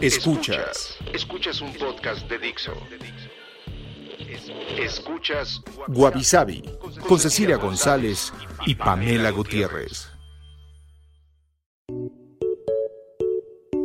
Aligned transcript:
Escuchas. 0.00 0.96
Escuchas 1.12 1.60
un 1.60 1.72
podcast 1.74 2.28
de 2.28 2.38
Dixo. 2.38 2.72
Escuchas 4.78 5.60
Guavisabi 5.88 6.62
con 7.08 7.18
Cecilia 7.18 7.56
González 7.56 8.32
y 8.64 8.76
Pamela 8.76 9.32
Gutiérrez. 9.32 10.08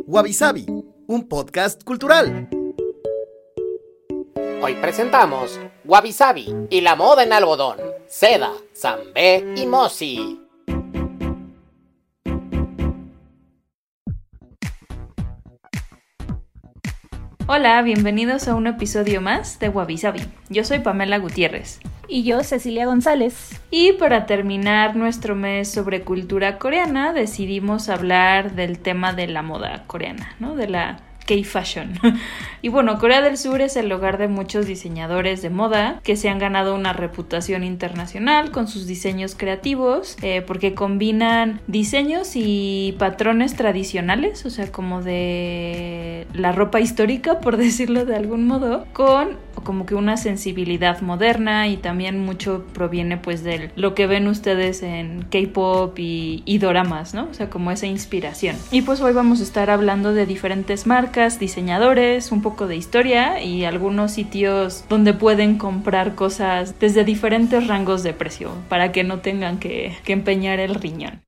Guavisabi, 0.06 0.66
un 1.08 1.28
podcast 1.28 1.82
cultural. 1.82 2.48
Hoy 4.62 4.74
presentamos 4.76 5.58
Wabi 5.84 6.14
y 6.70 6.80
la 6.82 6.94
moda 6.94 7.24
en 7.24 7.32
algodón, 7.32 7.78
seda, 8.06 8.52
zambé 8.72 9.54
y 9.56 9.66
mosi. 9.66 10.43
Hola, 17.46 17.82
bienvenidos 17.82 18.48
a 18.48 18.54
un 18.54 18.66
episodio 18.66 19.20
más 19.20 19.58
de 19.58 19.68
Wabi 19.68 20.00
Yo 20.48 20.64
soy 20.64 20.78
Pamela 20.78 21.18
Gutiérrez. 21.18 21.78
Y 22.08 22.22
yo, 22.22 22.42
Cecilia 22.42 22.86
González. 22.86 23.60
Y 23.70 23.92
para 23.92 24.24
terminar 24.24 24.96
nuestro 24.96 25.34
mes 25.34 25.70
sobre 25.70 26.00
cultura 26.00 26.58
coreana, 26.58 27.12
decidimos 27.12 27.90
hablar 27.90 28.54
del 28.54 28.78
tema 28.78 29.12
de 29.12 29.26
la 29.26 29.42
moda 29.42 29.84
coreana, 29.86 30.34
¿no? 30.40 30.56
De 30.56 30.68
la 30.68 31.00
K-Fashion. 31.26 31.98
y 32.62 32.68
bueno, 32.68 32.98
Corea 32.98 33.20
del 33.22 33.36
Sur 33.36 33.60
es 33.60 33.76
el 33.76 33.90
hogar 33.92 34.18
de 34.18 34.28
muchos 34.28 34.66
diseñadores 34.66 35.42
de 35.42 35.50
moda 35.50 36.00
que 36.02 36.16
se 36.16 36.28
han 36.28 36.38
ganado 36.38 36.74
una 36.74 36.92
reputación 36.92 37.64
internacional 37.64 38.50
con 38.50 38.68
sus 38.68 38.86
diseños 38.86 39.34
creativos 39.34 40.16
eh, 40.22 40.42
porque 40.46 40.74
combinan 40.74 41.60
diseños 41.66 42.32
y 42.34 42.94
patrones 42.98 43.54
tradicionales, 43.54 44.44
o 44.46 44.50
sea, 44.50 44.70
como 44.70 45.02
de 45.02 46.26
la 46.32 46.52
ropa 46.52 46.80
histórica, 46.80 47.40
por 47.40 47.56
decirlo 47.58 48.04
de 48.04 48.16
algún 48.16 48.46
modo, 48.46 48.86
con 48.92 49.36
como 49.62 49.86
que 49.86 49.94
una 49.94 50.16
sensibilidad 50.16 51.00
moderna 51.00 51.68
y 51.68 51.76
también 51.76 52.20
mucho 52.20 52.64
proviene 52.72 53.16
pues 53.16 53.44
de 53.44 53.70
lo 53.76 53.94
que 53.94 54.06
ven 54.06 54.28
ustedes 54.28 54.82
en 54.82 55.22
K-pop 55.30 55.98
y, 55.98 56.42
y 56.44 56.58
doramas, 56.58 57.14
¿no? 57.14 57.28
O 57.30 57.34
sea, 57.34 57.50
como 57.50 57.70
esa 57.70 57.86
inspiración. 57.86 58.56
Y 58.70 58.82
pues 58.82 59.00
hoy 59.00 59.12
vamos 59.12 59.40
a 59.40 59.44
estar 59.44 59.70
hablando 59.70 60.12
de 60.12 60.26
diferentes 60.26 60.86
marcas 60.86 61.38
diseñadores, 61.38 62.32
un 62.32 62.42
poco 62.42 62.66
de 62.66 62.76
historia 62.76 63.42
y 63.42 63.64
algunos 63.64 64.12
sitios 64.12 64.84
donde 64.88 65.14
pueden 65.14 65.58
comprar 65.58 66.14
cosas 66.14 66.78
desde 66.78 67.04
diferentes 67.04 67.66
rangos 67.66 68.02
de 68.02 68.12
precio 68.12 68.50
para 68.68 68.92
que 68.92 69.04
no 69.04 69.20
tengan 69.20 69.58
que, 69.58 69.96
que 70.04 70.12
empeñar 70.12 70.60
el 70.60 70.74
riñón. 70.74 71.22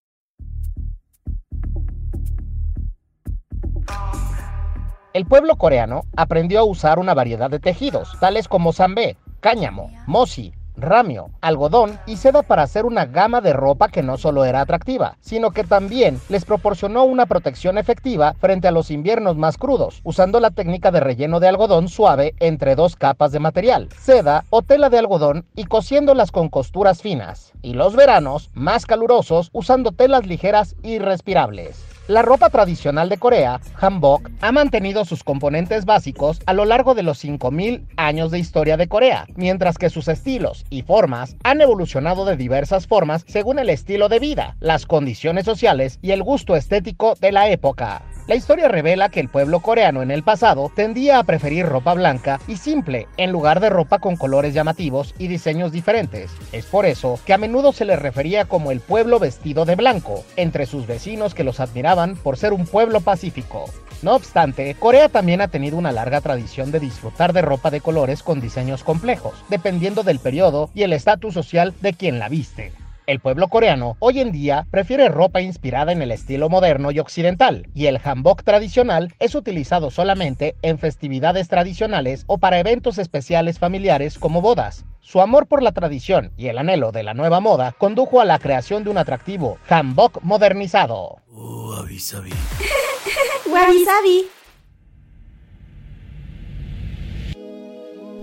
El 5.16 5.24
pueblo 5.24 5.56
coreano 5.56 6.02
aprendió 6.14 6.60
a 6.60 6.64
usar 6.64 6.98
una 6.98 7.14
variedad 7.14 7.48
de 7.48 7.58
tejidos, 7.58 8.12
tales 8.20 8.48
como 8.48 8.74
zambé, 8.74 9.16
cáñamo, 9.40 9.90
mosi, 10.06 10.52
ramio, 10.76 11.30
algodón 11.40 11.98
y 12.04 12.18
seda 12.18 12.42
para 12.42 12.64
hacer 12.64 12.84
una 12.84 13.06
gama 13.06 13.40
de 13.40 13.54
ropa 13.54 13.88
que 13.88 14.02
no 14.02 14.18
solo 14.18 14.44
era 14.44 14.60
atractiva, 14.60 15.16
sino 15.22 15.52
que 15.52 15.64
también 15.64 16.20
les 16.28 16.44
proporcionó 16.44 17.04
una 17.04 17.24
protección 17.24 17.78
efectiva 17.78 18.34
frente 18.34 18.68
a 18.68 18.72
los 18.72 18.90
inviernos 18.90 19.38
más 19.38 19.56
crudos, 19.56 20.02
usando 20.04 20.38
la 20.38 20.50
técnica 20.50 20.90
de 20.90 21.00
relleno 21.00 21.40
de 21.40 21.48
algodón 21.48 21.88
suave 21.88 22.34
entre 22.38 22.74
dos 22.74 22.94
capas 22.94 23.32
de 23.32 23.40
material, 23.40 23.88
seda 23.98 24.44
o 24.50 24.60
tela 24.60 24.90
de 24.90 24.98
algodón 24.98 25.46
y 25.54 25.64
cosiéndolas 25.64 26.30
con 26.30 26.50
costuras 26.50 27.00
finas, 27.00 27.54
y 27.62 27.72
los 27.72 27.96
veranos 27.96 28.50
más 28.52 28.84
calurosos 28.84 29.48
usando 29.54 29.92
telas 29.92 30.26
ligeras 30.26 30.76
y 30.82 30.98
respirables. 30.98 31.95
La 32.08 32.22
ropa 32.22 32.50
tradicional 32.50 33.08
de 33.08 33.18
Corea, 33.18 33.60
hanbok, 33.74 34.30
ha 34.40 34.52
mantenido 34.52 35.04
sus 35.04 35.24
componentes 35.24 35.84
básicos 35.84 36.38
a 36.46 36.52
lo 36.52 36.64
largo 36.64 36.94
de 36.94 37.02
los 37.02 37.24
5.000 37.24 37.84
años 37.96 38.30
de 38.30 38.38
historia 38.38 38.76
de 38.76 38.86
Corea, 38.86 39.26
mientras 39.34 39.76
que 39.76 39.90
sus 39.90 40.06
estilos 40.06 40.64
y 40.70 40.82
formas 40.82 41.34
han 41.42 41.60
evolucionado 41.60 42.24
de 42.24 42.36
diversas 42.36 42.86
formas 42.86 43.24
según 43.26 43.58
el 43.58 43.70
estilo 43.70 44.08
de 44.08 44.20
vida, 44.20 44.56
las 44.60 44.86
condiciones 44.86 45.46
sociales 45.46 45.98
y 46.00 46.12
el 46.12 46.22
gusto 46.22 46.54
estético 46.54 47.16
de 47.20 47.32
la 47.32 47.50
época. 47.50 48.02
La 48.26 48.34
historia 48.34 48.66
revela 48.66 49.08
que 49.08 49.20
el 49.20 49.28
pueblo 49.28 49.60
coreano 49.60 50.02
en 50.02 50.10
el 50.10 50.24
pasado 50.24 50.68
tendía 50.74 51.20
a 51.20 51.22
preferir 51.22 51.64
ropa 51.64 51.94
blanca 51.94 52.40
y 52.48 52.56
simple 52.56 53.06
en 53.18 53.30
lugar 53.30 53.60
de 53.60 53.70
ropa 53.70 54.00
con 54.00 54.16
colores 54.16 54.52
llamativos 54.52 55.14
y 55.16 55.28
diseños 55.28 55.70
diferentes. 55.70 56.32
Es 56.50 56.66
por 56.66 56.86
eso 56.86 57.20
que 57.24 57.32
a 57.32 57.38
menudo 57.38 57.72
se 57.72 57.84
les 57.84 58.00
refería 58.00 58.46
como 58.46 58.72
el 58.72 58.80
pueblo 58.80 59.20
vestido 59.20 59.64
de 59.64 59.76
blanco, 59.76 60.24
entre 60.34 60.66
sus 60.66 60.88
vecinos 60.88 61.34
que 61.34 61.44
los 61.44 61.60
admiraban 61.60 62.16
por 62.16 62.36
ser 62.36 62.52
un 62.52 62.66
pueblo 62.66 63.00
pacífico. 63.00 63.66
No 64.02 64.16
obstante, 64.16 64.74
Corea 64.74 65.08
también 65.08 65.40
ha 65.40 65.46
tenido 65.46 65.76
una 65.76 65.92
larga 65.92 66.20
tradición 66.20 66.72
de 66.72 66.80
disfrutar 66.80 67.32
de 67.32 67.42
ropa 67.42 67.70
de 67.70 67.80
colores 67.80 68.24
con 68.24 68.40
diseños 68.40 68.82
complejos, 68.82 69.34
dependiendo 69.50 70.02
del 70.02 70.18
periodo 70.18 70.70
y 70.74 70.82
el 70.82 70.92
estatus 70.92 71.32
social 71.32 71.74
de 71.80 71.92
quien 71.92 72.18
la 72.18 72.28
viste. 72.28 72.72
El 73.06 73.20
pueblo 73.20 73.46
coreano 73.46 73.96
hoy 74.00 74.18
en 74.18 74.32
día 74.32 74.66
prefiere 74.68 75.08
ropa 75.08 75.40
inspirada 75.40 75.92
en 75.92 76.02
el 76.02 76.10
estilo 76.10 76.48
moderno 76.48 76.90
y 76.90 76.98
occidental, 76.98 77.68
y 77.72 77.86
el 77.86 78.00
hanbok 78.02 78.42
tradicional 78.42 79.14
es 79.20 79.36
utilizado 79.36 79.92
solamente 79.92 80.56
en 80.62 80.80
festividades 80.80 81.46
tradicionales 81.46 82.24
o 82.26 82.38
para 82.38 82.58
eventos 82.58 82.98
especiales 82.98 83.60
familiares 83.60 84.18
como 84.18 84.40
bodas. 84.40 84.84
Su 84.98 85.20
amor 85.20 85.46
por 85.46 85.62
la 85.62 85.70
tradición 85.70 86.32
y 86.36 86.48
el 86.48 86.58
anhelo 86.58 86.90
de 86.90 87.04
la 87.04 87.14
nueva 87.14 87.38
moda 87.38 87.76
condujo 87.78 88.20
a 88.20 88.24
la 88.24 88.40
creación 88.40 88.82
de 88.82 88.90
un 88.90 88.98
atractivo 88.98 89.58
hanbok 89.68 90.20
modernizado. 90.22 91.18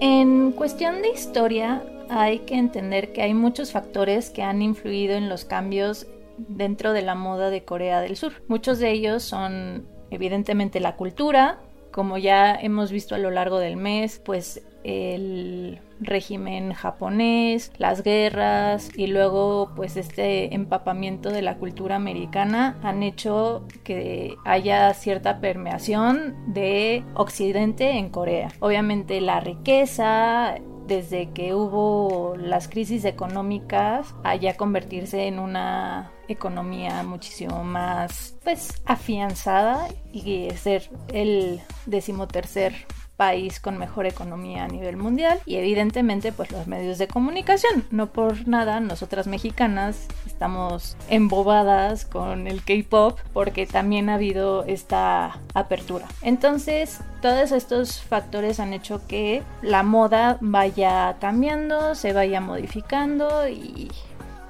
En 0.01 0.51
cuestión 0.51 1.01
de 1.01 1.11
historia, 1.11 1.81
hay 2.19 2.39
que 2.39 2.55
entender 2.55 3.13
que 3.13 3.21
hay 3.21 3.33
muchos 3.33 3.71
factores 3.71 4.29
que 4.29 4.43
han 4.43 4.61
influido 4.61 5.15
en 5.15 5.29
los 5.29 5.45
cambios 5.45 6.07
dentro 6.37 6.93
de 6.93 7.01
la 7.01 7.15
moda 7.15 7.49
de 7.49 7.63
Corea 7.63 8.01
del 8.01 8.15
Sur. 8.15 8.33
Muchos 8.47 8.79
de 8.79 8.91
ellos 8.91 9.23
son 9.23 9.87
evidentemente 10.09 10.79
la 10.79 10.95
cultura, 10.95 11.59
como 11.91 12.17
ya 12.17 12.55
hemos 12.55 12.91
visto 12.91 13.15
a 13.15 13.19
lo 13.19 13.31
largo 13.31 13.59
del 13.59 13.77
mes, 13.77 14.19
pues 14.23 14.63
el 14.83 15.79
régimen 16.01 16.73
japonés, 16.73 17.71
las 17.77 18.03
guerras 18.03 18.91
y 18.97 19.07
luego 19.07 19.71
pues 19.75 19.95
este 19.95 20.53
empapamiento 20.53 21.29
de 21.29 21.41
la 21.41 21.55
cultura 21.57 21.95
americana 21.95 22.77
han 22.83 23.03
hecho 23.03 23.65
que 23.83 24.35
haya 24.43 24.93
cierta 24.93 25.39
permeación 25.39 26.35
de 26.53 27.03
occidente 27.13 27.91
en 27.91 28.09
Corea. 28.09 28.49
Obviamente 28.59 29.21
la 29.21 29.39
riqueza, 29.39 30.55
desde 30.87 31.29
que 31.31 31.53
hubo 31.53 32.35
las 32.37 32.67
crisis 32.67 33.05
económicas 33.05 34.13
allá 34.23 34.55
convertirse 34.55 35.27
en 35.27 35.39
una 35.39 36.11
economía 36.27 37.03
muchísimo 37.03 37.63
más 37.63 38.35
pues 38.43 38.81
afianzada 38.85 39.87
y 40.11 40.49
ser 40.51 40.89
el 41.09 41.61
decimotercer 41.85 42.73
país 43.15 43.59
con 43.59 43.77
mejor 43.77 44.05
economía 44.05 44.65
a 44.65 44.67
nivel 44.67 44.97
mundial 44.97 45.39
y 45.45 45.55
evidentemente 45.55 46.31
pues 46.31 46.51
los 46.51 46.67
medios 46.67 46.97
de 46.97 47.07
comunicación. 47.07 47.85
No 47.91 48.11
por 48.11 48.47
nada 48.47 48.79
nosotras 48.79 49.27
mexicanas 49.27 50.07
estamos 50.33 50.97
embobadas 51.09 52.05
con 52.05 52.47
el 52.47 52.63
K-pop 52.63 53.19
porque 53.33 53.65
también 53.65 54.09
ha 54.09 54.15
habido 54.15 54.63
esta 54.65 55.39
apertura. 55.53 56.07
Entonces 56.21 56.99
todos 57.21 57.51
estos 57.51 58.01
factores 58.01 58.59
han 58.59 58.73
hecho 58.73 59.01
que 59.07 59.43
la 59.61 59.83
moda 59.83 60.37
vaya 60.41 61.17
cambiando, 61.21 61.95
se 61.95 62.11
vaya 62.11 62.41
modificando 62.41 63.47
y 63.47 63.89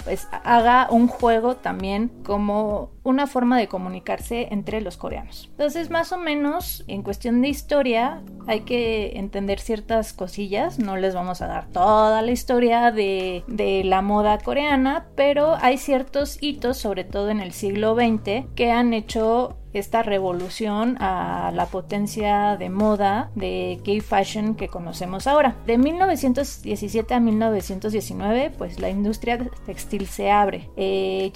pues 0.04 0.28
haga 0.32 0.88
un 0.90 1.08
juego 1.08 1.56
también 1.56 2.10
como 2.24 2.92
una 3.04 3.28
forma 3.28 3.58
de 3.58 3.68
comunicarse 3.68 4.48
entre 4.52 4.82
los 4.82 4.98
coreanos. 4.98 5.50
Entonces, 5.52 5.90
más 5.90 6.12
o 6.12 6.18
menos, 6.18 6.84
en 6.88 7.04
cuestión 7.04 7.42
de 7.42 7.50
historia, 7.50 8.22
hay 8.48 8.62
que 8.62 9.18
entender 9.18 9.60
ciertas 9.60 10.14
cosillas. 10.14 10.80
No 10.80 10.98
les 10.98 11.14
vamos 11.14 11.42
a 11.42 11.48
dar 11.48 11.68
toda 11.68 12.22
la 12.22 12.32
historia 12.32 12.92
de, 12.92 13.44
de 13.48 13.84
la 13.84 14.02
moda 14.02 14.38
coreana, 14.38 15.08
pero 15.16 15.56
hay 15.62 15.78
ciertos 15.78 16.38
hitos, 16.42 16.78
sobre 16.78 17.04
todo 17.04 17.30
en 17.30 17.40
el 17.40 17.52
siglo 17.52 17.96
XX, 17.96 18.46
que 18.56 18.72
han 18.72 18.94
hecho 18.94 19.58
esta 19.74 20.04
revolución 20.04 20.98
a 21.00 21.52
la 21.54 21.66
potencia 21.68 22.58
de 22.58 22.70
moda 22.70 23.32
de 23.36 23.80
gay 23.84 24.02
fashion 24.02 24.56
que 24.56 24.68
conocemos 24.68 25.28
ahora. 25.28 25.56
De 25.66 25.78
1917 25.78 27.14
a 27.14 27.20
1919, 27.20 28.52
pues 28.58 28.80
la 28.80 28.90
industria 28.90 29.50
textil 29.66 30.08
se 30.08 30.32
abre. 30.32 30.70
Eh, 30.78 31.32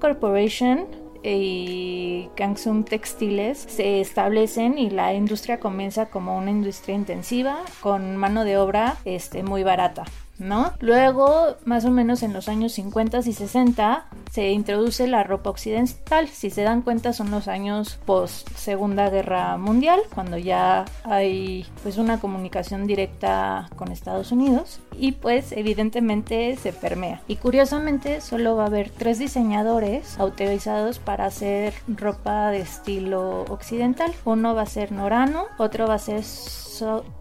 Corporation 0.00 0.86
y 1.22 2.28
Gangsung 2.36 2.84
Textiles 2.84 3.58
se 3.68 4.00
establecen 4.00 4.78
y 4.78 4.90
la 4.90 5.12
industria 5.12 5.60
comienza 5.60 6.06
como 6.06 6.36
una 6.36 6.50
industria 6.50 6.94
intensiva 6.94 7.58
con 7.80 8.16
mano 8.16 8.44
de 8.44 8.56
obra 8.56 8.96
este, 9.04 9.42
muy 9.42 9.62
barata. 9.62 10.04
¿No? 10.40 10.72
Luego, 10.80 11.56
más 11.64 11.84
o 11.84 11.90
menos 11.90 12.22
en 12.22 12.32
los 12.32 12.48
años 12.48 12.72
50 12.72 13.18
y 13.18 13.32
60, 13.32 14.06
se 14.30 14.50
introduce 14.50 15.06
la 15.06 15.22
ropa 15.22 15.50
occidental. 15.50 16.28
Si 16.28 16.50
se 16.50 16.62
dan 16.62 16.82
cuenta, 16.82 17.12
son 17.12 17.30
los 17.30 17.48
años 17.48 17.98
post 18.04 18.48
Segunda 18.56 19.10
Guerra 19.10 19.56
Mundial, 19.58 20.00
cuando 20.14 20.38
ya 20.38 20.84
hay 21.04 21.66
pues 21.82 21.98
una 21.98 22.20
comunicación 22.20 22.86
directa 22.86 23.68
con 23.76 23.92
Estados 23.92 24.32
Unidos 24.32 24.80
y 24.98 25.12
pues 25.12 25.52
evidentemente 25.52 26.56
se 26.56 26.72
permea. 26.72 27.22
Y 27.28 27.36
curiosamente, 27.36 28.20
solo 28.20 28.56
va 28.56 28.64
a 28.64 28.66
haber 28.66 28.90
tres 28.90 29.18
diseñadores 29.18 30.18
autorizados 30.18 30.98
para 30.98 31.26
hacer 31.26 31.74
ropa 31.86 32.50
de 32.50 32.60
estilo 32.60 33.42
occidental. 33.42 34.12
Uno 34.24 34.54
va 34.54 34.62
a 34.62 34.66
ser 34.66 34.92
Norano, 34.92 35.46
otro 35.58 35.86
va 35.86 35.94
a 35.94 35.98
ser 35.98 36.24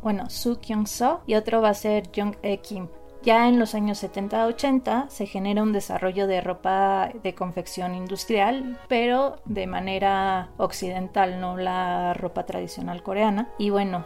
bueno, 0.01 0.30
Su 0.30 0.60
Kyung 0.60 0.88
So 0.88 1.21
y 1.25 1.36
otro 1.36 1.62
va 1.62 1.69
a 1.69 1.74
ser 1.74 2.10
Jung 2.16 2.36
E 2.42 2.60
Kim. 2.60 2.88
Ya 3.21 3.50
en 3.50 3.60
los 3.60 3.75
años 3.75 4.01
70-80 4.01 5.10
se 5.10 5.25
genera 5.25 5.62
un 5.62 5.74
desarrollo 5.74 6.25
de 6.25 6.39
ropa 6.39 7.10
de 7.21 7.36
confección 7.36 7.94
industrial, 7.94 8.80
pero 8.88 9.36
de 9.44 9.68
manera 9.68 10.51
occidental, 10.57 11.42
no 11.42 11.57
la 11.57 12.13
ropa 12.13 12.45
tradicional 12.45 13.04
coreana. 13.04 13.50
Y 13.57 13.71
bueno, 13.71 14.06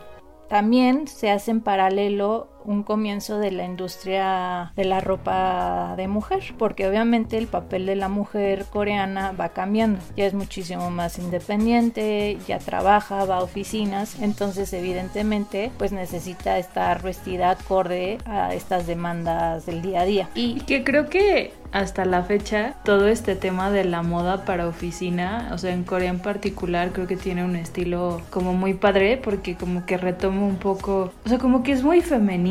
también 0.50 1.08
se 1.08 1.30
hace 1.30 1.52
en 1.52 1.62
paralelo 1.62 2.50
un 2.66 2.84
comienzo 2.84 3.40
de 3.40 3.52
la 3.52 3.66
industria 3.66 4.72
de 4.76 4.86
la 4.86 5.02
ropa 5.02 5.94
de 5.98 6.08
mujer, 6.08 6.44
porque 6.58 6.88
obviamente 6.88 7.38
el 7.38 7.48
papel 7.48 7.86
de 7.86 7.96
la 7.96 8.10
mujer 8.10 8.66
coreana 8.72 9.32
va 9.32 9.50
cambiando, 9.50 10.00
ya 10.16 10.26
es 10.26 10.34
muchísimo 10.34 10.90
más 10.92 11.20
independiente, 11.20 12.38
ya 12.48 12.60
trabaja, 12.60 13.26
va 13.26 13.38
a 13.38 13.44
oficinas, 13.44 14.20
entonces 14.22 14.74
evidentemente 14.74 15.72
pues 15.78 15.92
necesita 15.92 16.58
estar 16.58 17.02
vestida 17.02 17.52
acorde 17.52 18.18
a 18.26 18.54
estas 18.54 18.88
demandas 18.88 19.66
del 19.66 19.82
día 19.82 20.02
a 20.02 20.06
día. 20.06 20.30
Y 20.36 20.62
que 20.62 20.84
creo 20.84 21.10
que 21.10 21.54
hasta 21.74 22.06
la 22.06 22.22
fecha 22.24 22.76
todo 22.86 23.08
este 23.08 23.36
tema 23.36 23.72
de 23.72 23.84
la 23.84 24.04
moda 24.04 24.46
para 24.46 24.68
oficina, 24.68 25.50
o 25.52 25.58
sea, 25.58 25.74
en 25.74 25.84
Corea 25.84 26.12
en 26.12 26.20
particular 26.20 26.92
creo 26.94 27.08
que 27.08 27.18
tiene 27.18 27.44
un 27.44 27.56
estilo 27.56 28.22
como 28.30 28.54
muy 28.54 28.76
padre 28.76 29.18
porque 29.18 29.56
como 29.56 29.86
que 29.86 29.98
retoma 29.98 30.42
un 30.42 30.58
poco, 30.58 31.12
o 31.26 31.30
sea, 31.30 31.40
como 31.40 31.64
que 31.64 31.72
es 31.72 31.84
muy 31.84 32.02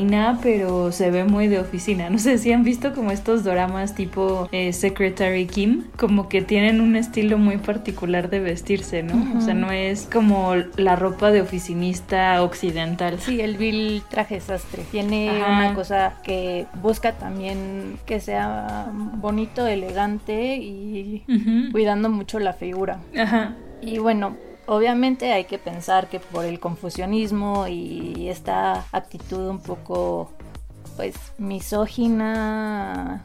femenina, 0.02 0.38
pero 0.42 0.92
se 0.92 1.10
ve 1.10 1.24
muy 1.24 1.48
de 1.48 1.60
oficina. 1.60 2.10
No 2.10 2.18
sé 2.18 2.38
si 2.38 2.52
han 2.52 2.64
visto 2.64 2.92
como 2.92 3.10
estos 3.10 3.44
doramas 3.44 3.94
tipo 3.94 4.48
eh, 4.52 4.72
Secretary 4.72 5.46
Kim, 5.46 5.84
como 5.96 6.28
que 6.28 6.42
tienen 6.42 6.80
un 6.80 6.96
estilo 6.96 7.38
muy 7.38 7.58
particular 7.58 8.30
de 8.30 8.40
vestirse, 8.40 9.02
¿no? 9.02 9.38
O 9.38 9.40
sea, 9.40 9.54
no 9.54 9.70
es 9.70 10.08
como 10.12 10.54
la 10.76 10.96
ropa 10.96 11.30
de 11.30 11.40
oficinista 11.40 12.42
occidental. 12.42 13.18
Sí, 13.20 13.40
el 13.40 13.56
vil 13.56 14.02
traje 14.08 14.40
sastre. 14.40 14.82
Tiene 14.90 15.30
una 15.30 15.74
cosa 15.74 16.14
que 16.22 16.66
busca 16.82 17.12
también 17.12 17.98
que 18.06 18.20
sea 18.20 18.90
bonito, 18.92 19.66
elegante 19.66 20.56
y 20.56 21.24
cuidando 21.72 22.08
mucho 22.08 22.38
la 22.38 22.52
figura. 22.52 22.98
Y 23.80 23.98
bueno, 23.98 24.36
obviamente 24.66 25.32
hay 25.32 25.44
que 25.44 25.58
pensar 25.58 26.08
que 26.08 26.20
por 26.20 26.44
el 26.44 26.60
confusionismo 26.60 27.66
y 27.68 28.28
esta 28.28 28.86
actitud 28.92 29.48
un 29.48 29.60
poco 29.60 30.30
pues 30.96 31.14
misógina 31.38 33.22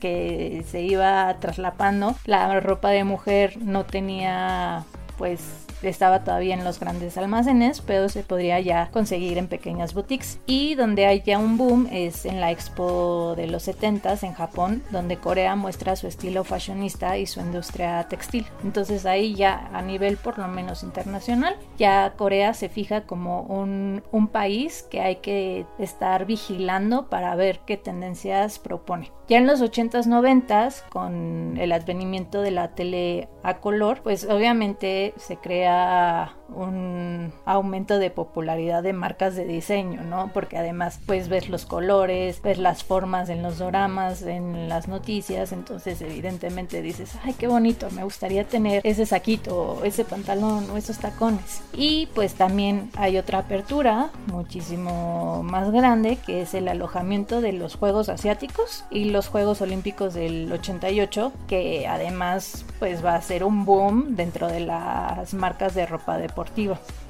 que 0.00 0.64
se 0.68 0.82
iba 0.82 1.36
traslapando, 1.40 2.14
la 2.24 2.60
ropa 2.60 2.90
de 2.90 3.04
mujer 3.04 3.58
no 3.60 3.84
tenía 3.84 4.84
pues 5.18 5.65
estaba 5.90 6.24
todavía 6.24 6.54
en 6.54 6.64
los 6.64 6.80
grandes 6.80 7.16
almacenes, 7.18 7.80
pero 7.80 8.08
se 8.08 8.22
podría 8.22 8.60
ya 8.60 8.90
conseguir 8.90 9.38
en 9.38 9.48
pequeñas 9.48 9.94
boutiques. 9.94 10.38
Y 10.46 10.74
donde 10.74 11.06
hay 11.06 11.22
ya 11.22 11.38
un 11.38 11.56
boom 11.56 11.88
es 11.90 12.24
en 12.24 12.40
la 12.40 12.50
expo 12.50 13.34
de 13.36 13.46
los 13.46 13.66
70s 13.66 14.22
en 14.22 14.34
Japón, 14.34 14.82
donde 14.90 15.16
Corea 15.16 15.56
muestra 15.56 15.96
su 15.96 16.06
estilo 16.06 16.44
fashionista 16.44 17.18
y 17.18 17.26
su 17.26 17.40
industria 17.40 18.06
textil. 18.08 18.46
Entonces 18.64 19.06
ahí 19.06 19.34
ya 19.34 19.70
a 19.72 19.82
nivel 19.82 20.16
por 20.16 20.38
lo 20.38 20.48
menos 20.48 20.82
internacional, 20.82 21.56
ya 21.78 22.14
Corea 22.16 22.54
se 22.54 22.68
fija 22.68 23.02
como 23.02 23.42
un, 23.42 24.02
un 24.12 24.28
país 24.28 24.86
que 24.90 25.00
hay 25.00 25.16
que 25.16 25.66
estar 25.78 26.26
vigilando 26.26 27.08
para 27.08 27.34
ver 27.34 27.60
qué 27.66 27.76
tendencias 27.76 28.58
propone. 28.58 29.12
Ya 29.28 29.38
en 29.38 29.48
los 29.48 29.60
80s, 29.60 30.06
90s, 30.06 30.88
con 30.88 31.56
el 31.58 31.72
advenimiento 31.72 32.42
de 32.42 32.52
la 32.52 32.74
tele 32.76 33.28
a 33.42 33.58
color, 33.58 34.00
pues 34.02 34.24
obviamente 34.24 35.14
se 35.16 35.36
crea 35.36 35.75
Yeah. 35.76 36.28
Un 36.48 37.32
aumento 37.44 37.98
de 37.98 38.10
popularidad 38.10 38.82
de 38.82 38.92
marcas 38.92 39.36
de 39.36 39.44
diseño, 39.44 40.02
¿no? 40.02 40.30
Porque 40.32 40.58
además 40.58 41.00
pues 41.06 41.28
ves 41.28 41.48
los 41.48 41.66
colores, 41.66 42.40
ves 42.42 42.58
las 42.58 42.84
formas 42.84 43.28
en 43.28 43.42
los 43.42 43.58
doramas, 43.58 44.22
en 44.22 44.68
las 44.68 44.88
noticias, 44.88 45.52
entonces 45.52 46.00
evidentemente 46.00 46.82
dices, 46.82 47.12
ay, 47.24 47.34
qué 47.34 47.48
bonito, 47.48 47.90
me 47.90 48.04
gustaría 48.04 48.44
tener 48.44 48.80
ese 48.84 49.06
saquito, 49.06 49.80
ese 49.84 50.04
pantalón 50.04 50.70
o 50.70 50.76
esos 50.76 50.98
tacones. 50.98 51.62
Y 51.72 52.08
pues 52.14 52.34
también 52.34 52.90
hay 52.96 53.18
otra 53.18 53.40
apertura 53.40 54.10
muchísimo 54.26 55.42
más 55.42 55.70
grande 55.70 56.16
que 56.24 56.42
es 56.42 56.54
el 56.54 56.68
alojamiento 56.68 57.40
de 57.40 57.52
los 57.52 57.76
Juegos 57.76 58.08
Asiáticos 58.08 58.84
y 58.90 59.06
los 59.06 59.28
Juegos 59.28 59.60
Olímpicos 59.60 60.14
del 60.14 60.50
88, 60.52 61.32
que 61.48 61.86
además 61.86 62.64
pues 62.78 63.04
va 63.04 63.14
a 63.14 63.22
ser 63.22 63.44
un 63.44 63.64
boom 63.64 64.16
dentro 64.16 64.48
de 64.48 64.60
las 64.60 65.34
marcas 65.34 65.74
de 65.74 65.86
ropa 65.86 66.18
de 66.18 66.28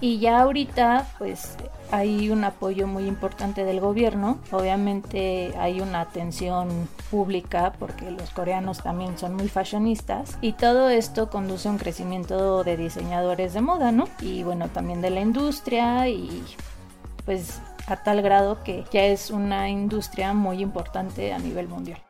y 0.00 0.19
ya 0.19 0.40
ahorita 0.40 1.06
pues 1.19 1.56
hay 1.90 2.31
un 2.31 2.44
apoyo 2.44 2.87
muy 2.87 3.06
importante 3.06 3.64
del 3.64 3.81
gobierno, 3.81 4.38
obviamente 4.50 5.52
hay 5.58 5.81
una 5.81 6.00
atención 6.00 6.88
pública 7.11 7.73
porque 7.78 8.11
los 8.11 8.31
coreanos 8.31 8.82
también 8.82 9.19
son 9.19 9.34
muy 9.34 9.49
fashionistas 9.49 10.38
y 10.40 10.52
todo 10.52 10.88
esto 10.88 11.31
conduce 11.31 11.69
a 11.69 11.73
un 11.73 11.78
crecimiento 11.78 12.64
de 12.64 12.76
diseñadores 12.76 13.54
de 13.54 13.61
moda, 13.61 13.92
¿no? 13.92 14.09
Y 14.21 14.42
bueno, 14.42 14.68
también 14.68 15.00
de 15.00 15.11
la 15.11 15.21
industria 15.21 16.09
y 16.09 16.42
pues 17.25 17.61
a 17.87 17.97
tal 17.97 18.23
grado 18.23 18.62
que 18.64 18.85
ya 18.92 19.04
es 19.04 19.30
una 19.30 19.68
industria 19.68 20.33
muy 20.33 20.62
importante 20.62 21.33
a 21.33 21.38
nivel 21.38 21.68
mundial. 21.68 22.05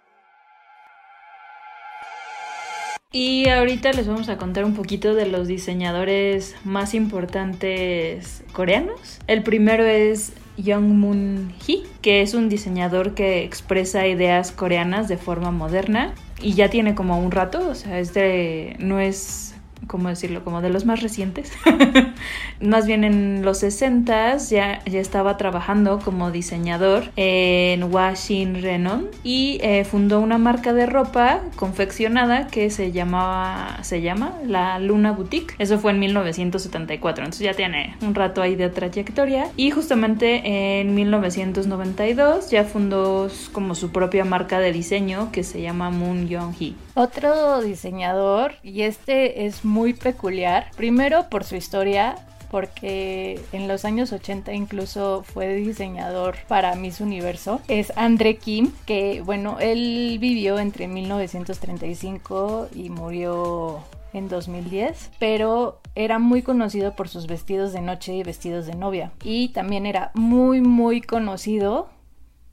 Y 3.12 3.48
ahorita 3.48 3.92
les 3.92 4.08
vamos 4.08 4.28
a 4.28 4.36
contar 4.36 4.64
un 4.64 4.75
poquito 4.75 5.14
de 5.14 5.26
los 5.26 5.46
diseñadores 5.46 6.56
más 6.64 6.92
importantes 6.92 8.42
coreanos. 8.52 9.20
El 9.26 9.42
primero 9.42 9.84
es 9.84 10.32
Young 10.56 10.88
Moon 10.88 11.54
Hee, 11.66 11.84
que 12.02 12.22
es 12.22 12.34
un 12.34 12.48
diseñador 12.48 13.14
que 13.14 13.44
expresa 13.44 14.06
ideas 14.06 14.52
coreanas 14.52 15.08
de 15.08 15.16
forma 15.16 15.50
moderna 15.50 16.14
y 16.40 16.54
ya 16.54 16.68
tiene 16.68 16.94
como 16.94 17.18
un 17.18 17.30
rato, 17.30 17.68
o 17.68 17.75
sea, 17.75 17.98
es 17.98 18.12
de 18.12 18.76
no 18.78 19.00
es 19.00 19.55
¿cómo 19.86 20.08
decirlo? 20.08 20.44
Como 20.44 20.62
de 20.62 20.70
los 20.70 20.84
más 20.84 21.02
recientes. 21.02 21.52
más 22.60 22.86
bien 22.86 23.04
en 23.04 23.44
los 23.44 23.58
60 23.58 24.36
ya, 24.38 24.82
ya 24.84 25.00
estaba 25.00 25.36
trabajando 25.36 26.00
como 26.04 26.30
diseñador 26.30 27.04
en 27.16 27.82
Washington 27.84 28.62
Renon 28.62 29.06
y 29.22 29.58
eh, 29.62 29.84
fundó 29.84 30.20
una 30.20 30.38
marca 30.38 30.72
de 30.72 30.86
ropa 30.86 31.40
confeccionada 31.56 32.46
que 32.48 32.70
se 32.70 32.92
llamaba, 32.92 33.78
se 33.82 34.00
llama 34.00 34.34
La 34.46 34.78
Luna 34.78 35.12
Boutique. 35.12 35.54
Eso 35.58 35.78
fue 35.78 35.92
en 35.92 36.00
1974, 36.00 37.24
entonces 37.24 37.44
ya 37.44 37.54
tiene 37.54 37.96
un 38.02 38.14
rato 38.14 38.42
ahí 38.42 38.56
de 38.56 38.68
trayectoria. 38.68 39.48
Y 39.56 39.70
justamente 39.70 40.80
en 40.80 40.94
1992 40.94 42.50
ya 42.50 42.64
fundó 42.64 43.28
como 43.52 43.74
su 43.74 43.90
propia 43.90 44.24
marca 44.24 44.58
de 44.58 44.72
diseño 44.72 45.30
que 45.32 45.44
se 45.44 45.60
llama 45.60 45.90
Moon 45.90 46.28
Young 46.28 46.54
Hee. 46.58 46.74
Otro 46.98 47.60
diseñador, 47.60 48.54
y 48.62 48.80
este 48.80 49.44
es 49.44 49.66
muy 49.66 49.92
peculiar, 49.92 50.70
primero 50.78 51.28
por 51.28 51.44
su 51.44 51.54
historia, 51.54 52.16
porque 52.50 53.38
en 53.52 53.68
los 53.68 53.84
años 53.84 54.14
80 54.14 54.54
incluso 54.54 55.22
fue 55.22 55.56
diseñador 55.56 56.36
para 56.48 56.74
Miss 56.74 57.02
Universo. 57.02 57.60
Es 57.68 57.92
André 57.96 58.38
Kim, 58.38 58.72
que 58.86 59.20
bueno, 59.20 59.58
él 59.60 60.16
vivió 60.18 60.58
entre 60.58 60.88
1935 60.88 62.68
y 62.74 62.88
murió 62.88 63.80
en 64.14 64.30
2010, 64.30 65.10
pero 65.18 65.80
era 65.94 66.18
muy 66.18 66.40
conocido 66.40 66.96
por 66.96 67.10
sus 67.10 67.26
vestidos 67.26 67.74
de 67.74 67.82
noche 67.82 68.14
y 68.14 68.22
vestidos 68.22 68.66
de 68.66 68.74
novia. 68.74 69.12
Y 69.22 69.50
también 69.50 69.84
era 69.84 70.12
muy, 70.14 70.62
muy 70.62 71.02
conocido 71.02 71.88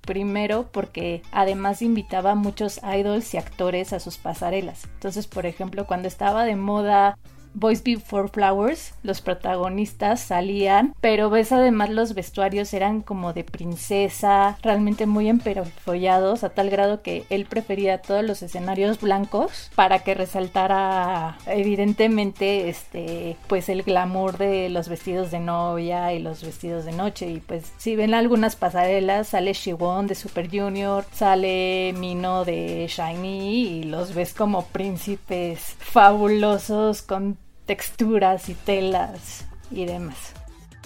Primero 0.05 0.69
porque 0.72 1.22
además 1.31 1.81
invitaba 1.81 2.31
a 2.31 2.36
muchos 2.36 2.81
idols 2.83 3.33
y 3.33 3.38
actores 3.38 3.93
a 3.93 4.00
sus 4.00 4.17
pasarelas. 4.17 4.83
Entonces, 4.95 5.27
por 5.27 5.45
ejemplo, 5.45 5.86
cuando 5.88 6.07
estaba 6.07 6.43
de 6.43 6.55
moda 6.55 7.17
Boys 7.53 7.83
Before 7.83 8.27
Flowers, 8.27 8.93
los 9.03 9.22
protagonistas 9.22 10.22
salían, 10.22 10.93
pero 11.01 11.29
ves 11.29 11.51
además 11.51 11.89
los 11.89 12.13
vestuarios 12.13 12.74
eran 12.74 13.01
como 13.01 13.33
de 13.33 13.43
princesa, 13.43 14.57
realmente 14.62 15.05
muy 15.05 15.29
emperofollados, 15.29 16.43
a 16.43 16.50
tal 16.50 16.69
grado 16.69 17.01
que 17.01 17.25
él 17.29 17.45
prefería 17.45 18.01
todos 18.01 18.24
los 18.24 18.41
escenarios 18.41 19.00
blancos 19.00 19.72
para 19.75 20.00
que 20.00 20.13
resaltara 20.13 21.38
evidentemente 21.45 22.69
este 22.69 23.38
pues 23.48 23.69
el 23.69 23.83
glamour 23.83 24.38
de 24.38 24.69
los 24.69 24.89
vestidos 24.89 25.31
de 25.31 25.39
novia 25.39 26.13
y 26.13 26.19
los 26.19 26.43
vestidos 26.43 26.86
de 26.86 26.91
noche. 26.91 27.29
Y 27.29 27.39
pues 27.39 27.72
si 27.77 27.95
ven 27.95 28.13
algunas 28.13 28.55
pasarelas 28.55 29.29
sale 29.29 29.53
Shiwon 29.53 30.07
de 30.07 30.15
Super 30.15 30.50
Junior, 30.50 31.05
sale 31.12 31.93
Mino 31.98 32.45
de 32.45 32.88
Shiny 32.88 33.67
y 33.67 33.83
los 33.83 34.13
ves 34.13 34.33
como 34.33 34.65
príncipes 34.65 35.75
fabulosos 35.79 37.01
con 37.01 37.38
texturas 37.65 38.50
y 38.50 38.53
telas 38.53 39.46
y 39.72 39.86
demás. 39.86 40.34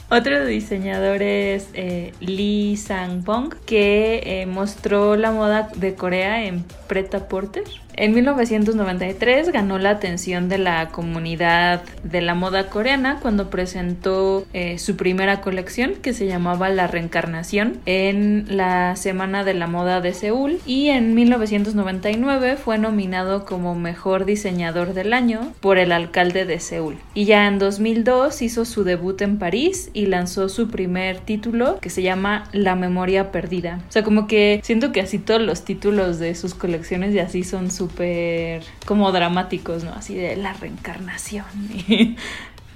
Otro 0.10 0.46
diseñador 0.46 1.22
es 1.22 1.68
eh, 1.74 2.14
Lee 2.22 2.78
Sang-pong, 2.78 3.54
que 3.66 4.22
eh, 4.24 4.46
mostró 4.46 5.18
la 5.18 5.32
moda 5.32 5.70
de 5.76 5.96
Corea 5.96 6.46
en 6.46 6.64
Preta 6.88 7.28
Porter. 7.28 7.66
En 8.00 8.14
1993 8.14 9.52
ganó 9.52 9.80
la 9.80 9.90
atención 9.90 10.50
de 10.50 10.60
la 10.60 10.90
comunidad 10.90 11.82
de 12.04 12.22
la 12.22 12.36
moda 12.36 12.70
coreana 12.70 13.18
cuando 13.20 13.50
presentó 13.50 14.46
eh, 14.54 14.78
su 14.78 14.96
primera 14.96 15.42
colección 15.42 15.96
que 15.96 16.14
se 16.14 16.28
llamaba 16.28 16.70
La 16.70 16.86
Reencarnación 16.86 17.80
en 17.88 18.46
la 18.56 18.96
Semana 18.96 19.44
de 19.44 19.56
la 19.56 19.66
Moda 19.66 20.00
de 20.00 20.14
Seúl 20.14 20.60
y 20.68 20.90
en 20.90 21.16
1999 21.16 22.58
fue 22.58 22.78
nominado 22.78 23.46
como 23.46 23.74
Mejor 23.74 24.26
Diseñador 24.26 24.94
del 24.94 25.12
Año 25.12 25.52
por 25.60 25.80
el 25.80 25.92
alcalde 25.92 26.46
de 26.46 26.60
Seúl. 26.60 26.98
Y 27.16 27.26
ya 27.26 27.48
en 27.48 27.58
2002 27.58 28.44
hizo 28.44 28.66
su 28.66 28.84
debut 28.84 29.20
en 29.24 29.40
París 29.40 29.90
y 29.94 30.06
lanzó 30.06 30.50
su 30.50 30.70
primer 30.70 31.20
título 31.20 31.80
que 31.80 31.90
se 31.90 32.04
llama 32.04 32.44
La 32.52 32.76
Memoria 32.76 33.32
Perdida. 33.32 33.80
O 33.90 33.92
sea, 33.92 34.04
como 34.04 34.28
que 34.28 34.62
siento 34.64 34.92
que 34.92 35.02
así 35.02 35.18
todos 35.18 35.42
los 35.42 35.66
títulos 35.66 36.20
de 36.20 36.36
sus 36.36 36.54
colecciones 36.54 37.16
y 37.16 37.20
así 37.20 37.44
son 37.44 37.72
su 37.72 37.87
súper 37.88 38.64
como 38.86 39.12
dramáticos, 39.12 39.84
¿no? 39.84 39.94
Así 39.94 40.16
de 40.16 40.36
la 40.36 40.54
reencarnación 40.54 41.46
y 41.88 42.16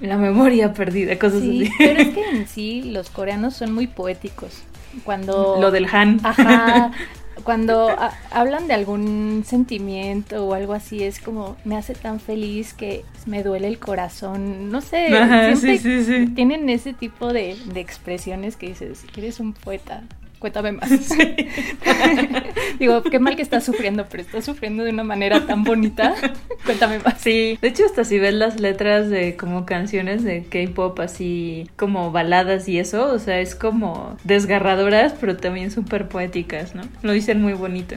la 0.00 0.16
memoria 0.16 0.72
perdida, 0.72 1.18
cosas 1.18 1.40
sí, 1.40 1.64
así. 1.64 1.72
Pero 1.78 2.00
es 2.00 2.08
que 2.08 2.28
en 2.30 2.48
sí 2.48 2.82
los 2.82 3.10
coreanos 3.10 3.54
son 3.54 3.72
muy 3.72 3.86
poéticos. 3.86 4.62
Cuando... 5.04 5.56
Lo 5.60 5.70
del 5.70 5.86
Han. 5.86 6.20
Ajá. 6.22 6.92
Cuando 7.44 7.88
hablan 8.30 8.68
de 8.68 8.74
algún 8.74 9.42
sentimiento 9.44 10.46
o 10.46 10.52
algo 10.52 10.74
así, 10.74 11.02
es 11.02 11.18
como 11.18 11.56
me 11.64 11.76
hace 11.76 11.94
tan 11.94 12.20
feliz 12.20 12.74
que 12.74 13.04
me 13.24 13.42
duele 13.42 13.68
el 13.68 13.78
corazón. 13.78 14.70
No 14.70 14.82
sé, 14.82 15.08
Ajá, 15.16 15.56
sí, 15.56 15.78
sí, 15.78 16.04
sí. 16.04 16.26
tienen 16.34 16.68
ese 16.68 16.92
tipo 16.92 17.32
de, 17.32 17.56
de 17.72 17.80
expresiones 17.80 18.56
que 18.56 18.68
dices, 18.68 19.04
eres 19.16 19.40
un 19.40 19.54
poeta 19.54 20.02
cuéntame 20.42 20.72
más. 20.72 20.90
Digo, 22.80 23.00
qué 23.04 23.20
mal 23.20 23.36
que 23.36 23.42
estás 23.42 23.64
sufriendo, 23.64 24.06
pero 24.10 24.24
estás 24.24 24.44
sufriendo 24.44 24.82
de 24.82 24.90
una 24.90 25.04
manera 25.04 25.46
tan 25.46 25.62
bonita. 25.62 26.14
cuéntame 26.64 26.98
más. 26.98 27.20
Sí, 27.20 27.56
de 27.62 27.68
hecho 27.68 27.86
hasta 27.86 28.02
si 28.02 28.18
ves 28.18 28.34
las 28.34 28.58
letras 28.58 29.08
de 29.08 29.36
como 29.36 29.64
canciones 29.66 30.24
de 30.24 30.42
K-pop 30.42 30.98
así 30.98 31.70
como 31.76 32.10
baladas 32.10 32.68
y 32.68 32.80
eso, 32.80 33.12
o 33.12 33.20
sea, 33.20 33.38
es 33.38 33.54
como 33.54 34.16
desgarradoras, 34.24 35.14
pero 35.20 35.36
también 35.36 35.70
súper 35.70 36.08
poéticas, 36.08 36.74
¿no? 36.74 36.82
Lo 37.02 37.12
dicen 37.12 37.40
muy 37.40 37.52
bonito. 37.52 37.94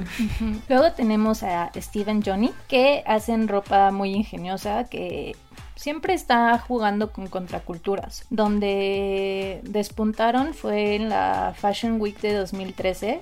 Luego 0.69 0.91
tenemos 0.91 1.41
a 1.41 1.71
Steven 1.75 2.21
Johnny, 2.23 2.51
que 2.67 3.01
hacen 3.07 3.47
ropa 3.47 3.89
muy 3.89 4.13
ingeniosa, 4.13 4.83
que 4.87 5.35
siempre 5.75 6.13
está 6.13 6.57
jugando 6.59 7.11
con 7.11 7.27
contraculturas. 7.27 8.25
Donde 8.29 9.61
despuntaron 9.63 10.53
fue 10.53 10.95
en 10.95 11.09
la 11.09 11.53
Fashion 11.55 11.99
Week 11.99 12.19
de 12.21 12.33
2013 12.33 13.21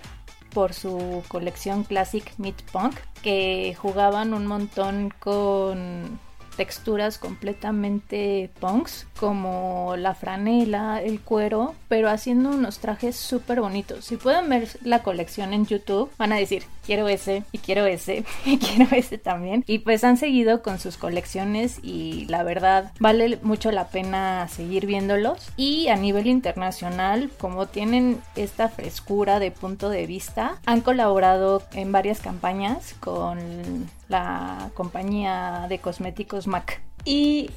por 0.54 0.74
su 0.74 1.24
colección 1.28 1.84
Classic 1.84 2.32
Meat 2.38 2.62
Punk, 2.72 2.96
que 3.22 3.76
jugaban 3.80 4.34
un 4.34 4.46
montón 4.46 5.12
con 5.20 6.20
texturas 6.56 7.18
completamente 7.18 8.52
punks, 8.60 9.08
como 9.20 9.96
la 9.98 10.14
franela, 10.14 11.02
el 11.02 11.20
cuero, 11.20 11.76
pero 11.88 12.10
haciendo 12.10 12.50
unos 12.50 12.80
trajes 12.80 13.16
súper 13.16 13.62
bonitos. 13.62 14.06
Si 14.06 14.18
pueden 14.18 14.50
ver 14.50 14.70
la 14.84 15.04
colección 15.04 15.54
en 15.54 15.66
YouTube, 15.66 16.12
van 16.18 16.32
a 16.32 16.38
decir, 16.38 16.64
quiero 16.86 17.08
ese, 17.08 17.44
y 17.52 17.58
quiero 17.60 17.86
ese, 17.86 18.26
y 18.46 18.58
quiero 18.58 18.96
ese 18.96 19.18
también. 19.18 19.64
Y 19.68 19.80
pues 19.80 20.04
han 20.04 20.18
seguido 20.18 20.62
con 20.62 20.80
sus 20.80 20.98
colecciones 20.98 21.80
y 21.82 22.26
la 22.28 22.44
verdad 22.44 22.92
vale 23.00 23.40
mucho 23.42 23.72
la 23.72 23.90
pena 23.90 24.48
seguir 24.48 24.86
viéndolos. 24.86 25.52
Y 25.58 25.88
a 25.88 25.96
nivel 25.96 26.28
internacional, 26.28 27.30
como 27.38 27.68
tienen 27.68 28.20
esta 28.36 28.70
frescura 28.70 29.40
de 29.40 29.52
punto 29.52 29.90
de 29.90 30.06
vista, 30.06 30.60
han 30.66 30.82
colaborado 30.82 31.64
en 31.74 31.92
varias 31.92 32.20
campañas 32.20 32.96
con 33.00 33.90
la 34.10 34.70
compañía 34.74 35.66
de 35.70 35.80
cosméticos 35.80 36.48
MAC. 36.48 36.82
Y 37.06 37.50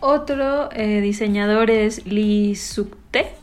otro 0.00 0.70
eh, 0.72 1.00
diseñador 1.00 1.70
es 1.70 2.06
Lee 2.06 2.56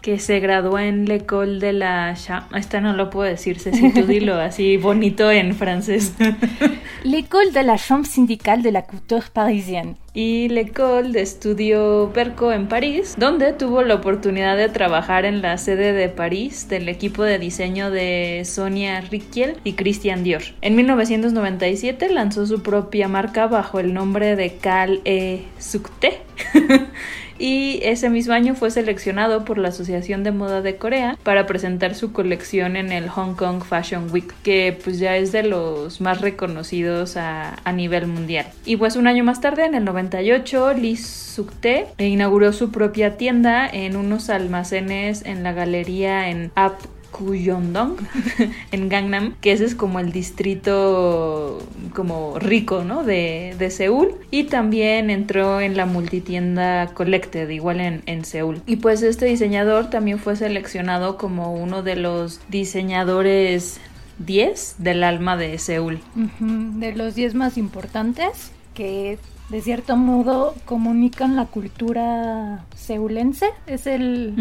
Que 0.02 0.20
se 0.20 0.40
graduó 0.40 0.80
en 0.80 1.06
L'École 1.06 1.60
de 1.60 1.74
la 1.74 2.16
Esta 2.56 2.80
no 2.80 2.94
lo 2.94 3.10
puedo 3.10 3.30
decir, 3.30 3.60
si 3.60 3.72
tú 3.92 4.04
dilo 4.08 4.36
así 4.36 4.78
bonito 4.78 5.30
en 5.30 5.54
francés. 5.54 6.14
L'École 7.04 7.52
de 7.52 7.64
la 7.64 7.78
Chambre 7.78 8.10
Syndicale 8.10 8.64
de 8.64 8.72
la 8.72 8.84
Couture 8.84 9.26
Parisienne. 9.34 9.98
Y 10.14 10.48
L'École 10.48 11.12
de 11.12 11.22
Estudio 11.22 12.12
Perco 12.14 12.54
en 12.54 12.68
París, 12.68 13.16
donde 13.18 13.52
tuvo 13.52 13.84
la 13.84 13.96
oportunidad 13.96 14.56
de 14.56 14.70
trabajar 14.70 15.26
en 15.26 15.42
la 15.42 15.58
sede 15.58 15.92
de 15.92 16.08
París 16.08 16.70
del 16.70 16.88
equipo 16.88 17.24
de 17.24 17.38
diseño 17.38 17.92
de 17.92 18.44
Sonia 18.46 19.02
Riquiel 19.02 19.58
y 19.66 19.74
Christian 19.74 20.24
Dior. 20.24 20.44
En 20.62 20.78
1997 20.78 22.10
lanzó 22.10 22.46
su 22.48 22.64
propia 22.64 23.10
marca 23.10 23.48
bajo 23.48 23.80
el 23.80 23.94
nombre 23.94 24.38
de 24.38 24.56
Cal 24.56 25.02
E. 25.04 25.44
Sukte. 25.60 26.22
y 27.40 27.80
ese 27.84 28.10
mismo 28.10 28.34
año 28.34 28.56
fue 28.56 28.72
seleccionado 28.72 29.46
por 29.46 29.58
la 29.58 29.70
Asociación 29.70 30.24
de 30.24 30.32
Moda 30.32 30.62
de 30.62 30.78
Corea 30.78 31.18
para 31.24 31.46
presentar 31.46 31.96
su 31.96 32.12
colección 32.12 32.76
en 32.76 32.92
el 32.92 33.10
Hong 33.10 33.36
Kong 33.36 33.64
Fashion 33.64 34.12
Week, 34.12 34.34
que 34.44 34.78
pues 34.84 35.00
ya 35.00 35.18
es 35.18 35.32
de 35.32 35.44
los 35.44 36.02
más 36.02 36.22
reconocidos 36.22 37.18
a, 37.18 37.56
nivel 37.78 38.08
mundial. 38.08 38.48
Y 38.66 38.78
pues 38.78 38.96
un 38.96 39.06
año 39.06 39.24
más 39.24 39.40
tarde, 39.40 39.66
en 39.66 39.76
el 39.76 39.86
98, 39.86 40.74
Lee 40.74 40.96
Suk-tae 40.96 41.86
inauguró 42.00 42.52
su 42.52 42.72
propia 42.72 43.18
tienda 43.18 43.68
en 43.68 43.96
unos 43.96 44.32
almacenes 44.32 45.24
en 45.26 45.44
la 45.44 45.54
galería 45.54 46.30
en 46.30 46.52
Ap 46.56 46.80
Kuyondong 47.12 47.98
en 48.72 48.90
Gangnam, 48.90 49.36
que 49.42 49.52
ese 49.52 49.66
es 49.66 49.76
como 49.76 50.00
el 50.00 50.12
distrito 50.12 51.60
como 51.98 52.38
rico, 52.38 52.84
¿no? 52.84 53.04
De, 53.04 53.56
de 53.58 53.72
Seúl. 53.72 54.14
Y 54.30 54.44
también 54.44 55.10
entró 55.10 55.62
en 55.62 55.76
la 55.76 55.88
multitienda 55.88 56.92
Collected, 56.94 57.50
igual 57.50 57.82
en, 57.82 58.04
en 58.06 58.24
Seúl. 58.24 58.62
Y 58.68 58.76
pues 58.76 59.02
este 59.02 59.26
diseñador 59.26 59.90
también 59.90 60.20
fue 60.20 60.36
seleccionado 60.36 61.18
como 61.18 61.56
uno 61.56 61.82
de 61.82 61.96
los 61.96 62.40
diseñadores 62.50 63.80
10 64.20 64.76
del 64.78 65.04
alma 65.04 65.38
de 65.38 65.58
Seúl. 65.58 66.00
De 66.40 66.96
los 66.96 67.16
10 67.16 67.34
más 67.34 67.58
importantes 67.58 68.52
que 68.76 69.18
de 69.50 69.62
cierto 69.62 69.98
modo 69.98 70.54
comunican 70.66 71.36
la 71.36 71.46
cultura 71.46 72.64
seulense. 72.76 73.48
Es 73.66 73.88
el... 73.88 74.36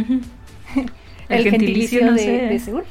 El, 1.28 1.42
gentilicio, 1.50 2.12
de, 2.12 2.60
Seúl. 2.60 2.84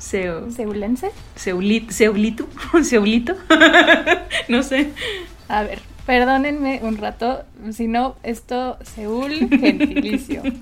¿Seulense? 0.00 1.12
Seulit, 1.36 1.90
Seulito. 1.90 2.48
Seulito. 2.82 3.36
no 4.48 4.62
sé. 4.62 4.92
A 5.48 5.62
ver, 5.62 5.80
perdónenme 6.06 6.80
un 6.82 6.96
rato. 6.96 7.44
Si 7.72 7.86
no, 7.86 8.16
esto, 8.22 8.78
Seúl, 8.82 9.48
gentilicio. 9.48 10.42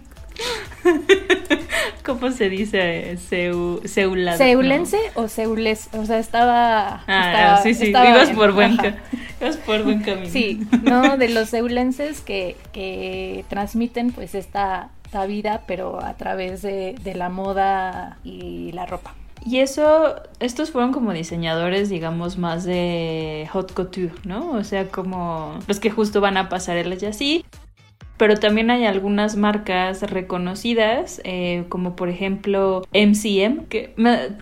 ¿Cómo 2.05 2.31
se 2.31 2.49
dice 2.49 3.17
Seu, 3.19 3.81
seulado? 3.85 4.39
¿Seulense 4.39 4.99
o 5.15 5.29
seules? 5.29 5.89
O 5.93 6.05
sea, 6.07 6.19
estaba. 6.19 7.05
Ah, 7.07 7.61
sí, 7.63 7.75
sí, 7.75 7.89
ibas 7.89 8.31
por, 8.31 8.53
buen 8.53 8.77
por 9.67 9.83
buen 9.83 10.01
camino. 10.01 10.29
Sí, 10.31 10.67
no, 10.85 11.17
de 11.17 11.29
los 11.29 11.51
seulenses 11.51 12.21
que, 12.23 12.57
que 12.73 13.45
transmiten 13.49 14.13
pues 14.13 14.35
esta 14.35 14.91
da 15.13 15.27
vida, 15.27 15.63
pero 15.67 16.03
a 16.03 16.15
través 16.15 16.63
de, 16.63 16.95
de 17.03 17.15
la 17.15 17.29
moda 17.29 18.19
y 18.25 18.73
la 18.73 18.87
ropa. 18.87 19.15
Y 19.45 19.59
eso, 19.59 20.17
estos 20.41 20.71
fueron 20.71 20.93
como 20.93 21.13
diseñadores, 21.13 21.89
digamos, 21.89 22.39
más 22.39 22.65
de 22.65 23.49
hot 23.53 23.73
couture, 23.73 24.13
¿no? 24.25 24.53
O 24.53 24.65
sea, 24.65 24.89
como 24.89 25.59
los 25.67 25.81
que 25.81 25.91
justo 25.91 26.21
van 26.21 26.37
a 26.37 26.49
pasarelas 26.49 27.03
y 27.03 27.07
así 27.07 27.45
pero 28.19 28.37
también 28.37 28.71
hay 28.71 28.85
algunas 28.85 29.37
marcas 29.37 30.03
reconocidas, 30.03 31.21
eh, 31.25 31.65
como 31.69 31.95
por 31.95 32.09
ejemplo 32.09 32.83
MCM, 32.93 33.67
que 33.69 33.95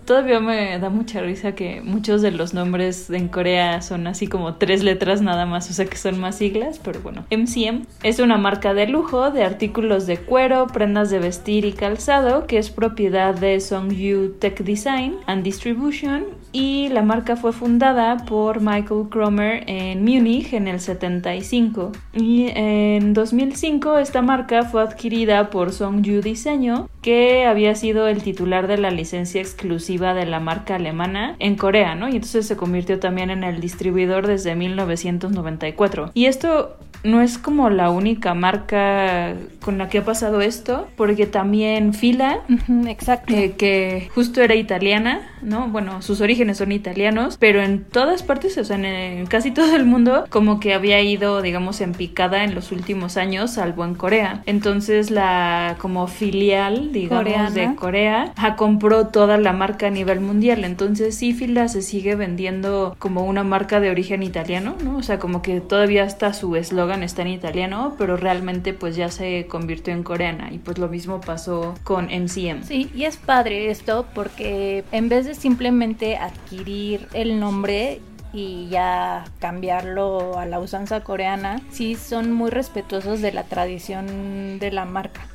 todavía 0.05 0.41
me 0.41 0.79
da 0.79 0.89
mucha 0.89 1.21
risa 1.21 1.55
que 1.55 1.83
muchos 1.83 2.23
de 2.23 2.31
los 2.31 2.55
nombres 2.55 3.11
en 3.11 3.29
Corea 3.29 3.83
son 3.83 4.07
así 4.07 4.27
como 4.27 4.55
tres 4.55 4.83
letras 4.83 5.21
nada 5.21 5.45
más, 5.45 5.71
o 5.71 5.75
sea 5.75 5.85
que 5.85 5.97
son 5.97 6.19
más 6.19 6.37
siglas, 6.37 6.81
pero 6.83 7.01
bueno, 7.01 7.25
MCM 7.31 7.85
es 8.03 8.19
una 8.19 8.39
marca 8.39 8.73
de 8.73 8.87
lujo 8.87 9.31
de 9.31 9.45
artículos 9.45 10.07
de 10.07 10.17
cuero, 10.17 10.67
prendas 10.69 11.11
de 11.11 11.19
vestir 11.19 11.67
y 11.67 11.73
calzado 11.73 12.47
que 12.47 12.59
es 12.59 12.71
propiedad 12.71 13.35
de 13.35 13.61
Songyu 13.61 14.33
Tech 14.39 14.59
Design 14.63 15.17
and 15.27 15.43
Distribution 15.43 16.25
y 16.53 16.89
la 16.89 17.03
marca 17.03 17.37
fue 17.37 17.53
fundada 17.53 18.17
por 18.25 18.63
Michael 18.63 19.09
Cromer 19.11 19.65
en 19.67 20.03
Múnich 20.03 20.55
en 20.55 20.69
el 20.69 20.81
75 20.81 21.93
y 22.15 22.47
en 22.55 23.13
2005 23.13 23.66
esta 23.99 24.23
marca 24.23 24.63
fue 24.63 24.81
adquirida 24.81 25.51
por 25.51 25.73
Songju 25.73 26.21
Diseño 26.23 26.89
que 27.07 27.47
había 27.47 27.77
sido 27.77 28.09
el 28.09 28.21
titular 28.21 28.67
de 28.67 28.79
la 28.79 28.91
licencia 28.91 29.41
exclusiva 29.41 30.13
de 30.13 30.27
la 30.27 30.41
marca 30.41 30.75
alemana 30.75 31.37
en 31.39 31.55
Corea, 31.55 31.95
¿no? 31.95 32.09
Y 32.09 32.17
entonces 32.17 32.49
se 32.49 32.57
convirtió 32.57 32.99
también 32.99 33.31
en 33.31 33.45
el 33.45 33.61
distribuidor 33.61 34.27
desde 34.27 34.57
1994. 34.57 36.11
Y 36.15 36.25
esto 36.25 36.77
no 37.05 37.23
es 37.23 37.39
como 37.39 37.71
la 37.71 37.91
única 37.91 38.35
marca 38.35 39.35
con 39.61 39.79
la 39.79 39.89
que 39.89 39.99
ha 39.99 40.05
pasado 40.05 40.41
esto, 40.41 40.89
porque 40.97 41.27
también 41.27 41.95
Fila, 41.95 42.41
exacto. 42.89 43.33
Eh, 43.35 43.55
que 43.57 44.09
justo 44.15 44.43
era 44.43 44.55
italiana, 44.55 45.21
¿no? 45.43 45.69
Bueno, 45.69 46.03
sus 46.03 46.21
orígenes 46.21 46.59
son 46.59 46.73
italianos, 46.73 47.37
pero 47.39 47.63
en 47.63 47.85
todas 47.85 48.23
partes, 48.23 48.59
o 48.59 48.65
sea, 48.65 48.77
en, 48.77 49.27
casi 49.27 49.51
todo 49.51 49.75
el 49.77 49.87
mundo, 49.87 50.27
como 50.31 50.61
que 50.61 50.75
había 50.75 51.01
ido, 51.01 51.43
digamos, 51.43 51.81
en 51.81 51.93
picada 51.93 52.45
en 52.45 52.55
los 52.55 52.73
últimos 52.73 53.17
años, 53.17 53.53
salvo 53.53 53.85
en 53.85 53.95
Corea. 53.95 54.43
Entonces 54.47 55.11
la 55.11 55.77
como 55.79 56.07
filial, 56.09 56.93
digamos, 57.01 57.55
de 57.55 57.75
Corea, 57.75 58.33
ha 58.37 58.57
compró 58.57 59.09
toda 59.09 59.37
la 59.39 59.53
marca 59.53 59.89
a 59.89 59.91
nivel 59.91 60.21
mundial. 60.21 60.65
Entonces 60.65 61.15
sí, 61.15 61.33
Fila 61.33 61.69
se 61.69 61.83
sigue 61.83 62.15
vendiendo 62.15 62.97
como 62.99 63.25
una 63.25 63.45
marca 63.45 63.81
de 63.81 63.91
origen 63.91 64.23
italiano, 64.23 64.75
¿no? 64.83 64.97
O 64.97 65.03
sea, 65.03 65.19
como 65.19 65.43
que 65.43 65.61
todavía 65.61 66.05
está 66.05 66.33
su 66.33 66.57
eslogan 66.57 67.03
está 67.03 67.23
en 67.23 67.29
italiano, 67.29 67.95
pero 67.99 68.17
realmente 68.17 68.73
pues 68.73 68.97
ya 68.97 69.11
se 69.11 69.47
convirtió 69.47 69.93
en 69.93 70.03
coreana 70.03 70.53
y 70.53 70.59
pues 70.59 70.79
lo 70.79 70.89
mismo 70.89 71.21
pasó 71.21 71.75
con 71.85 72.07
MCM. 72.07 72.65
Sí, 72.65 72.91
y 72.95 73.05
es 73.05 73.17
padre 73.17 73.71
esto 73.71 74.07
porque 74.15 74.85
en 74.93 75.09
vez 75.09 75.27
de 75.27 75.35
simplemente 75.35 76.17
adquirir 76.17 77.09
el 77.13 77.39
nombre 77.39 78.01
y 78.33 78.69
ya 78.69 79.25
cambiarlo 79.39 80.39
a 80.39 80.47
la 80.47 80.59
usanza 80.59 81.03
coreana, 81.03 81.61
sí 81.71 81.95
son 81.95 82.33
muy 82.33 82.51
respetuosos 82.51 83.21
de 83.23 83.33
la 83.33 83.45
tradición 83.45 84.59
de 84.59 84.71
la 84.73 84.85
marca. 84.85 85.27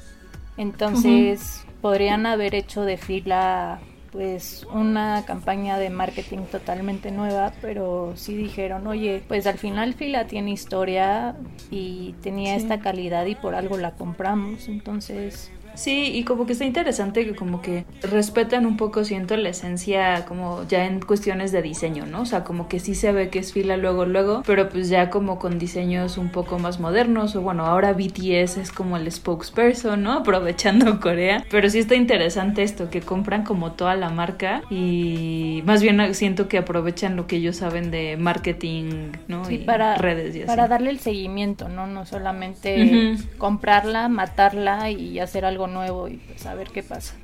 Entonces, 0.58 1.65
podrían 1.81 2.25
haber 2.25 2.55
hecho 2.55 2.84
de 2.84 2.98
fila 2.98 3.79
pues 4.12 4.67
una 4.74 5.24
campaña 5.25 5.77
de 5.77 5.89
marketing 5.89 6.39
totalmente 6.51 7.12
nueva, 7.12 7.53
pero 7.62 8.12
sí 8.15 8.36
dijeron, 8.36 8.86
oye, 8.88 9.24
pues 9.27 9.48
al 9.48 9.58
final 9.58 9.93
Fila 9.93 10.27
tiene 10.27 10.51
historia 10.51 11.38
y 11.70 12.13
tenía 12.22 12.55
esta 12.55 12.81
calidad 12.81 13.25
y 13.25 13.36
por 13.36 13.55
algo 13.55 13.77
la 13.77 13.91
compramos, 13.91 14.67
entonces 14.67 15.50
Sí, 15.75 16.12
y 16.13 16.24
como 16.24 16.46
que 16.46 16.54
está 16.54 16.66
interesante 16.66 17.25
que 17.25 17.36
como 17.36 17.62
que 17.62 17.86
respetan 18.01 18.66
un 18.66 18.78
poco, 18.78 19.04
siento, 19.04 19.38
la 19.38 19.50
esencia 19.50 20.25
como 20.25 20.66
ya 20.68 20.86
en 20.86 21.00
cuestiones 21.00 21.51
de 21.51 21.62
diseño, 21.62 22.06
¿no? 22.06 22.22
O 22.22 22.25
sea, 22.25 22.44
como 22.44 22.68
que 22.68 22.80
sí 22.80 22.96
se 22.96 23.12
ve 23.12 23.30
que 23.30 23.40
es 23.40 23.54
fila 23.54 23.78
luego, 23.78 24.06
luego, 24.06 24.44
pero 24.46 24.70
pues 24.70 24.90
ya 24.90 25.10
como 25.10 25.40
con 25.40 25.60
diseños 25.60 26.18
un 26.18 26.30
poco 26.30 26.60
más 26.60 26.80
modernos, 26.80 27.36
o 27.36 27.42
bueno, 27.42 27.66
ahora 27.66 27.94
BTS 27.94 28.58
es 28.58 28.72
como 28.72 28.98
el 28.98 29.12
spokesperson, 29.12 30.04
¿no? 30.04 30.13
Aprovechando 30.13 31.00
Corea, 31.01 31.46
pero 31.50 31.70
sí 31.70 31.80
está 31.80 31.96
interesante 31.96 32.63
esto, 32.63 32.90
que 32.90 33.01
compran 33.01 33.44
como 33.44 33.74
toda 33.74 33.96
la 33.96 34.10
marca 34.10 34.62
y 34.70 35.63
más 35.66 35.82
bien 35.82 36.13
siento 36.16 36.48
que 36.48 36.58
aprovechan 36.58 37.16
lo 37.16 37.28
que 37.28 37.38
ellos 37.38 37.58
saben 37.58 37.92
de 37.92 38.18
marketing, 38.18 39.12
¿no? 39.28 39.46
Sí, 39.46 39.56
y 39.56 39.58
para, 39.60 39.96
redes 39.96 40.36
y 40.36 40.40
así. 40.40 40.48
Para 40.48 40.68
darle 40.68 40.90
el 40.90 41.00
seguimiento, 41.00 41.70
¿no? 41.70 41.88
No 41.88 42.06
solamente 42.06 43.16
comprarla, 43.38 44.08
matarla 44.10 44.90
y 44.92 45.20
hacer 45.20 45.46
algo 45.46 45.60
nuevo 45.67 46.07
y 46.07 46.17
pues 46.17 46.45
a 46.45 46.55
ver 46.55 46.69
qué 46.69 46.83
pasa. 46.83 47.15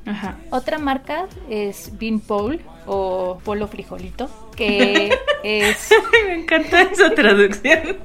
Otra 0.49 0.77
marca 0.77 1.27
es 1.49 1.91
Bean 1.97 2.19
Pole 2.19 2.59
o 2.85 3.39
Polo 3.43 3.67
Frijolito, 3.67 4.29
que 4.55 5.09
es... 5.43 5.89
Me 6.25 6.41
encanta 6.41 6.81
esa 6.83 7.13
traducción. 7.13 7.97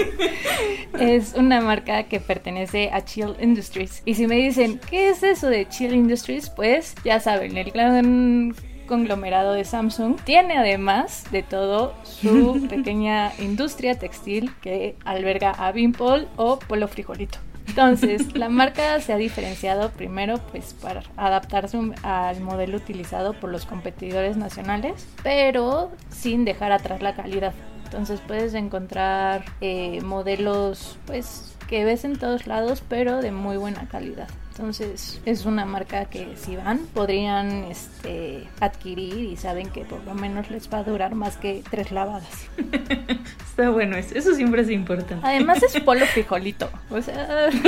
es 1.00 1.34
una 1.34 1.60
marca 1.60 2.04
que 2.04 2.20
pertenece 2.20 2.90
a 2.92 3.04
Chill 3.04 3.34
Industries. 3.40 4.02
Y 4.04 4.14
si 4.14 4.26
me 4.26 4.36
dicen, 4.36 4.80
¿qué 4.88 5.10
es 5.10 5.22
eso 5.22 5.48
de 5.48 5.68
Chill 5.68 5.94
Industries? 5.94 6.50
Pues 6.50 6.94
ya 7.04 7.20
saben, 7.20 7.56
el 7.56 7.70
gran 7.70 8.54
conglomerado 8.86 9.52
de 9.52 9.64
Samsung 9.64 10.16
tiene 10.24 10.56
además 10.56 11.24
de 11.30 11.42
todo 11.42 11.94
su 12.04 12.66
pequeña 12.70 13.32
industria 13.38 13.98
textil 13.98 14.52
que 14.62 14.96
alberga 15.04 15.50
a 15.50 15.72
Pole 15.96 16.28
o 16.36 16.58
Polo 16.58 16.88
Frijolito. 16.88 17.38
Entonces, 17.66 18.34
la 18.36 18.48
marca 18.48 19.00
se 19.00 19.12
ha 19.12 19.16
diferenciado 19.16 19.90
primero 19.90 20.38
pues 20.50 20.74
para 20.74 21.02
adaptarse 21.16 21.78
al 22.02 22.40
modelo 22.40 22.76
utilizado 22.76 23.34
por 23.34 23.50
los 23.50 23.66
competidores 23.66 24.36
nacionales, 24.36 25.06
pero 25.22 25.90
sin 26.08 26.44
dejar 26.44 26.72
atrás 26.72 27.02
la 27.02 27.14
calidad. 27.14 27.54
Entonces 27.84 28.20
puedes 28.26 28.54
encontrar 28.54 29.44
eh, 29.60 30.00
modelos 30.02 30.98
pues 31.06 31.55
que 31.68 31.84
ves 31.84 32.04
en 32.04 32.16
todos 32.18 32.46
lados, 32.46 32.82
pero 32.88 33.20
de 33.20 33.32
muy 33.32 33.56
buena 33.56 33.88
calidad. 33.88 34.28
Entonces 34.50 35.20
es 35.26 35.44
una 35.44 35.66
marca 35.66 36.06
que 36.06 36.34
si 36.36 36.56
van 36.56 36.86
podrían 36.94 37.64
este, 37.64 38.48
adquirir 38.58 39.14
y 39.14 39.36
saben 39.36 39.68
que 39.68 39.84
por 39.84 40.02
lo 40.04 40.14
menos 40.14 40.50
les 40.50 40.72
va 40.72 40.78
a 40.78 40.82
durar 40.82 41.14
más 41.14 41.36
que 41.36 41.62
tres 41.70 41.92
lavadas. 41.92 42.48
Está 43.50 43.68
bueno 43.68 43.96
eso, 43.96 44.14
eso 44.14 44.34
siempre 44.34 44.62
es 44.62 44.70
importante. 44.70 45.26
Además 45.26 45.62
es 45.62 45.78
polo 45.82 46.06
frijolito, 46.06 46.70
o 46.90 47.02
sea... 47.02 47.50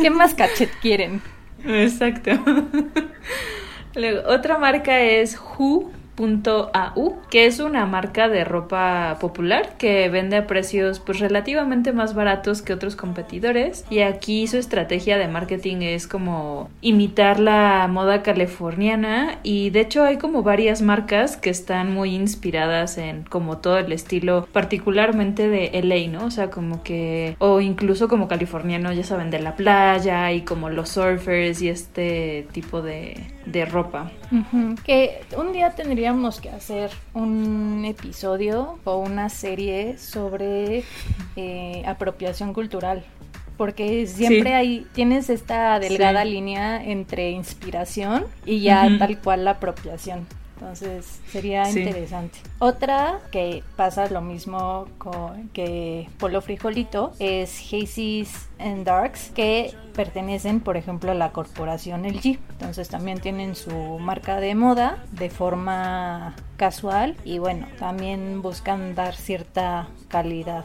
¿Qué 0.00 0.10
más 0.10 0.34
cachet 0.34 0.70
quieren? 0.80 1.20
Exacto. 1.64 2.30
Luego, 3.94 4.28
otra 4.28 4.58
marca 4.58 5.00
es 5.00 5.36
Who 5.36 5.90
.au, 6.18 7.16
que 7.30 7.46
es 7.46 7.60
una 7.60 7.86
marca 7.86 8.28
de 8.28 8.44
ropa 8.44 9.16
popular 9.20 9.76
que 9.78 10.08
vende 10.08 10.36
a 10.36 10.46
precios 10.46 11.00
pues 11.00 11.20
relativamente 11.20 11.92
más 11.92 12.14
baratos 12.14 12.62
que 12.62 12.72
otros 12.72 12.96
competidores 12.96 13.84
y 13.90 14.00
aquí 14.00 14.46
su 14.46 14.56
estrategia 14.56 15.18
de 15.18 15.28
marketing 15.28 15.78
es 15.82 16.06
como 16.06 16.68
imitar 16.80 17.40
la 17.40 17.88
moda 17.90 18.22
californiana 18.22 19.38
y 19.42 19.70
de 19.70 19.80
hecho 19.80 20.04
hay 20.04 20.18
como 20.18 20.42
varias 20.42 20.82
marcas 20.82 21.36
que 21.36 21.50
están 21.50 21.92
muy 21.92 22.14
inspiradas 22.14 22.98
en 22.98 23.22
como 23.24 23.58
todo 23.58 23.78
el 23.78 23.92
estilo 23.92 24.48
particularmente 24.52 25.48
de 25.48 25.70
LA, 25.82 26.10
¿no? 26.10 26.26
O 26.26 26.30
sea, 26.30 26.50
como 26.50 26.82
que 26.82 27.36
o 27.38 27.60
incluso 27.60 28.08
como 28.08 28.28
californiano, 28.28 28.92
ya 28.92 29.04
saben, 29.04 29.30
de 29.30 29.40
la 29.40 29.56
playa 29.56 30.32
y 30.32 30.42
como 30.42 30.70
los 30.70 30.90
surfers 30.90 31.62
y 31.62 31.68
este 31.68 32.46
tipo 32.52 32.82
de, 32.82 33.16
de 33.46 33.64
ropa. 33.64 34.10
Que 34.84 35.20
un 35.36 35.52
día 35.52 35.70
tendría 35.70 36.07
que 36.40 36.48
hacer 36.48 36.90
un 37.12 37.84
episodio 37.84 38.78
o 38.84 38.96
una 38.96 39.28
serie 39.28 39.98
sobre 39.98 40.84
eh, 41.36 41.82
apropiación 41.86 42.54
cultural. 42.54 43.04
Porque 43.56 44.06
siempre 44.06 44.54
hay, 44.54 44.86
tienes 44.94 45.28
esta 45.30 45.78
delgada 45.80 46.24
línea 46.24 46.82
entre 46.82 47.30
inspiración 47.30 48.24
y 48.46 48.60
ya 48.60 48.88
tal 48.98 49.18
cual 49.18 49.44
la 49.44 49.52
apropiación. 49.52 50.26
Entonces 50.60 51.20
sería 51.30 51.70
interesante. 51.70 52.40
Otra 52.58 53.20
que 53.30 53.62
pasa 53.76 54.08
lo 54.08 54.20
mismo 54.20 54.86
con 54.98 55.48
que 55.50 56.08
Polo 56.18 56.40
Frijolito 56.40 57.12
es 57.20 57.60
Hazy's 57.72 58.48
and 58.58 58.84
Darks 58.84 59.30
que 59.34 59.72
pertenecen 59.94 60.58
por 60.58 60.76
ejemplo 60.76 61.12
a 61.12 61.14
la 61.14 61.30
corporación 61.30 62.02
LG. 62.02 62.40
Entonces 62.50 62.88
también 62.88 63.20
tienen 63.20 63.54
su 63.54 63.70
marca 64.00 64.40
de 64.40 64.56
moda 64.56 65.04
de 65.12 65.30
forma 65.30 66.34
casual 66.56 67.16
y 67.24 67.38
bueno, 67.38 67.68
también 67.78 68.42
buscan 68.42 68.96
dar 68.96 69.14
cierta 69.14 69.88
calidad 70.08 70.64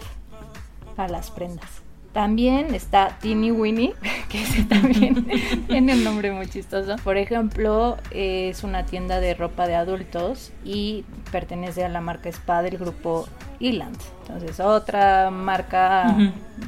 a 0.97 1.07
las 1.07 1.29
prendas. 1.29 1.82
También 2.13 2.75
está 2.75 3.17
Teeny 3.19 3.51
Winnie, 3.51 3.95
que 4.29 4.63
también 4.69 5.25
tiene 5.67 5.93
un 5.93 6.03
nombre 6.03 6.31
muy 6.31 6.47
chistoso. 6.47 6.95
Por 7.03 7.17
ejemplo, 7.17 7.97
es 8.11 8.63
una 8.63 8.85
tienda 8.85 9.19
de 9.19 9.33
ropa 9.33 9.67
de 9.67 9.75
adultos 9.75 10.51
y 10.63 11.05
pertenece 11.31 11.83
a 11.83 11.89
la 11.89 12.01
marca 12.01 12.29
Spa 12.29 12.61
del 12.61 12.77
grupo 12.77 13.27
Eland. 13.59 13.97
Entonces, 14.21 14.59
otra 14.59 15.31
marca 15.31 16.15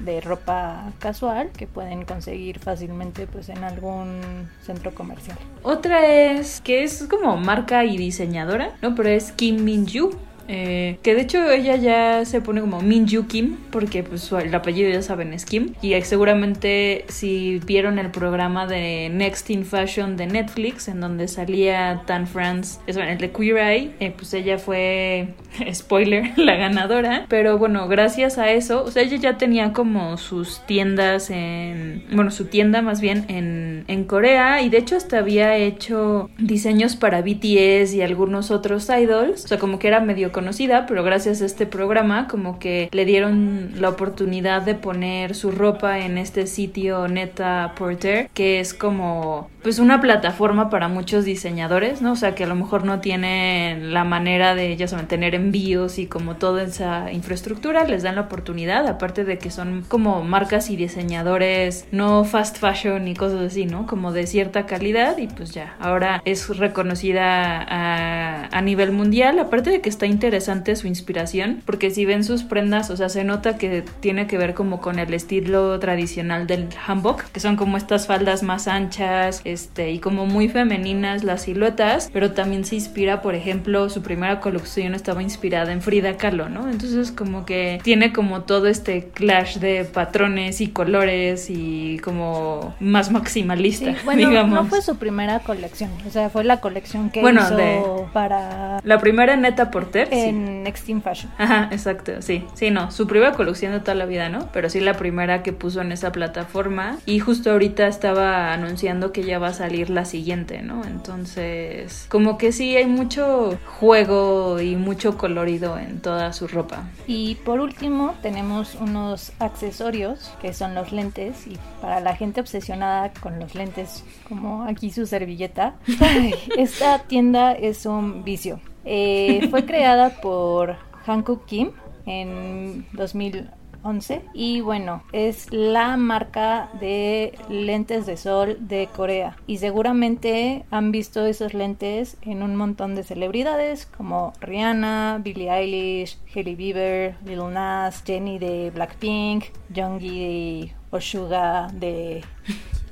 de 0.04 0.20
ropa 0.20 0.92
casual 1.00 1.52
que 1.56 1.68
pueden 1.68 2.06
conseguir 2.06 2.60
fácilmente 2.60 3.28
pues 3.28 3.50
en 3.50 3.64
algún 3.64 4.50
centro 4.66 4.94
comercial. 4.96 5.38
Otra 5.62 6.08
es 6.08 6.60
que 6.60 6.84
es 6.84 7.06
como 7.10 7.38
marca 7.38 7.86
y 7.86 7.98
diseñadora, 7.98 8.72
¿no? 8.82 8.96
Pero 8.96 9.10
es 9.10 9.32
Kim 9.32 9.64
Min 9.64 9.88
Joo 9.88 10.12
eh, 10.48 10.98
que 11.02 11.16
de 11.16 11.22
hecho 11.22 11.50
ella 11.50 11.76
ya 11.76 12.26
se 12.26 12.42
pone 12.42 12.62
como 12.62 12.82
Minju 12.82 13.28
Kim, 13.28 13.58
porque 13.72 14.04
pues 14.04 14.32
el 14.32 14.54
apellido 14.54 14.90
ya 14.90 15.02
saben 15.02 15.34
es 15.34 15.46
Kim. 15.46 15.74
Y 15.82 16.00
seguramente 16.02 17.06
si 17.08 17.60
vieron 17.66 18.00
el 18.00 18.12
programa 18.12 18.68
de 18.68 19.10
Next 19.12 19.50
in 19.50 19.66
Fashion 19.66 20.18
de 20.18 20.28
Netflix, 20.28 20.88
en 20.88 21.00
donde 21.02 21.28
salía 21.28 22.04
Tan 22.06 22.28
France, 22.28 22.80
es 22.88 22.98
el 22.98 23.18
de 23.18 23.32
Queer 23.32 23.58
Eye, 23.58 23.92
eh, 24.00 24.14
pues 24.16 24.34
ella 24.34 24.58
fue, 24.58 25.30
spoiler, 25.74 26.38
la 26.38 26.56
ganadora. 26.56 27.26
Pero 27.30 27.58
bueno, 27.58 27.88
gracias 27.88 28.38
a 28.38 28.52
eso, 28.52 28.84
o 28.84 28.92
sea, 28.92 29.04
ella 29.04 29.18
ya 29.18 29.38
tenía 29.38 29.74
como 29.74 30.18
sus 30.18 30.66
tiendas 30.66 31.30
en, 31.30 32.04
bueno, 32.12 32.32
su 32.32 32.46
tienda 32.46 32.82
más 32.82 33.02
bien 33.02 33.26
en, 33.30 33.86
en 33.88 34.04
Corea. 34.04 34.62
Y 34.62 34.70
de 34.70 34.78
hecho 34.78 34.96
hasta 34.96 35.20
había 35.20 35.56
hecho 35.58 36.30
diseños 36.38 36.96
para 36.96 37.22
BTS 37.22 37.94
y 37.94 38.02
algunos 38.02 38.52
otros 38.52 38.90
idols. 38.90 39.46
O 39.46 39.48
sea, 39.48 39.58
como 39.58 39.80
que 39.80 39.88
era 39.88 40.00
medio 40.00 40.32
conocida, 40.36 40.86
pero 40.86 41.02
gracias 41.02 41.42
a 41.42 41.46
este 41.46 41.66
programa 41.66 42.28
como 42.28 42.60
que 42.60 42.90
le 42.92 43.06
dieron 43.06 43.72
la 43.80 43.88
oportunidad 43.88 44.64
de 44.64 44.76
poner 44.76 45.34
su 45.34 45.50
ropa 45.50 46.00
en 46.00 46.18
este 46.18 46.46
sitio 46.46 47.08
Neta 47.08 47.72
Porter, 47.78 48.30
que 48.34 48.60
es 48.60 48.74
como 48.74 49.50
pues 49.64 49.80
una 49.80 50.02
plataforma 50.02 50.70
para 50.70 50.90
muchos 50.90 51.24
diseñadores, 51.24 52.02
¿no? 52.02 52.12
O 52.12 52.16
sea, 52.18 52.36
que 52.36 52.44
a 52.44 52.48
lo 52.48 52.54
mejor 52.54 52.84
no 52.84 53.00
tienen 53.00 53.94
la 53.94 54.04
manera 54.04 54.54
de, 54.56 54.76
ya 54.76 54.88
saben, 54.88 55.08
tener 55.08 55.34
envíos 55.34 55.98
y 56.00 56.06
como 56.06 56.36
toda 56.36 56.64
esa 56.64 57.12
infraestructura, 57.14 57.86
les 57.86 58.04
dan 58.04 58.16
la 58.16 58.22
oportunidad, 58.22 58.86
aparte 58.88 59.24
de 59.24 59.38
que 59.38 59.50
son 59.50 59.84
como 59.88 60.22
marcas 60.24 60.70
y 60.70 60.76
diseñadores 60.76 61.88
no 61.92 62.26
fast 62.26 62.58
fashion 62.58 63.08
y 63.08 63.16
cosas 63.16 63.42
así, 63.42 63.66
¿no? 63.66 63.88
Como 63.88 64.12
de 64.12 64.28
cierta 64.28 64.66
calidad 64.66 65.18
y 65.18 65.28
pues 65.28 65.52
ya, 65.52 65.76
ahora 65.80 66.22
es 66.26 66.58
reconocida 66.58 67.66
a, 67.68 68.62
nivel 68.62 68.92
mundial, 68.92 69.38
aparte 69.38 69.70
de 69.70 69.80
que 69.80 69.90
está 69.90 70.08
interesante 70.08 70.25
interesante 70.26 70.76
su 70.76 70.88
inspiración, 70.88 71.62
porque 71.68 71.92
si 71.92 72.04
ven 72.04 72.24
sus 72.24 72.42
prendas, 72.42 72.90
o 72.90 72.98
sea, 72.98 73.10
se 73.10 73.24
nota 73.24 73.60
que 73.60 73.84
tiene 74.00 74.26
que 74.26 74.40
ver 74.40 74.56
como 74.56 74.82
con 74.82 74.98
el 74.98 75.14
estilo 75.14 75.80
tradicional 75.80 76.48
del 76.48 76.70
hanbok, 76.88 77.26
que 77.26 77.40
son 77.40 77.56
como 77.56 77.78
estas 77.78 78.08
faldas 78.08 78.42
más 78.42 78.68
anchas, 78.68 79.42
este, 79.44 79.92
y 79.92 80.00
como 80.00 80.26
muy 80.26 80.50
femeninas 80.50 81.24
las 81.24 81.44
siluetas, 81.44 82.10
pero 82.12 82.32
también 82.32 82.66
se 82.66 82.74
inspira, 82.74 83.22
por 83.22 83.36
ejemplo, 83.36 83.88
su 83.92 84.02
primera 84.02 84.40
colección 84.40 84.96
estaba 84.96 85.22
inspirada 85.22 85.72
en 85.72 85.84
Frida 85.84 86.18
Kahlo, 86.18 86.50
¿no? 86.50 86.72
Entonces 86.72 87.12
como 87.12 87.46
que 87.46 87.80
tiene 87.84 88.12
como 88.12 88.42
todo 88.42 88.66
este 88.66 89.10
clash 89.10 89.58
de 89.58 89.86
patrones 89.86 90.60
y 90.60 90.70
colores 90.70 91.52
y 91.52 92.00
como 92.04 92.74
más 92.80 93.12
maximalista, 93.12 93.94
bueno, 94.04 94.28
digamos. 94.28 94.56
No 94.56 94.66
fue 94.66 94.82
su 94.82 94.96
primera 94.98 95.38
colección, 95.42 95.92
o 96.08 96.10
sea, 96.10 96.32
fue 96.32 96.44
la 96.44 96.60
colección 96.62 97.12
que 97.12 97.22
bueno, 97.22 97.42
hizo 97.44 98.10
para... 98.12 98.82
La 98.84 98.98
primera 98.98 99.36
neta 99.36 99.70
Porter, 99.70 100.08
en 100.16 100.64
Next 100.64 100.90
in 100.90 101.02
Fashion. 101.02 101.32
Ajá, 101.38 101.70
exacto, 101.72 102.22
sí. 102.22 102.46
Sí, 102.54 102.72
no, 102.72 102.92
su 102.92 103.08
primera 103.08 103.34
colección 103.34 103.72
de 103.72 103.80
toda 103.80 103.96
la 103.96 104.06
vida, 104.06 104.30
¿no? 104.30 104.50
Pero 104.52 104.70
sí 104.70 104.80
la 104.80 104.94
primera 104.94 105.44
que 105.44 105.54
puso 105.54 105.82
en 105.82 105.92
esa 105.92 106.12
plataforma. 106.12 106.98
Y 107.06 107.20
justo 107.20 107.52
ahorita 107.52 107.88
estaba 107.88 108.54
anunciando 108.54 109.12
que 109.12 109.24
ya 109.24 109.40
va 109.40 109.48
a 109.48 109.54
salir 109.54 109.90
la 109.90 110.06
siguiente, 110.06 110.62
¿no? 110.62 110.84
Entonces, 110.86 112.08
como 112.10 112.38
que 112.38 112.52
sí 112.52 112.76
hay 112.76 112.86
mucho 112.86 113.58
juego 113.66 114.60
y 114.60 114.76
mucho 114.76 115.18
colorido 115.18 115.78
en 115.78 116.00
toda 116.00 116.34
su 116.34 116.48
ropa. 116.48 116.90
Y 117.08 117.36
por 117.36 117.60
último, 117.60 118.16
tenemos 118.22 118.76
unos 118.76 119.32
accesorios 119.40 120.32
que 120.42 120.54
son 120.54 120.76
los 120.76 120.92
lentes. 120.92 121.48
Y 121.48 121.58
para 121.82 122.00
la 122.00 122.16
gente 122.16 122.42
obsesionada 122.42 123.12
con 123.22 123.40
los 123.40 123.56
lentes, 123.56 124.04
como 124.28 124.64
aquí 124.64 124.92
su 124.92 125.06
servilleta, 125.06 125.76
esta 126.58 127.00
tienda 127.00 127.54
es 127.54 127.86
un 127.86 128.24
vicio. 128.24 128.60
Eh, 128.86 129.48
fue 129.50 129.66
creada 129.66 130.22
por 130.22 130.78
Hankook 131.06 131.46
Kim 131.46 131.72
en 132.06 132.86
2011 132.94 134.22
y 134.34 134.62
bueno, 134.62 135.04
es 135.12 135.52
la 135.52 135.98
marca 135.98 136.70
de 136.80 137.38
lentes 137.50 138.06
de 138.06 138.18
sol 138.18 138.58
de 138.60 138.88
Corea. 138.96 139.38
Y 139.48 139.58
seguramente 139.58 140.66
han 140.72 140.92
visto 140.92 141.26
esos 141.26 141.54
lentes 141.54 142.18
en 142.22 142.44
un 142.44 142.56
montón 142.56 142.96
de 142.96 143.04
celebridades 143.04 143.86
como 143.86 144.34
Rihanna, 144.40 145.20
Billie 145.24 145.52
Eilish, 145.52 146.18
Hailey 146.34 146.56
Bieber, 146.56 147.16
Lil 147.26 147.54
Nas, 147.54 148.04
Jenny 148.06 148.40
de 148.40 148.72
Blackpink, 148.72 149.46
Junggi 149.76 150.20
de 150.20 150.72
Oshuga 150.92 151.68
de 151.74 152.24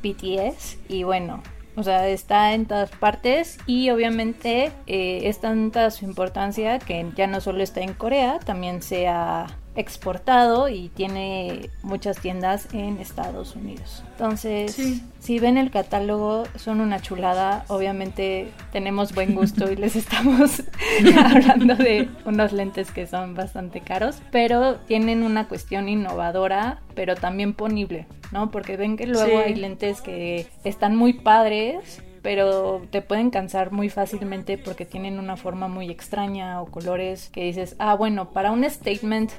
BTS 0.03 0.77
y 0.89 1.03
bueno, 1.03 1.41
o 1.75 1.83
sea, 1.83 2.07
está 2.07 2.53
en 2.53 2.65
todas 2.65 2.91
partes 2.91 3.57
y 3.65 3.89
obviamente 3.89 4.71
eh, 4.87 5.21
es 5.23 5.39
tanta 5.39 5.89
su 5.91 6.05
importancia 6.05 6.79
que 6.79 7.05
ya 7.15 7.27
no 7.27 7.41
solo 7.41 7.63
está 7.63 7.81
en 7.81 7.93
Corea, 7.93 8.39
también 8.39 8.81
se 8.81 9.07
ha 9.07 9.47
exportado 9.75 10.69
y 10.69 10.89
tiene 10.89 11.69
muchas 11.81 12.19
tiendas 12.19 12.73
en 12.73 12.99
Estados 12.99 13.55
Unidos. 13.55 14.03
Entonces, 14.11 15.01
si 15.19 15.39
ven 15.39 15.57
el 15.57 15.71
catálogo, 15.71 16.43
son 16.55 16.81
una 16.81 17.01
chulada. 17.01 17.65
Obviamente 17.67 18.51
tenemos 18.71 19.13
buen 19.13 19.35
gusto 19.35 19.71
y 19.71 19.75
les 19.75 19.95
estamos 19.95 20.63
hablando 21.25 21.75
de 21.75 22.09
unos 22.25 22.53
lentes 22.53 22.91
que 22.91 23.07
son 23.07 23.33
bastante 23.33 23.81
caros, 23.81 24.21
pero 24.31 24.75
tienen 24.75 25.23
una 25.23 25.47
cuestión 25.47 25.89
innovadora, 25.89 26.81
pero 26.95 27.15
también 27.15 27.53
ponible, 27.53 28.05
¿no? 28.31 28.51
Porque 28.51 28.77
ven 28.77 28.97
que 28.97 29.07
luego 29.07 29.39
hay 29.39 29.55
lentes 29.55 30.01
que 30.01 30.47
están 30.63 30.95
muy 30.95 31.13
padres, 31.13 32.03
pero 32.21 32.81
te 32.89 33.01
pueden 33.01 33.29
cansar 33.29 33.71
muy 33.71 33.89
fácilmente 33.89 34.57
porque 34.57 34.85
tienen 34.85 35.19
una 35.19 35.35
forma 35.35 35.67
muy 35.67 35.91
extraña 35.91 36.61
o 36.61 36.65
colores 36.67 37.29
que 37.29 37.43
dices, 37.43 37.75
ah, 37.79 37.95
bueno, 37.95 38.31
para 38.31 38.51
un 38.51 38.63
statement 38.67 39.31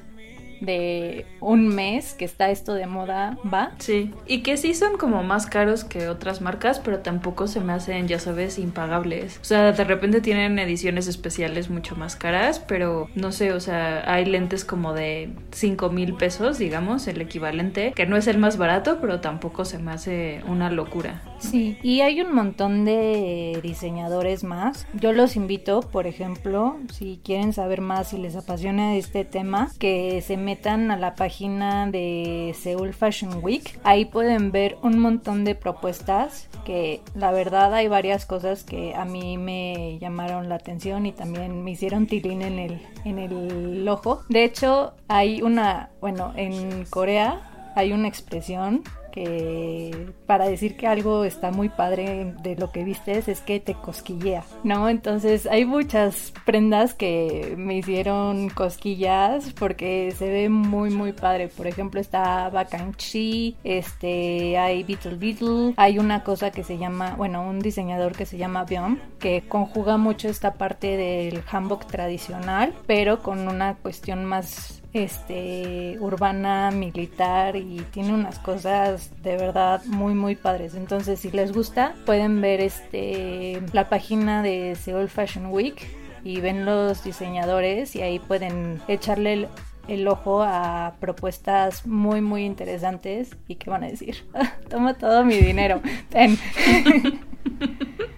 de 0.61 1.25
un 1.39 1.67
mes 1.67 2.13
que 2.13 2.25
está 2.25 2.49
esto 2.49 2.73
de 2.73 2.87
moda 2.87 3.37
va. 3.51 3.71
Sí, 3.79 4.11
y 4.27 4.41
que 4.41 4.57
sí 4.57 4.73
son 4.73 4.97
como 4.97 5.23
más 5.23 5.45
caros 5.45 5.83
que 5.83 6.07
otras 6.07 6.41
marcas, 6.41 6.79
pero 6.79 6.99
tampoco 6.99 7.47
se 7.47 7.59
me 7.59 7.73
hacen, 7.73 8.07
ya 8.07 8.19
sabes, 8.19 8.59
impagables. 8.59 9.39
O 9.41 9.45
sea, 9.45 9.71
de 9.71 9.83
repente 9.83 10.21
tienen 10.21 10.57
ediciones 10.59 11.07
especiales 11.07 11.69
mucho 11.69 11.95
más 11.95 12.15
caras, 12.15 12.59
pero 12.59 13.09
no 13.15 13.31
sé, 13.31 13.53
o 13.53 13.59
sea, 13.59 14.11
hay 14.11 14.25
lentes 14.25 14.65
como 14.65 14.93
de 14.93 15.29
5 15.51 15.89
mil 15.89 16.15
pesos, 16.15 16.57
digamos, 16.57 17.07
el 17.07 17.21
equivalente, 17.21 17.93
que 17.95 18.05
no 18.05 18.17
es 18.17 18.27
el 18.27 18.37
más 18.37 18.57
barato, 18.57 18.99
pero 19.01 19.21
tampoco 19.21 19.65
se 19.65 19.79
me 19.79 19.91
hace 19.91 20.41
una 20.47 20.69
locura. 20.69 21.21
Sí, 21.39 21.77
y 21.83 22.01
hay 22.01 22.21
un 22.21 22.33
montón 22.33 22.85
de 22.85 23.59
diseñadores 23.61 24.43
más. 24.43 24.87
Yo 24.93 25.13
los 25.13 25.35
invito, 25.35 25.81
por 25.81 26.07
ejemplo, 26.07 26.77
si 26.91 27.19
quieren 27.23 27.53
saber 27.53 27.81
más, 27.81 28.09
si 28.09 28.17
les 28.17 28.35
apasiona 28.35 28.95
este 28.95 29.25
tema, 29.25 29.69
que 29.79 30.21
se 30.21 30.37
metan 30.45 30.91
a 30.91 30.97
la 30.97 31.15
página 31.15 31.89
de 31.89 32.55
Seoul 32.57 32.93
Fashion 32.93 33.43
Week. 33.43 33.79
Ahí 33.83 34.05
pueden 34.05 34.51
ver 34.51 34.77
un 34.83 34.99
montón 34.99 35.43
de 35.43 35.55
propuestas 35.55 36.47
que 36.63 37.01
la 37.15 37.31
verdad 37.31 37.73
hay 37.73 37.87
varias 37.87 38.25
cosas 38.25 38.63
que 38.63 38.95
a 38.95 39.05
mí 39.05 39.37
me 39.37 39.97
llamaron 39.99 40.47
la 40.47 40.55
atención 40.55 41.05
y 41.05 41.11
también 41.11 41.63
me 41.63 41.71
hicieron 41.71 42.07
tilín 42.07 42.43
en 42.43 42.59
el, 42.59 42.81
en 43.03 43.19
el 43.19 43.87
ojo. 43.89 44.21
De 44.29 44.43
hecho, 44.43 44.93
hay 45.07 45.41
una, 45.41 45.89
bueno, 45.99 46.31
en 46.35 46.85
Corea 46.85 47.51
hay 47.75 47.91
una 47.91 48.07
expresión 48.07 48.83
que 49.15 50.11
para 50.27 50.45
decir 50.45 50.75
que 50.75 50.87
algo 50.87 51.23
está 51.23 51.49
muy 51.49 51.69
padre 51.69 52.35
de 52.43 52.55
lo 52.57 52.71
que 52.71 52.83
vistes 52.83 53.27
es 53.29 53.39
que 53.39 53.59
te 53.59 53.73
cosquillea, 53.73 54.43
¿no? 54.63 54.89
Entonces 54.89 55.47
hay 55.47 55.65
muchas 55.65 56.33
prendas 56.45 56.93
que 56.93 57.55
me 57.57 57.77
hicieron 57.77 58.49
cosquillas 58.49 59.53
porque 59.53 60.13
se 60.15 60.29
ve 60.29 60.49
muy 60.49 60.89
muy 60.89 61.13
padre. 61.13 61.47
Por 61.47 61.65
ejemplo 61.65 62.01
está 62.01 62.49
Bakanchi, 62.49 63.55
este 63.63 64.57
hay 64.57 64.83
Beetle 64.83 65.15
Beetle, 65.15 65.73
hay 65.77 65.97
una 65.97 66.23
cosa 66.23 66.51
que 66.51 66.63
se 66.63 66.77
llama, 66.77 67.15
bueno, 67.15 67.47
un 67.47 67.59
diseñador 67.59 68.11
que 68.11 68.25
se 68.25 68.37
llama 68.37 68.65
Biom 68.65 68.99
que 69.19 69.43
conjuga 69.47 69.97
mucho 69.97 70.27
esta 70.27 70.55
parte 70.55 70.97
del 70.97 71.41
hanbok 71.49 71.85
tradicional, 71.85 72.73
pero 72.85 73.23
con 73.23 73.47
una 73.47 73.75
cuestión 73.75 74.25
más 74.25 74.81
este 74.95 75.97
urbana 75.99 76.71
militar 76.71 77.57
y 77.57 77.85
tiene 77.91 78.13
unas 78.13 78.39
cosas 78.39 79.11
de 79.21 79.35
verdad 79.35 79.83
muy 79.85 80.13
muy 80.13 80.35
padres. 80.35 80.73
Entonces 80.73 81.19
si 81.19 81.31
les 81.31 81.51
gusta 81.51 81.95
pueden 82.05 82.39
ver 82.39 82.61
este 82.61 83.61
la 83.73 83.89
página 83.89 84.41
de 84.41 84.75
Seoul 84.75 85.09
Fashion 85.09 85.47
Week 85.47 85.85
y 86.23 86.39
ven 86.39 86.63
los 86.65 87.03
diseñadores 87.03 87.95
y 87.95 88.01
ahí 88.01 88.19
pueden 88.19 88.81
echarle 88.87 89.49
el, 89.87 90.07
ojo 90.07 90.41
a 90.41 90.93
propuestas 91.01 91.85
muy 91.85 92.21
muy 92.21 92.45
interesantes 92.45 93.35
y 93.49 93.55
que 93.55 93.69
van 93.69 93.83
a 93.83 93.87
decir. 93.87 94.23
Toma 94.69 94.93
todo 94.93 95.25
mi 95.25 95.35
dinero 95.35 95.81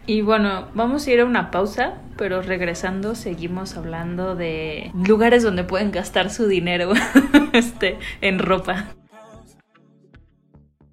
Y 0.09 0.21
bueno, 0.21 0.69
vamos 0.73 1.05
a 1.05 1.11
ir 1.11 1.19
a 1.19 1.25
una 1.25 1.51
pausa, 1.51 1.95
pero 2.15 2.41
regresando 2.41 3.13
seguimos 3.13 3.75
hablando 3.75 4.37
de 4.37 4.89
lugares 5.05 5.43
donde 5.43 5.65
pueden 5.65 5.91
gastar 5.91 6.29
su 6.29 6.47
dinero 6.47 6.93
este, 7.51 7.99
en 8.21 8.39
ropa. 8.39 8.85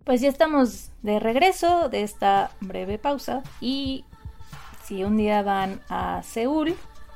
Pues 0.03 0.20
ya 0.20 0.29
estamos 0.29 0.90
de 1.03 1.20
regreso 1.20 1.88
de 1.88 2.03
esta 2.03 2.50
breve 2.61 2.98
pausa 2.98 3.44
y 3.61 4.05
si 4.83 5.05
un 5.05 5.16
día 5.16 5.42
van 5.42 5.81
a 5.88 6.20
Seúl 6.24 6.74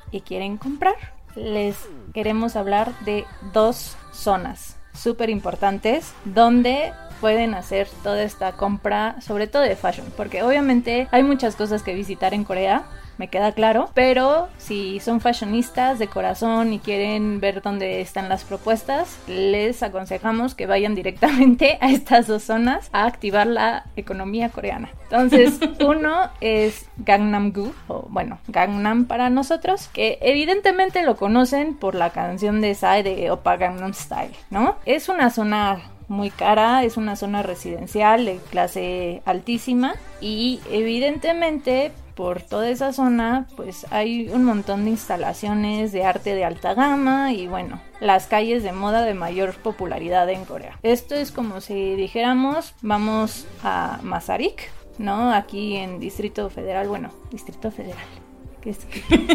y 0.09 0.21
quieren 0.21 0.55
comprar, 0.55 0.95
les 1.35 1.75
queremos 2.13 2.55
hablar 2.55 2.97
de 3.01 3.25
dos 3.51 3.97
zonas 4.13 4.77
súper 4.93 5.29
importantes 5.29 6.13
donde 6.23 6.93
pueden 7.19 7.53
hacer 7.53 7.87
toda 8.03 8.23
esta 8.23 8.53
compra, 8.53 9.19
sobre 9.21 9.47
todo 9.47 9.63
de 9.63 9.75
fashion, 9.75 10.07
porque 10.15 10.43
obviamente 10.43 11.07
hay 11.11 11.23
muchas 11.23 11.55
cosas 11.55 11.83
que 11.83 11.93
visitar 11.93 12.33
en 12.33 12.43
Corea, 12.43 12.85
me 13.19 13.27
queda 13.27 13.51
claro, 13.51 13.89
pero 13.93 14.47
si 14.57 15.01
son 15.01 15.19
fashionistas 15.19 15.99
de 15.99 16.07
corazón 16.07 16.71
y 16.71 16.79
quieren 16.79 17.41
ver 17.41 17.61
dónde 17.61 17.99
están 17.99 18.29
las 18.29 18.45
propuestas, 18.45 19.19
les 19.27 19.83
aconsejamos 19.83 20.55
que 20.55 20.65
vayan 20.65 20.95
directamente 20.95 21.77
a 21.81 21.91
estas 21.91 22.27
dos 22.27 22.43
zonas 22.43 22.89
a 22.93 23.05
activar 23.05 23.45
la 23.45 23.83
economía 23.97 24.49
coreana. 24.49 24.89
Entonces, 25.03 25.59
uno 25.85 26.29
es 26.39 26.87
Gangnam-gu, 26.97 27.73
o 27.89 28.07
bueno, 28.09 28.39
Gangnam 28.47 29.05
para 29.05 29.29
nosotros, 29.29 29.89
que 29.89 30.17
evidentemente 30.21 31.03
lo 31.03 31.17
conocen 31.17 31.75
por 31.75 31.95
la 31.95 32.11
canción 32.11 32.61
de 32.61 32.73
Psy 32.73 33.03
de 33.03 33.31
Opa 33.31 33.57
Gangnam 33.57 33.93
Style, 33.93 34.33
¿no? 34.49 34.77
Es 34.85 35.09
una 35.09 35.29
zona 35.29 35.81
muy 36.09 36.29
cara, 36.29 36.83
es 36.83 36.97
una 36.97 37.15
zona 37.15 37.43
residencial 37.43 38.25
de 38.25 38.39
clase 38.49 39.21
altísima 39.25 39.95
y 40.19 40.59
evidentemente 40.71 41.91
por 42.15 42.41
toda 42.41 42.69
esa 42.69 42.91
zona 42.91 43.47
pues 43.55 43.85
hay 43.91 44.27
un 44.27 44.43
montón 44.43 44.83
de 44.83 44.91
instalaciones 44.91 45.93
de 45.93 46.03
arte 46.03 46.35
de 46.35 46.43
alta 46.43 46.73
gama 46.73 47.31
y 47.31 47.47
bueno, 47.47 47.79
las 48.01 48.27
calles 48.27 48.63
de 48.63 48.73
moda 48.73 49.03
de 49.03 49.13
mayor 49.13 49.55
popularidad 49.55 50.29
en 50.29 50.43
Corea. 50.43 50.77
Esto 50.83 51.15
es 51.15 51.31
como 51.31 51.61
si 51.61 51.95
dijéramos 51.95 52.73
vamos 52.81 53.45
a 53.63 53.99
Masaryk, 54.03 54.69
¿no? 54.97 55.31
Aquí 55.31 55.77
en 55.77 55.99
Distrito 55.99 56.49
Federal, 56.49 56.89
bueno, 56.89 57.11
Distrito 57.31 57.71
Federal 57.71 58.28
que 58.61 58.71
es 58.71 58.79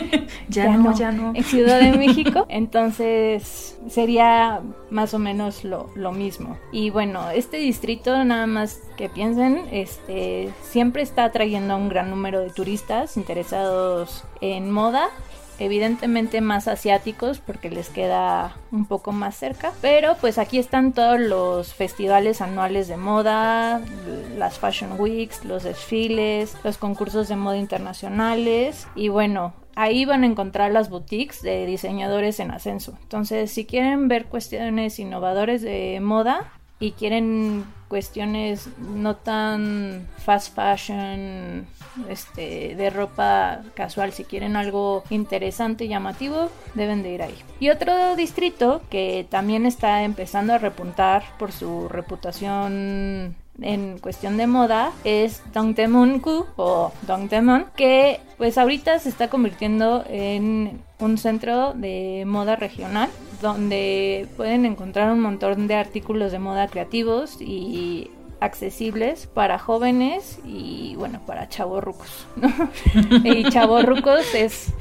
ya, 0.49 0.77
no, 0.77 0.95
ya 0.97 1.13
no. 1.13 1.33
En 1.35 1.45
Ciudad 1.45 1.81
de 1.81 1.97
México. 1.97 2.47
Entonces 2.49 3.79
sería 3.89 4.63
más 4.91 5.15
o 5.15 5.19
menos 5.19 5.65
lo, 5.65 5.91
lo, 5.95 6.13
mismo. 6.13 6.59
Y 6.73 6.91
bueno, 6.91 7.31
este 7.31 7.59
distrito, 7.59 8.25
nada 8.25 8.47
más 8.47 8.81
que 8.97 9.09
piensen, 9.09 9.63
este 9.71 10.51
siempre 10.63 11.03
está 11.03 11.25
atrayendo 11.25 11.75
a 11.75 11.77
un 11.77 11.89
gran 11.89 12.11
número 12.11 12.41
de 12.41 12.51
turistas 12.51 13.17
interesados 13.17 14.25
en 14.41 14.71
moda 14.71 15.09
evidentemente 15.59 16.40
más 16.40 16.69
asiáticos 16.69 17.38
porque 17.38 17.71
les 17.71 17.88
queda 17.88 18.57
un 18.73 18.87
poco 18.87 19.12
más 19.12 19.37
cerca, 19.37 19.73
pero 19.81 20.17
pues 20.21 20.38
aquí 20.38 20.59
están 20.59 20.93
todos 20.93 21.21
los 21.21 21.75
festivales 21.75 22.40
anuales 22.40 22.88
de 22.88 22.97
moda, 22.97 23.81
las 24.37 24.59
Fashion 24.59 24.99
Weeks, 24.99 25.45
los 25.45 25.62
desfiles, 25.62 26.57
los 26.64 26.79
concursos 26.79 27.29
de 27.29 27.37
moda 27.37 27.57
internacionales 27.57 28.87
y 28.95 29.09
bueno, 29.09 29.55
ahí 29.77 30.05
van 30.05 30.23
a 30.23 30.27
encontrar 30.27 30.73
las 30.73 30.90
boutiques 30.90 31.43
de 31.43 31.67
diseñadores 31.67 32.40
en 32.40 32.51
ascenso. 32.51 32.97
Entonces, 33.03 33.51
si 33.51 33.64
quieren 33.64 34.09
ver 34.09 34.27
cuestiones 34.27 34.99
innovadoras 34.99 35.62
de 35.62 36.01
moda 36.01 36.53
y 36.79 36.93
quieren 36.93 37.64
cuestiones 37.88 38.69
no 38.79 39.17
tan 39.17 40.09
fast 40.19 40.55
fashion, 40.55 41.67
este, 42.09 42.75
de 42.77 42.91
ropa 42.91 43.63
casual, 43.75 44.13
si 44.13 44.25
quieren 44.25 44.57
algo 44.57 45.05
interesante 45.11 45.85
y 45.85 45.89
llamativo, 45.89 46.51
deben 46.75 47.03
de 47.03 47.13
ir 47.13 47.23
ahí. 47.23 47.37
Y 47.61 47.71
otro 47.71 48.17
distrito 48.17 48.83
que 48.91 49.27
también 49.29 49.67
está 49.67 50.03
empezando 50.03 50.55
a 50.55 50.59
repuntar 50.59 51.25
por 51.39 51.53
su 51.53 51.89
reputación 51.89 53.37
en 53.61 53.99
cuestión 53.99 54.37
de 54.37 54.47
moda 54.47 54.93
es 55.05 55.43
Dongdaemun-gu 55.53 56.47
o 56.57 56.93
Dongdaemun 57.03 57.67
que 57.77 58.21
pues 58.37 58.59
ahorita 58.59 58.99
se 58.99 59.09
está 59.09 59.29
convirtiendo 59.29 60.05
en 60.09 60.83
un 60.99 61.19
centro 61.19 61.73
de 61.75 62.25
moda 62.27 62.57
regional 62.57 63.11
donde 63.41 64.27
pueden 64.37 64.65
encontrar 64.65 65.13
un 65.13 65.21
montón 65.21 65.69
de 65.69 65.75
artículos 65.75 66.33
de 66.33 66.39
moda 66.39 66.67
creativos 66.69 67.41
y 67.41 68.11
accesibles 68.45 69.27
para 69.27 69.59
jóvenes 69.59 70.39
y 70.45 70.95
bueno, 70.97 71.21
para 71.27 71.49
chavorrucos, 71.49 72.27
¿no? 72.37 72.53
y 73.25 73.45
chavorrucos 73.51 74.35
es 74.35 74.73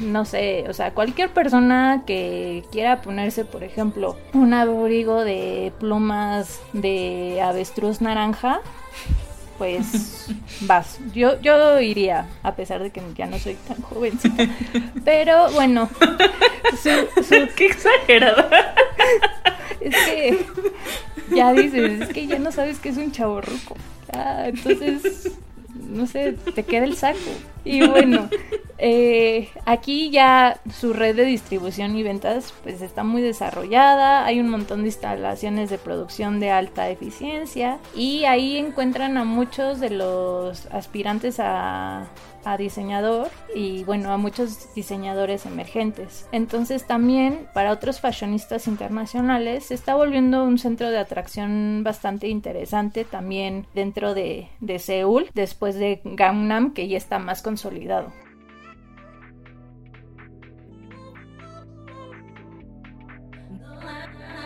no 0.00 0.24
sé, 0.24 0.64
o 0.68 0.72
sea, 0.72 0.92
cualquier 0.92 1.30
persona 1.30 2.02
que 2.06 2.64
quiera 2.72 3.02
ponerse, 3.02 3.44
por 3.44 3.62
ejemplo, 3.62 4.16
un 4.32 4.52
abrigo 4.52 5.24
de 5.24 5.72
plumas 5.78 6.60
de 6.72 7.40
avestruz 7.42 8.00
naranja, 8.00 8.60
pues 9.58 10.28
vas. 10.62 10.98
Yo, 11.14 11.40
yo 11.40 11.80
iría, 11.80 12.28
a 12.42 12.54
pesar 12.54 12.82
de 12.82 12.90
que 12.90 13.02
ya 13.14 13.26
no 13.26 13.38
soy 13.38 13.54
tan 13.54 13.80
jovencita. 13.80 14.48
Pero 15.04 15.50
bueno, 15.52 15.88
qué 17.56 17.66
exagerada. 17.66 18.74
Es 19.84 19.94
que 19.94 20.38
ya 21.34 21.52
dices, 21.52 22.02
es 22.02 22.08
que 22.08 22.26
ya 22.26 22.38
no 22.38 22.52
sabes 22.52 22.78
que 22.78 22.90
es 22.90 22.96
un 22.96 23.12
chavo 23.12 23.40
ruco. 23.40 23.76
entonces 24.44 25.32
no 25.92 26.06
sé, 26.06 26.36
te 26.54 26.62
queda 26.64 26.84
el 26.84 26.96
saco. 26.96 27.18
Y 27.64 27.86
bueno, 27.86 28.28
eh, 28.84 29.48
aquí 29.64 30.10
ya 30.10 30.60
su 30.74 30.92
red 30.92 31.14
de 31.14 31.24
distribución 31.24 31.96
y 31.96 32.02
ventas 32.02 32.52
pues 32.64 32.82
está 32.82 33.04
muy 33.04 33.22
desarrollada, 33.22 34.26
hay 34.26 34.40
un 34.40 34.48
montón 34.48 34.80
de 34.80 34.88
instalaciones 34.88 35.70
de 35.70 35.78
producción 35.78 36.40
de 36.40 36.50
alta 36.50 36.90
eficiencia 36.90 37.78
y 37.94 38.24
ahí 38.24 38.56
encuentran 38.56 39.18
a 39.18 39.24
muchos 39.24 39.78
de 39.78 39.90
los 39.90 40.66
aspirantes 40.72 41.38
a, 41.38 42.08
a 42.44 42.56
diseñador 42.56 43.28
y 43.54 43.84
bueno 43.84 44.10
a 44.10 44.16
muchos 44.16 44.74
diseñadores 44.74 45.46
emergentes. 45.46 46.26
Entonces 46.32 46.84
también 46.84 47.46
para 47.54 47.70
otros 47.70 48.00
fashionistas 48.00 48.66
internacionales 48.66 49.66
se 49.66 49.74
está 49.74 49.94
volviendo 49.94 50.42
un 50.42 50.58
centro 50.58 50.90
de 50.90 50.98
atracción 50.98 51.82
bastante 51.84 52.26
interesante 52.26 53.04
también 53.04 53.64
dentro 53.74 54.12
de, 54.12 54.48
de 54.58 54.80
Seúl 54.80 55.30
después 55.34 55.76
de 55.76 56.00
Gangnam 56.02 56.72
que 56.74 56.88
ya 56.88 56.96
está 56.96 57.20
más 57.20 57.42
consolidado 57.42 58.12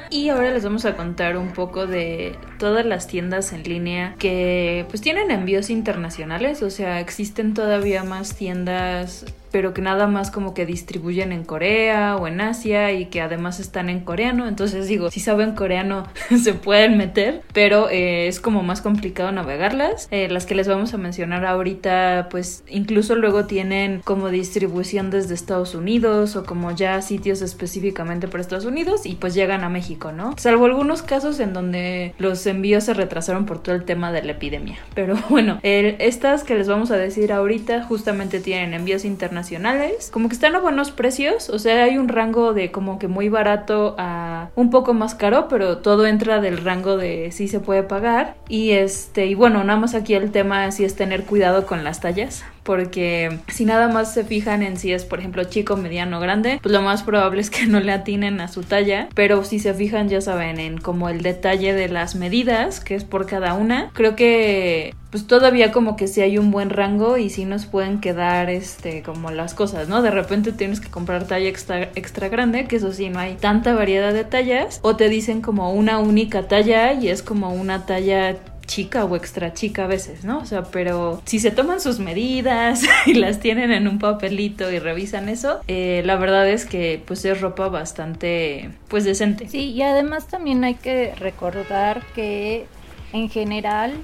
Y 0.08 0.28
ahora 0.28 0.52
les 0.52 0.62
vamos 0.64 0.84
a 0.84 0.96
contar 0.96 1.36
un 1.36 1.52
poco 1.52 1.86
de 1.86 2.54
todas 2.58 2.84
las 2.84 3.06
tiendas 3.06 3.52
en 3.52 3.62
línea 3.62 4.14
que 4.18 4.84
pues 4.88 5.00
tienen 5.00 5.30
envíos 5.30 5.70
internacionales, 5.70 6.62
o 6.62 6.70
sea, 6.70 7.00
existen 7.00 7.54
todavía 7.54 8.04
más 8.04 8.34
tiendas 8.36 9.24
pero 9.56 9.72
que 9.72 9.80
nada 9.80 10.06
más 10.06 10.30
como 10.30 10.52
que 10.52 10.66
distribuyen 10.66 11.32
en 11.32 11.42
Corea 11.42 12.16
o 12.16 12.26
en 12.26 12.42
Asia 12.42 12.92
y 12.92 13.06
que 13.06 13.22
además 13.22 13.58
están 13.58 13.88
en 13.88 14.00
coreano. 14.00 14.48
Entonces 14.48 14.86
digo, 14.86 15.10
si 15.10 15.20
saben 15.20 15.52
coreano 15.52 16.06
se 16.42 16.52
pueden 16.52 16.98
meter, 16.98 17.40
pero 17.54 17.88
eh, 17.88 18.28
es 18.28 18.38
como 18.38 18.62
más 18.62 18.82
complicado 18.82 19.32
navegarlas. 19.32 20.08
Eh, 20.10 20.28
las 20.28 20.44
que 20.44 20.54
les 20.54 20.68
vamos 20.68 20.92
a 20.92 20.98
mencionar 20.98 21.46
ahorita, 21.46 22.28
pues 22.30 22.64
incluso 22.68 23.14
luego 23.14 23.46
tienen 23.46 24.02
como 24.04 24.28
distribución 24.28 25.08
desde 25.08 25.32
Estados 25.32 25.74
Unidos 25.74 26.36
o 26.36 26.44
como 26.44 26.72
ya 26.72 27.00
sitios 27.00 27.40
específicamente 27.40 28.28
para 28.28 28.42
Estados 28.42 28.66
Unidos 28.66 29.06
y 29.06 29.14
pues 29.14 29.32
llegan 29.32 29.64
a 29.64 29.70
México, 29.70 30.12
¿no? 30.12 30.34
Salvo 30.36 30.66
algunos 30.66 31.00
casos 31.00 31.40
en 31.40 31.54
donde 31.54 32.14
los 32.18 32.45
envíos 32.46 32.84
se 32.84 32.94
retrasaron 32.94 33.46
por 33.46 33.62
todo 33.62 33.74
el 33.74 33.84
tema 33.84 34.12
de 34.12 34.22
la 34.22 34.32
epidemia. 34.32 34.78
Pero 34.94 35.16
bueno, 35.28 35.58
estas 35.62 36.44
que 36.44 36.54
les 36.54 36.68
vamos 36.68 36.90
a 36.90 36.96
decir 36.96 37.32
ahorita 37.32 37.82
justamente 37.84 38.40
tienen 38.40 38.74
envíos 38.74 39.04
internacionales 39.04 40.10
como 40.12 40.28
que 40.28 40.34
están 40.34 40.54
a 40.54 40.60
buenos 40.60 40.90
precios, 40.90 41.50
o 41.50 41.58
sea, 41.58 41.84
hay 41.84 41.98
un 41.98 42.08
rango 42.08 42.54
de 42.54 42.70
como 42.70 42.98
que 42.98 43.08
muy 43.08 43.28
barato 43.28 43.94
a 43.98 44.50
un 44.54 44.70
poco 44.70 44.94
más 44.94 45.14
caro, 45.14 45.48
pero 45.48 45.78
todo 45.78 46.06
entra 46.06 46.40
del 46.40 46.58
rango 46.58 46.96
de 46.96 47.30
si 47.32 47.48
se 47.48 47.60
puede 47.60 47.82
pagar. 47.82 48.34
Y 48.48 48.70
este, 48.70 49.26
y 49.26 49.34
bueno, 49.34 49.64
nada 49.64 49.78
más 49.78 49.94
aquí 49.94 50.14
el 50.14 50.30
tema 50.30 50.70
sí 50.72 50.84
es 50.84 50.96
tener 50.96 51.24
cuidado 51.24 51.66
con 51.66 51.84
las 51.84 52.00
tallas, 52.00 52.44
porque 52.66 53.38
si 53.48 53.64
nada 53.64 53.88
más 53.88 54.12
se 54.12 54.24
fijan 54.24 54.62
en 54.62 54.76
si 54.76 54.92
es, 54.92 55.04
por 55.04 55.20
ejemplo, 55.20 55.44
chico, 55.44 55.76
mediano, 55.76 56.20
grande, 56.20 56.58
pues 56.60 56.72
lo 56.72 56.82
más 56.82 57.02
probable 57.04 57.40
es 57.40 57.48
que 57.48 57.66
no 57.66 57.80
le 57.80 57.92
atinen 57.92 58.40
a 58.40 58.48
su 58.48 58.62
talla, 58.62 59.08
pero 59.14 59.44
si 59.44 59.60
se 59.60 59.72
fijan, 59.72 60.08
ya 60.08 60.20
saben, 60.20 60.58
en 60.58 60.78
como 60.78 61.08
el 61.08 61.22
detalle 61.22 61.72
de 61.72 61.88
las 61.88 62.16
medidas, 62.16 62.80
que 62.80 62.96
es 62.96 63.04
por 63.04 63.26
cada 63.26 63.54
una, 63.54 63.90
creo 63.94 64.16
que 64.16 64.94
pues 65.10 65.26
todavía 65.26 65.72
como 65.72 65.96
que 65.96 66.08
si 66.08 66.20
hay 66.20 66.36
un 66.36 66.50
buen 66.50 66.68
rango 66.68 67.16
y 67.16 67.30
si 67.30 67.44
nos 67.44 67.64
pueden 67.64 68.00
quedar 68.00 68.50
este 68.50 69.02
como 69.02 69.30
las 69.30 69.54
cosas, 69.54 69.88
¿no? 69.88 70.02
De 70.02 70.10
repente 70.10 70.52
tienes 70.52 70.80
que 70.80 70.90
comprar 70.90 71.26
talla 71.26 71.48
extra, 71.48 71.82
extra 71.94 72.28
grande, 72.28 72.66
que 72.66 72.76
eso 72.76 72.92
sí, 72.92 73.08
no 73.08 73.20
hay 73.20 73.36
tanta 73.36 73.74
variedad 73.74 74.12
de 74.12 74.24
tallas, 74.24 74.80
o 74.82 74.96
te 74.96 75.08
dicen 75.08 75.40
como 75.40 75.72
una 75.72 76.00
única 76.00 76.48
talla 76.48 76.92
y 76.92 77.08
es 77.08 77.22
como 77.22 77.52
una 77.52 77.86
talla 77.86 78.36
chica 78.66 79.04
o 79.04 79.16
extra 79.16 79.52
chica 79.54 79.84
a 79.84 79.86
veces, 79.86 80.24
¿no? 80.24 80.38
O 80.38 80.46
sea, 80.46 80.64
pero 80.64 81.22
si 81.24 81.38
se 81.38 81.50
toman 81.50 81.80
sus 81.80 81.98
medidas 81.98 82.82
y 83.06 83.14
las 83.14 83.40
tienen 83.40 83.72
en 83.72 83.88
un 83.88 83.98
papelito 83.98 84.70
y 84.70 84.78
revisan 84.78 85.28
eso, 85.28 85.60
eh, 85.68 86.02
la 86.04 86.16
verdad 86.16 86.48
es 86.48 86.66
que 86.66 87.02
pues 87.04 87.24
es 87.24 87.40
ropa 87.40 87.68
bastante 87.68 88.70
pues 88.88 89.04
decente. 89.04 89.48
Sí, 89.48 89.70
y 89.70 89.82
además 89.82 90.26
también 90.28 90.64
hay 90.64 90.74
que 90.74 91.14
recordar 91.16 92.02
que 92.14 92.66
en 93.12 93.28
general 93.30 93.94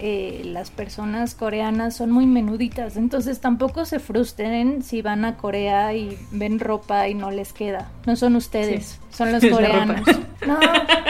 eh, 0.00 0.42
las 0.44 0.70
personas 0.70 1.36
coreanas 1.36 1.94
son 1.96 2.10
muy 2.10 2.26
menuditas, 2.26 2.96
entonces 2.96 3.40
tampoco 3.40 3.84
se 3.84 4.00
frustren 4.00 4.82
si 4.82 5.02
van 5.02 5.24
a 5.24 5.36
Corea 5.36 5.94
y 5.94 6.18
ven 6.32 6.58
ropa 6.58 7.08
y 7.08 7.14
no 7.14 7.30
les 7.30 7.52
queda. 7.52 7.90
No 8.04 8.16
son 8.16 8.34
ustedes, 8.34 9.00
son 9.10 9.30
los 9.30 9.44
coreanos. 9.50 10.00
No, 10.46 10.58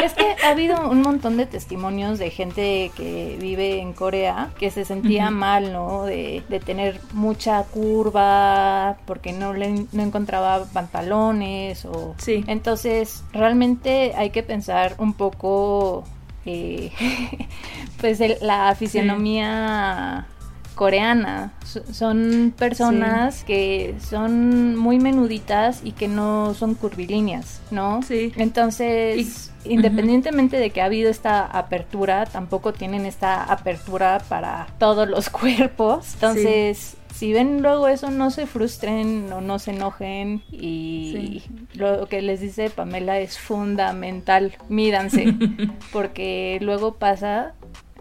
es 0.04 0.12
que 0.12 0.36
ha 0.44 0.50
habido 0.50 0.90
un 0.90 1.00
montón 1.00 1.38
de 1.38 1.46
testimonios 1.46 2.18
de 2.18 2.28
gente 2.30 2.90
que 2.94 3.38
vive 3.40 3.80
en 3.80 3.94
Corea 3.94 4.50
que 4.58 4.70
se 4.70 4.84
sentía 4.84 5.30
mal, 5.30 5.72
¿no? 5.72 6.04
De, 6.04 6.42
de, 6.48 6.60
tener 6.60 7.00
mucha 7.12 7.62
curva 7.64 8.98
porque 9.06 9.32
no 9.32 9.54
le 9.54 9.86
no 9.92 10.02
encontraba 10.02 10.64
pantalones 10.72 11.84
o 11.84 12.14
sí. 12.18 12.44
entonces 12.46 13.24
realmente 13.32 14.12
hay 14.16 14.30
que 14.30 14.42
pensar 14.42 14.94
un 14.98 15.14
poco 15.14 16.04
eh, 16.46 16.90
pues 18.00 18.20
el, 18.20 18.36
la 18.40 18.74
fisionomía. 18.74 20.26
Coreana. 20.74 21.52
Son 21.92 22.52
personas 22.56 23.36
sí. 23.36 23.44
que 23.46 23.94
son 24.08 24.76
muy 24.76 24.98
menuditas 24.98 25.80
y 25.84 25.92
que 25.92 26.08
no 26.08 26.54
son 26.54 26.74
curvilíneas, 26.74 27.60
¿no? 27.70 28.02
Sí. 28.02 28.32
Entonces, 28.36 29.50
y, 29.64 29.72
independientemente 29.72 30.56
uh 30.56 30.58
-huh. 30.58 30.62
de 30.62 30.70
que 30.70 30.82
ha 30.82 30.86
habido 30.86 31.10
esta 31.10 31.46
apertura, 31.46 32.26
tampoco 32.26 32.72
tienen 32.72 33.06
esta 33.06 33.42
apertura 33.44 34.22
para 34.28 34.66
todos 34.78 35.08
los 35.08 35.30
cuerpos. 35.40 36.14
Entonces, 36.14 36.78
sí 36.78 36.96
si 37.14 37.32
ven 37.32 37.62
luego 37.62 37.86
eso, 37.86 38.10
no 38.10 38.30
se 38.30 38.46
frustren 38.46 39.32
o 39.32 39.40
no 39.40 39.60
se 39.60 39.70
enojen. 39.70 40.42
Y 40.50 41.42
sí. 41.42 41.52
lo 41.74 42.06
que 42.08 42.22
les 42.22 42.40
dice 42.40 42.70
Pamela 42.70 43.20
es 43.20 43.38
fundamental. 43.38 44.56
Mídanse. 44.68 45.32
porque 45.92 46.58
luego 46.60 46.94
pasa, 46.96 47.54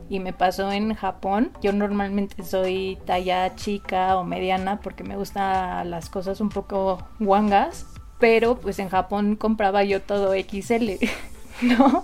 y 0.10 0.20
me 0.20 0.34
pasó 0.34 0.72
en 0.72 0.94
Japón. 0.94 1.52
Yo 1.62 1.74
normalmente 1.74 2.44
soy 2.44 2.98
talla 3.06 3.56
chica 3.56 4.18
o 4.18 4.24
mediana 4.24 4.80
porque 4.82 5.04
me 5.04 5.16
gustan 5.16 5.90
las 5.90 6.10
cosas 6.10 6.42
un 6.42 6.50
poco 6.50 7.06
guangas. 7.20 7.86
Pero 8.20 8.56
pues 8.56 8.80
en 8.80 8.90
Japón 8.90 9.36
compraba 9.36 9.84
yo 9.84 10.02
todo 10.02 10.34
XL. 10.34 10.92
¿no? 11.62 12.04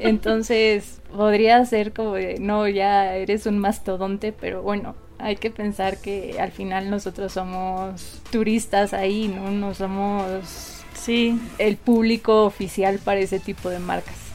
Entonces 0.00 1.00
podría 1.14 1.64
ser 1.64 1.92
como 1.92 2.14
de, 2.14 2.38
no, 2.38 2.68
ya 2.68 3.14
eres 3.14 3.46
un 3.46 3.58
mastodonte, 3.58 4.32
pero 4.32 4.62
bueno, 4.62 4.94
hay 5.18 5.36
que 5.36 5.50
pensar 5.50 5.98
que 5.98 6.36
al 6.40 6.52
final 6.52 6.90
nosotros 6.90 7.32
somos 7.32 8.20
turistas 8.30 8.92
ahí, 8.92 9.28
¿no? 9.28 9.50
No 9.50 9.74
somos 9.74 10.82
sí. 10.94 11.40
el 11.58 11.76
público 11.76 12.44
oficial 12.44 12.98
para 12.98 13.20
ese 13.20 13.40
tipo 13.40 13.70
de 13.70 13.78
marcas. 13.78 14.25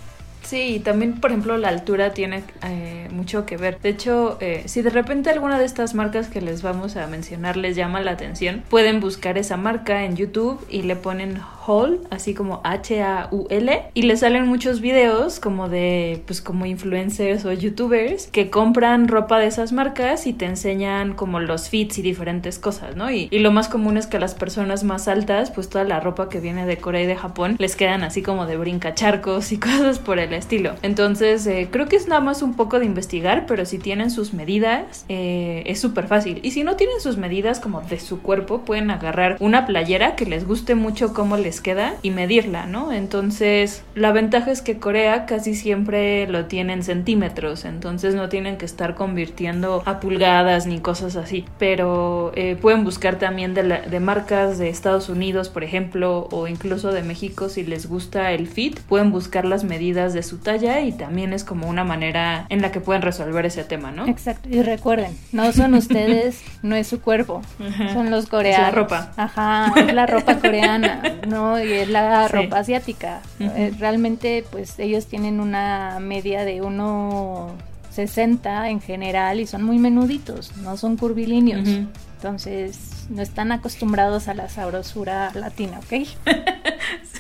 Sí, 0.44 0.76
y 0.76 0.80
también, 0.80 1.20
por 1.20 1.32
ejemplo, 1.32 1.58
la 1.58 1.70
altura 1.70 2.14
tiene 2.14 2.44
eh, 2.64 3.08
mucho 3.12 3.46
que 3.46 3.58
ver. 3.58 3.80
De 3.80 3.90
hecho, 3.90 4.38
eh, 4.42 4.64
si 4.66 4.82
de 4.82 4.90
repente 4.90 5.30
alguna 5.30 5.60
de 5.60 5.66
estas 5.66 5.94
marcas 5.94 6.28
que 6.28 6.42
les 6.42 6.62
vamos 6.62 6.98
a 6.98 7.08
mencionar 7.08 7.58
les 7.58 7.76
llama 7.76 8.02
la 8.02 8.12
atención, 8.12 8.64
pueden 8.70 9.00
buscar 9.00 9.38
esa 9.38 9.58
marca 9.58 10.04
en 10.04 10.16
YouTube 10.16 10.66
y 10.70 10.82
le 10.82 10.96
ponen 10.96 11.40
Haul, 11.66 12.02
así 12.10 12.34
como 12.34 12.60
H-A-U-L, 12.64 13.82
y 13.94 14.02
le 14.02 14.18
salen 14.18 14.48
muchos 14.48 14.82
videos 14.82 15.40
como 15.40 15.70
de, 15.70 16.24
pues 16.26 16.42
como 16.42 16.66
influencers 16.66 17.46
o 17.46 17.52
youtubers 17.52 18.28
que 18.28 18.50
compran 18.50 19.08
ropa 19.08 19.40
de 19.40 19.48
esas 19.48 19.72
marcas 19.72 20.26
y 20.26 20.34
te 20.34 20.46
enseñan 20.46 21.14
como 21.14 21.40
los 21.40 21.70
fits 21.70 22.00
y 22.00 22.02
diferentes 22.02 22.58
cosas, 22.58 22.96
¿no? 22.96 23.12
Y, 23.12 23.28
y 23.32 23.40
lo 23.40 23.52
más 23.52 23.70
común 23.70 23.98
es 23.98 24.08
que 24.08 24.20
las 24.20 24.34
personas 24.34 24.84
más 24.84 25.08
altas, 25.08 25.52
pues 25.52 25.70
toda 25.70 25.84
la 25.84 26.00
ropa 26.00 26.30
que 26.30 26.40
viene 26.40 26.66
de 26.66 26.78
Corea 26.78 27.04
y 27.04 27.08
de 27.08 27.16
Japón 27.16 27.56
les 27.60 27.76
quedan 27.76 28.04
así 28.04 28.24
como 28.24 28.48
de 28.48 28.58
brincacharcos 28.58 29.52
y 29.52 29.60
cosas 29.60 30.00
por 30.00 30.18
el 30.20 30.31
estilo. 30.34 30.76
Entonces, 30.82 31.46
eh, 31.48 31.68
creo 31.72 31.88
que 31.88 31.96
es 31.96 32.08
nada 32.08 32.22
más 32.22 32.42
un 32.42 32.56
poco 32.56 32.80
de 32.80 32.86
investigar, 32.86 33.46
pero 33.46 33.66
si 33.66 33.80
tienen 33.80 34.12
sus 34.12 34.34
medidas, 34.34 35.06
eh, 35.10 35.64
es 35.66 35.80
súper 35.80 36.08
fácil. 36.08 36.40
Y 36.44 36.52
si 36.52 36.64
no 36.64 36.76
tienen 36.76 37.00
sus 37.00 37.18
medidas 37.18 37.60
como 37.60 37.82
de 37.82 38.00
su 38.00 38.22
cuerpo, 38.22 38.62
pueden 38.62 38.92
agarrar 38.92 39.38
una 39.40 39.66
playera 39.66 40.16
que 40.16 40.26
les 40.26 40.48
guste 40.48 40.76
mucho 40.76 41.14
cómo 41.14 41.38
les 41.38 41.62
queda 41.62 41.96
y 42.02 42.12
medirla, 42.12 42.66
¿no? 42.66 42.92
Entonces, 42.92 43.84
la 43.96 44.12
ventaja 44.12 44.52
es 44.52 44.62
que 44.62 44.78
Corea 44.78 45.26
casi 45.26 45.56
siempre 45.56 46.28
lo 46.28 46.46
tiene 46.46 46.74
en 46.74 46.84
centímetros, 46.84 47.66
entonces 47.66 48.16
no 48.16 48.30
tienen 48.30 48.58
que 48.58 48.66
estar 48.66 48.96
convirtiendo 48.96 49.84
a 49.86 50.00
pulgadas 50.00 50.68
ni 50.68 50.80
cosas 50.80 51.16
así. 51.16 51.46
Pero 51.58 52.32
eh, 52.36 52.58
pueden 52.60 52.84
buscar 52.84 53.18
también 53.20 53.54
de, 53.54 53.64
de 53.64 54.00
marcas 54.00 54.58
de 54.58 54.70
Estados 54.70 55.10
Unidos, 55.10 55.50
por 55.50 55.64
ejemplo, 55.64 56.28
o 56.32 56.48
incluso 56.48 56.92
de 56.92 57.04
México 57.04 57.50
si 57.50 57.64
les 57.64 57.88
gusta 57.88 58.32
el 58.32 58.48
fit, 58.48 58.80
pueden 58.82 59.12
buscar 59.12 59.46
las 59.46 59.64
medidas 59.64 60.14
de 60.14 60.21
su 60.24 60.38
talla 60.38 60.82
y 60.82 60.92
también 60.92 61.34
es 61.34 61.44
como 61.44 61.68
una 61.68 61.84
manera 61.84 62.46
en 62.50 62.62
la 62.62 62.72
que 62.72 62.80
pueden 62.82 63.02
resolver 63.02 63.46
ese 63.46 63.64
tema, 63.64 63.92
¿no? 63.92 64.08
Exacto. 64.08 64.50
Y 64.50 64.62
recuerden, 64.62 65.18
no 65.32 65.52
son 65.52 65.74
ustedes, 65.74 66.42
no 66.64 66.76
es 66.76 66.88
su 66.88 67.02
cuerpo, 67.02 67.42
Ajá. 67.60 67.94
son 67.94 68.12
los 68.12 68.28
coreanos. 68.28 68.68
Es 68.68 68.74
la 68.76 68.82
ropa. 68.82 69.12
Ajá, 69.18 69.74
es 69.80 69.94
la 69.94 70.06
ropa 70.06 70.38
coreana, 70.38 71.02
¿no? 71.28 71.64
Y 71.64 71.72
es 71.72 71.90
la 71.90 72.28
sí. 72.28 72.34
ropa 72.34 72.60
asiática. 72.60 73.22
-huh. 73.40 73.78
Realmente, 73.78 74.44
pues 74.52 74.78
ellos 74.80 75.08
tienen 75.08 75.40
una 75.40 76.00
media 76.00 76.46
de 76.46 76.62
uno 76.62 77.52
60 77.92 78.70
en 78.70 78.82
general 78.82 79.40
y 79.40 79.48
son 79.48 79.64
muy 79.64 79.78
menuditos, 79.78 80.56
no 80.58 80.78
son 80.78 80.98
curvilíneos. 80.98 81.68
Uh 81.68 81.72
-huh. 81.72 81.88
Entonces, 82.18 82.78
no 83.10 83.22
están 83.22 83.52
acostumbrados 83.52 84.28
a 84.28 84.34
la 84.34 84.48
sabrosura 84.48 85.32
latina, 85.34 85.80
¿ok? 85.80 86.08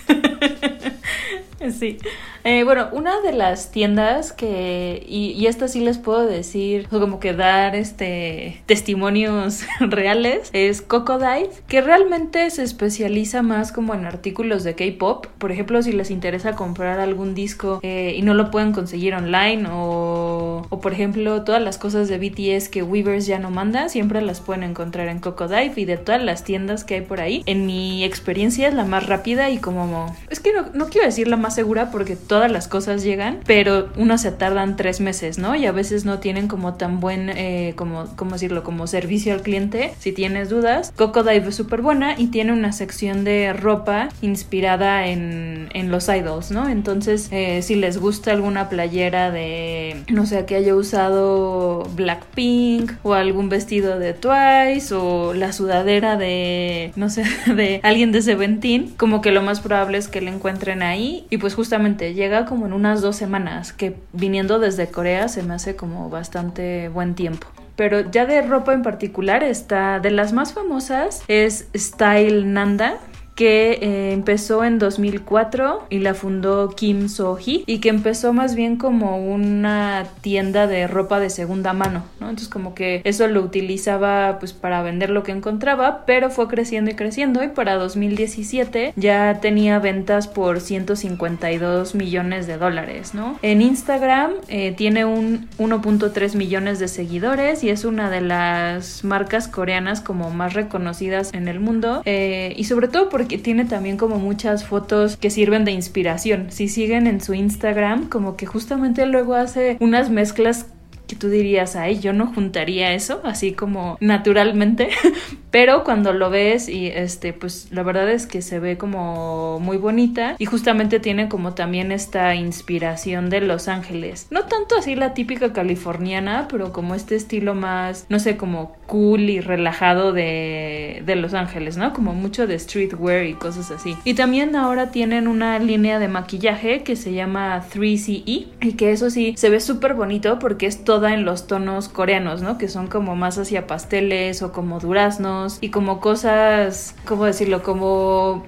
Sí. 1.77 1.97
Eh, 2.43 2.63
bueno, 2.63 2.89
una 2.91 3.21
de 3.21 3.33
las 3.33 3.71
tiendas 3.71 4.33
que, 4.33 5.05
y, 5.07 5.31
y 5.31 5.45
esta 5.45 5.67
sí 5.67 5.79
les 5.79 5.99
puedo 5.99 6.25
decir, 6.25 6.87
como 6.89 7.19
que 7.19 7.33
dar 7.33 7.75
este 7.75 8.61
testimonios 8.65 9.63
reales, 9.79 10.49
es 10.53 10.81
Cocodive, 10.81 11.51
que 11.67 11.81
realmente 11.81 12.49
se 12.49 12.63
especializa 12.63 13.43
más 13.43 13.71
como 13.71 13.93
en 13.93 14.05
artículos 14.05 14.63
de 14.63 14.73
K-pop. 14.73 15.27
Por 15.37 15.51
ejemplo, 15.51 15.81
si 15.83 15.91
les 15.91 16.09
interesa 16.09 16.55
comprar 16.55 16.99
algún 16.99 17.35
disco 17.35 17.79
eh, 17.83 18.15
y 18.17 18.23
no 18.23 18.33
lo 18.33 18.49
pueden 18.49 18.71
conseguir 18.71 19.13
online, 19.13 19.67
o, 19.71 20.65
o 20.67 20.81
por 20.81 20.93
ejemplo, 20.93 21.43
todas 21.43 21.61
las 21.61 21.77
cosas 21.77 22.07
de 22.07 22.17
BTS 22.17 22.69
que 22.69 22.81
Weavers 22.81 23.27
ya 23.27 23.37
no 23.37 23.51
manda, 23.51 23.87
siempre 23.89 24.21
las 24.21 24.41
pueden 24.41 24.63
encontrar 24.63 25.09
en 25.09 25.19
Cocodive 25.19 25.73
y 25.75 25.85
de 25.85 25.97
todas 25.97 26.23
las 26.23 26.43
tiendas 26.43 26.83
que 26.83 26.95
hay 26.95 27.01
por 27.01 27.21
ahí. 27.21 27.43
En 27.45 27.67
mi 27.67 28.03
experiencia 28.03 28.67
es 28.67 28.73
la 28.73 28.83
más 28.83 29.05
rápida 29.05 29.51
y 29.51 29.59
como, 29.59 30.15
es 30.29 30.39
que 30.39 30.53
no, 30.53 30.67
no 30.73 30.87
quiero 30.87 31.05
decir 31.05 31.27
la 31.27 31.37
más 31.37 31.50
segura 31.53 31.91
porque 31.91 32.15
todas 32.15 32.51
las 32.51 32.67
cosas 32.67 33.03
llegan, 33.03 33.39
pero 33.45 33.89
unos 33.97 34.21
se 34.21 34.31
tardan 34.31 34.75
tres 34.75 35.01
meses, 35.01 35.37
¿no? 35.37 35.55
Y 35.55 35.65
a 35.65 35.71
veces 35.71 36.05
no 36.05 36.19
tienen 36.19 36.47
como 36.47 36.75
tan 36.75 36.99
buen, 36.99 37.29
eh, 37.29 37.73
como, 37.75 38.05
¿cómo 38.15 38.33
decirlo? 38.33 38.63
Como 38.63 38.87
servicio 38.87 39.33
al 39.33 39.41
cliente. 39.41 39.93
Si 39.99 40.11
tienes 40.11 40.49
dudas, 40.49 40.93
Cocodive 40.95 41.49
es 41.49 41.55
súper 41.55 41.81
buena 41.81 42.19
y 42.19 42.27
tiene 42.27 42.53
una 42.53 42.71
sección 42.71 43.23
de 43.23 43.53
ropa 43.53 44.09
inspirada 44.21 45.07
en, 45.07 45.69
en 45.73 45.91
los 45.91 46.09
idols, 46.09 46.51
¿no? 46.51 46.69
Entonces, 46.69 47.27
eh, 47.31 47.61
si 47.61 47.75
les 47.75 47.97
gusta 47.97 48.31
alguna 48.31 48.69
playera 48.69 49.31
de, 49.31 50.03
no 50.09 50.25
sé, 50.25 50.45
que 50.45 50.55
haya 50.55 50.75
usado 50.75 51.83
Blackpink 51.95 52.93
o 53.03 53.13
algún 53.13 53.49
vestido 53.49 53.99
de 53.99 54.13
Twice 54.13 54.93
o 54.93 55.33
la 55.33 55.53
sudadera 55.53 56.17
de, 56.17 56.91
no 56.95 57.09
sé, 57.09 57.23
de 57.55 57.79
alguien 57.83 58.11
de 58.11 58.21
Seventeen, 58.21 58.89
como 58.97 59.21
que 59.21 59.31
lo 59.31 59.41
más 59.41 59.61
probable 59.61 59.97
es 59.97 60.07
que 60.07 60.21
le 60.21 60.31
encuentren 60.31 60.81
ahí 60.81 61.25
pues 61.41 61.55
justamente 61.55 62.13
llega 62.13 62.45
como 62.45 62.67
en 62.67 62.73
unas 62.73 63.01
dos 63.01 63.17
semanas, 63.17 63.73
que 63.73 63.97
viniendo 64.13 64.59
desde 64.59 64.87
Corea 64.87 65.27
se 65.27 65.43
me 65.43 65.55
hace 65.55 65.75
como 65.75 66.09
bastante 66.09 66.87
buen 66.87 67.15
tiempo. 67.15 67.47
Pero 67.75 68.11
ya 68.11 68.25
de 68.25 68.41
ropa 68.43 68.73
en 68.73 68.83
particular 68.83 69.43
está, 69.43 69.99
de 69.99 70.11
las 70.11 70.33
más 70.33 70.53
famosas 70.53 71.23
es 71.27 71.67
Style 71.75 72.53
Nanda, 72.53 72.99
que 73.41 73.79
eh, 73.81 74.13
empezó 74.13 74.63
en 74.63 74.77
2004 74.77 75.87
y 75.89 75.97
la 75.97 76.13
fundó 76.13 76.69
Kim 76.69 77.09
So-hee 77.09 77.63
y 77.65 77.79
que 77.79 77.89
empezó 77.89 78.33
más 78.33 78.53
bien 78.53 78.75
como 78.75 79.17
una 79.17 80.05
tienda 80.21 80.67
de 80.67 80.85
ropa 80.85 81.19
de 81.19 81.31
segunda 81.31 81.73
mano, 81.73 82.03
¿no? 82.19 82.29
Entonces 82.29 82.49
como 82.49 82.75
que 82.75 83.01
eso 83.03 83.27
lo 83.27 83.41
utilizaba 83.41 84.37
pues 84.37 84.53
para 84.53 84.83
vender 84.83 85.09
lo 85.09 85.23
que 85.23 85.31
encontraba, 85.31 86.05
pero 86.05 86.29
fue 86.29 86.47
creciendo 86.49 86.91
y 86.91 86.93
creciendo 86.93 87.43
y 87.43 87.47
para 87.47 87.77
2017 87.77 88.93
ya 88.95 89.39
tenía 89.41 89.79
ventas 89.79 90.27
por 90.27 90.61
152 90.61 91.95
millones 91.95 92.45
de 92.45 92.59
dólares, 92.59 93.15
¿no? 93.15 93.39
En 93.41 93.63
Instagram 93.63 94.33
eh, 94.49 94.75
tiene 94.77 95.03
un 95.05 95.49
1.3 95.57 96.35
millones 96.35 96.77
de 96.77 96.87
seguidores 96.87 97.63
y 97.63 97.71
es 97.71 97.85
una 97.85 98.11
de 98.11 98.21
las 98.21 99.03
marcas 99.03 99.47
coreanas 99.47 99.99
como 99.99 100.29
más 100.29 100.53
reconocidas 100.53 101.33
en 101.33 101.47
el 101.47 101.59
mundo 101.59 102.03
eh, 102.05 102.53
y 102.55 102.65
sobre 102.65 102.87
todo 102.87 103.09
porque 103.09 103.30
tiene 103.37 103.65
también 103.65 103.97
como 103.97 104.17
muchas 104.17 104.65
fotos 104.65 105.17
que 105.17 105.29
sirven 105.29 105.65
de 105.65 105.71
inspiración. 105.71 106.47
Si 106.49 106.67
siguen 106.67 107.07
en 107.07 107.21
su 107.21 107.33
Instagram, 107.33 108.09
como 108.09 108.35
que 108.35 108.45
justamente 108.45 109.05
luego 109.05 109.35
hace 109.35 109.77
unas 109.79 110.09
mezclas 110.09 110.67
que 111.11 111.17
tú 111.17 111.27
dirías, 111.27 111.75
ay, 111.75 111.99
yo 111.99 112.13
no 112.13 112.27
juntaría 112.27 112.93
eso, 112.93 113.19
así 113.25 113.51
como 113.51 113.97
naturalmente, 113.99 114.87
pero 115.51 115.83
cuando 115.83 116.13
lo 116.13 116.29
ves 116.29 116.69
y 116.69 116.87
este, 116.87 117.33
pues 117.33 117.67
la 117.71 117.83
verdad 117.83 118.09
es 118.09 118.27
que 118.27 118.41
se 118.41 118.59
ve 118.59 118.77
como 118.77 119.59
muy 119.59 119.75
bonita 119.75 120.37
y 120.39 120.45
justamente 120.45 121.01
tiene 121.01 121.27
como 121.27 121.53
también 121.53 121.91
esta 121.91 122.33
inspiración 122.35 123.29
de 123.29 123.41
Los 123.41 123.67
Ángeles. 123.67 124.27
No 124.31 124.45
tanto 124.45 124.77
así 124.77 124.95
la 124.95 125.13
típica 125.13 125.51
californiana, 125.51 126.47
pero 126.49 126.71
como 126.71 126.95
este 126.95 127.15
estilo 127.17 127.55
más, 127.55 128.05
no 128.07 128.17
sé, 128.17 128.37
como 128.37 128.77
cool 128.87 129.29
y 129.29 129.41
relajado 129.41 130.13
de, 130.13 131.03
de 131.05 131.15
Los 131.17 131.33
Ángeles, 131.33 131.75
¿no? 131.75 131.91
Como 131.91 132.13
mucho 132.13 132.47
de 132.47 132.57
streetwear 132.57 133.25
y 133.25 133.33
cosas 133.33 133.69
así. 133.71 133.97
Y 134.05 134.13
también 134.13 134.55
ahora 134.55 134.91
tienen 134.91 135.27
una 135.27 135.59
línea 135.59 135.99
de 135.99 136.07
maquillaje 136.07 136.83
que 136.83 136.95
se 136.95 137.11
llama 137.11 137.65
3CE 137.73 138.47
y 138.61 138.73
que 138.77 138.93
eso 138.93 139.09
sí 139.09 139.33
se 139.35 139.49
ve 139.49 139.59
súper 139.59 139.93
bonito 139.93 140.39
porque 140.39 140.67
es 140.67 140.85
todo 140.85 141.00
en 141.09 141.25
los 141.25 141.47
tonos 141.47 141.89
coreanos, 141.89 142.41
¿no? 142.41 142.57
Que 142.57 142.67
son 142.67 142.87
como 142.87 143.15
más 143.15 143.37
hacia 143.37 143.67
pasteles 143.67 144.41
o 144.41 144.51
como 144.51 144.79
duraznos 144.79 145.57
y 145.61 145.69
como 145.69 145.99
cosas, 145.99 146.95
¿cómo 147.05 147.25
decirlo? 147.25 147.63
Como 147.63 148.43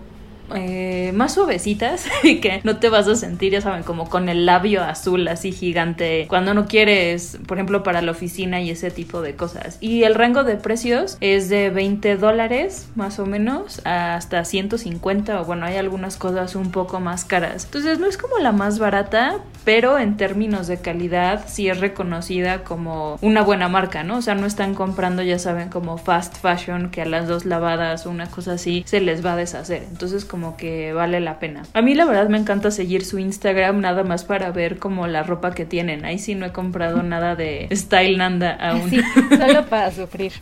eh, 0.54 1.12
más 1.14 1.34
suavecitas 1.34 2.08
y 2.24 2.40
que 2.40 2.62
no 2.64 2.78
te 2.78 2.90
vas 2.90 3.08
a 3.08 3.16
sentir, 3.16 3.54
ya 3.54 3.62
saben, 3.62 3.84
como 3.84 4.10
con 4.10 4.30
el 4.30 4.46
labio 4.46 4.84
azul 4.84 5.28
así 5.28 5.52
gigante 5.52 6.26
cuando 6.28 6.54
no 6.54 6.68
quieres, 6.68 7.38
por 7.48 7.58
ejemplo, 7.58 7.84
para 7.84 8.02
la 8.02 8.12
oficina 8.12 8.62
y 8.62 8.70
ese 8.70 8.92
tipo 8.92 9.22
de 9.22 9.36
cosas. 9.36 9.78
Y 9.82 10.04
el 10.04 10.16
rango 10.16 10.44
de 10.44 10.56
precios 10.56 11.18
es 11.22 11.50
de 11.50 11.70
20 11.70 12.18
dólares 12.18 12.88
más 12.96 13.20
o 13.20 13.26
menos 13.26 13.82
hasta 13.86 14.44
150 14.46 15.42
o 15.42 15.46
bueno, 15.46 15.66
hay 15.66 15.78
algunas 15.78 16.18
cosas 16.18 16.56
un 16.56 16.72
poco 16.72 17.00
más 17.00 17.26
caras. 17.26 17.66
Entonces 17.66 18.00
no 18.00 18.08
es 18.08 18.18
como 18.18 18.38
la 18.40 18.52
más 18.52 18.80
barata, 18.80 19.40
pero 19.64 19.98
en 19.98 20.18
términos 20.18 20.68
de 20.68 20.78
calidad 20.78 21.46
sí 21.48 21.70
es 21.70 21.80
reconocida 21.80 22.64
como 22.64 23.18
una 23.22 23.42
buena 23.42 23.70
marca, 23.70 24.04
¿no? 24.04 24.18
O 24.18 24.22
sea, 24.22 24.36
no 24.36 24.46
están 24.46 24.76
comprando, 24.76 25.22
ya 25.24 25.40
saben, 25.40 25.70
como 25.70 25.98
fast 25.98 26.38
fashion 26.38 26.90
que 26.90 27.02
a 27.02 27.06
las 27.06 27.28
dos 27.28 27.46
lavadas 27.46 28.06
o 28.06 28.10
una 28.10 28.28
cosa 28.30 28.54
así 28.54 28.84
se 28.86 29.00
les 29.00 29.26
va 29.26 29.34
a 29.34 29.36
deshacer. 29.38 29.84
Entonces 29.90 30.26
como 30.34 30.58
que 30.58 30.94
vale 30.94 31.20
la 31.20 31.38
pena. 31.38 31.62
A 31.76 31.84
mí 31.84 31.94
la 31.94 32.06
verdad 32.06 32.28
me 32.28 32.40
encanta 32.40 32.72
seguir 32.72 33.06
su 33.06 33.20
Instagram 33.20 33.82
nada 33.82 34.04
más 34.04 34.24
para 34.24 34.50
ver 34.50 34.80
como 34.80 35.06
la 35.06 35.22
ropa 35.22 35.54
que 35.54 35.64
tienen. 35.64 36.06
Ahí 36.06 36.18
sí 36.18 36.34
no 36.34 36.48
he 36.48 36.52
comprado 36.52 37.04
nada 37.04 37.36
de 37.36 37.68
Style 37.72 38.18
Nanda 38.18 38.58
aún. 38.60 38.90
Sí, 38.90 39.00
solo 39.30 39.68
para 39.68 39.92
sufrir. 39.92 40.34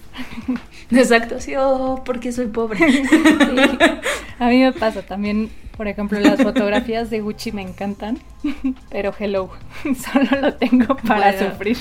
Exacto, 0.92 1.42
sí, 1.42 1.56
oh, 1.58 2.04
porque 2.06 2.32
soy 2.32 2.48
pobre. 2.48 2.80
A 4.40 4.48
mí 4.48 4.62
me 4.62 4.72
pasa 4.72 5.02
también 5.02 5.50
por 5.76 5.90
ejemplo, 5.90 6.20
las 6.22 6.42
fotografías 6.42 7.10
de 7.10 7.20
Gucci 7.20 7.52
me 7.52 7.64
encantan, 7.64 8.20
pero 8.92 9.14
hello, 9.20 9.50
solo 9.84 10.40
lo 10.40 10.54
tengo 10.54 10.96
para 10.96 11.38
sufrir. 11.38 11.78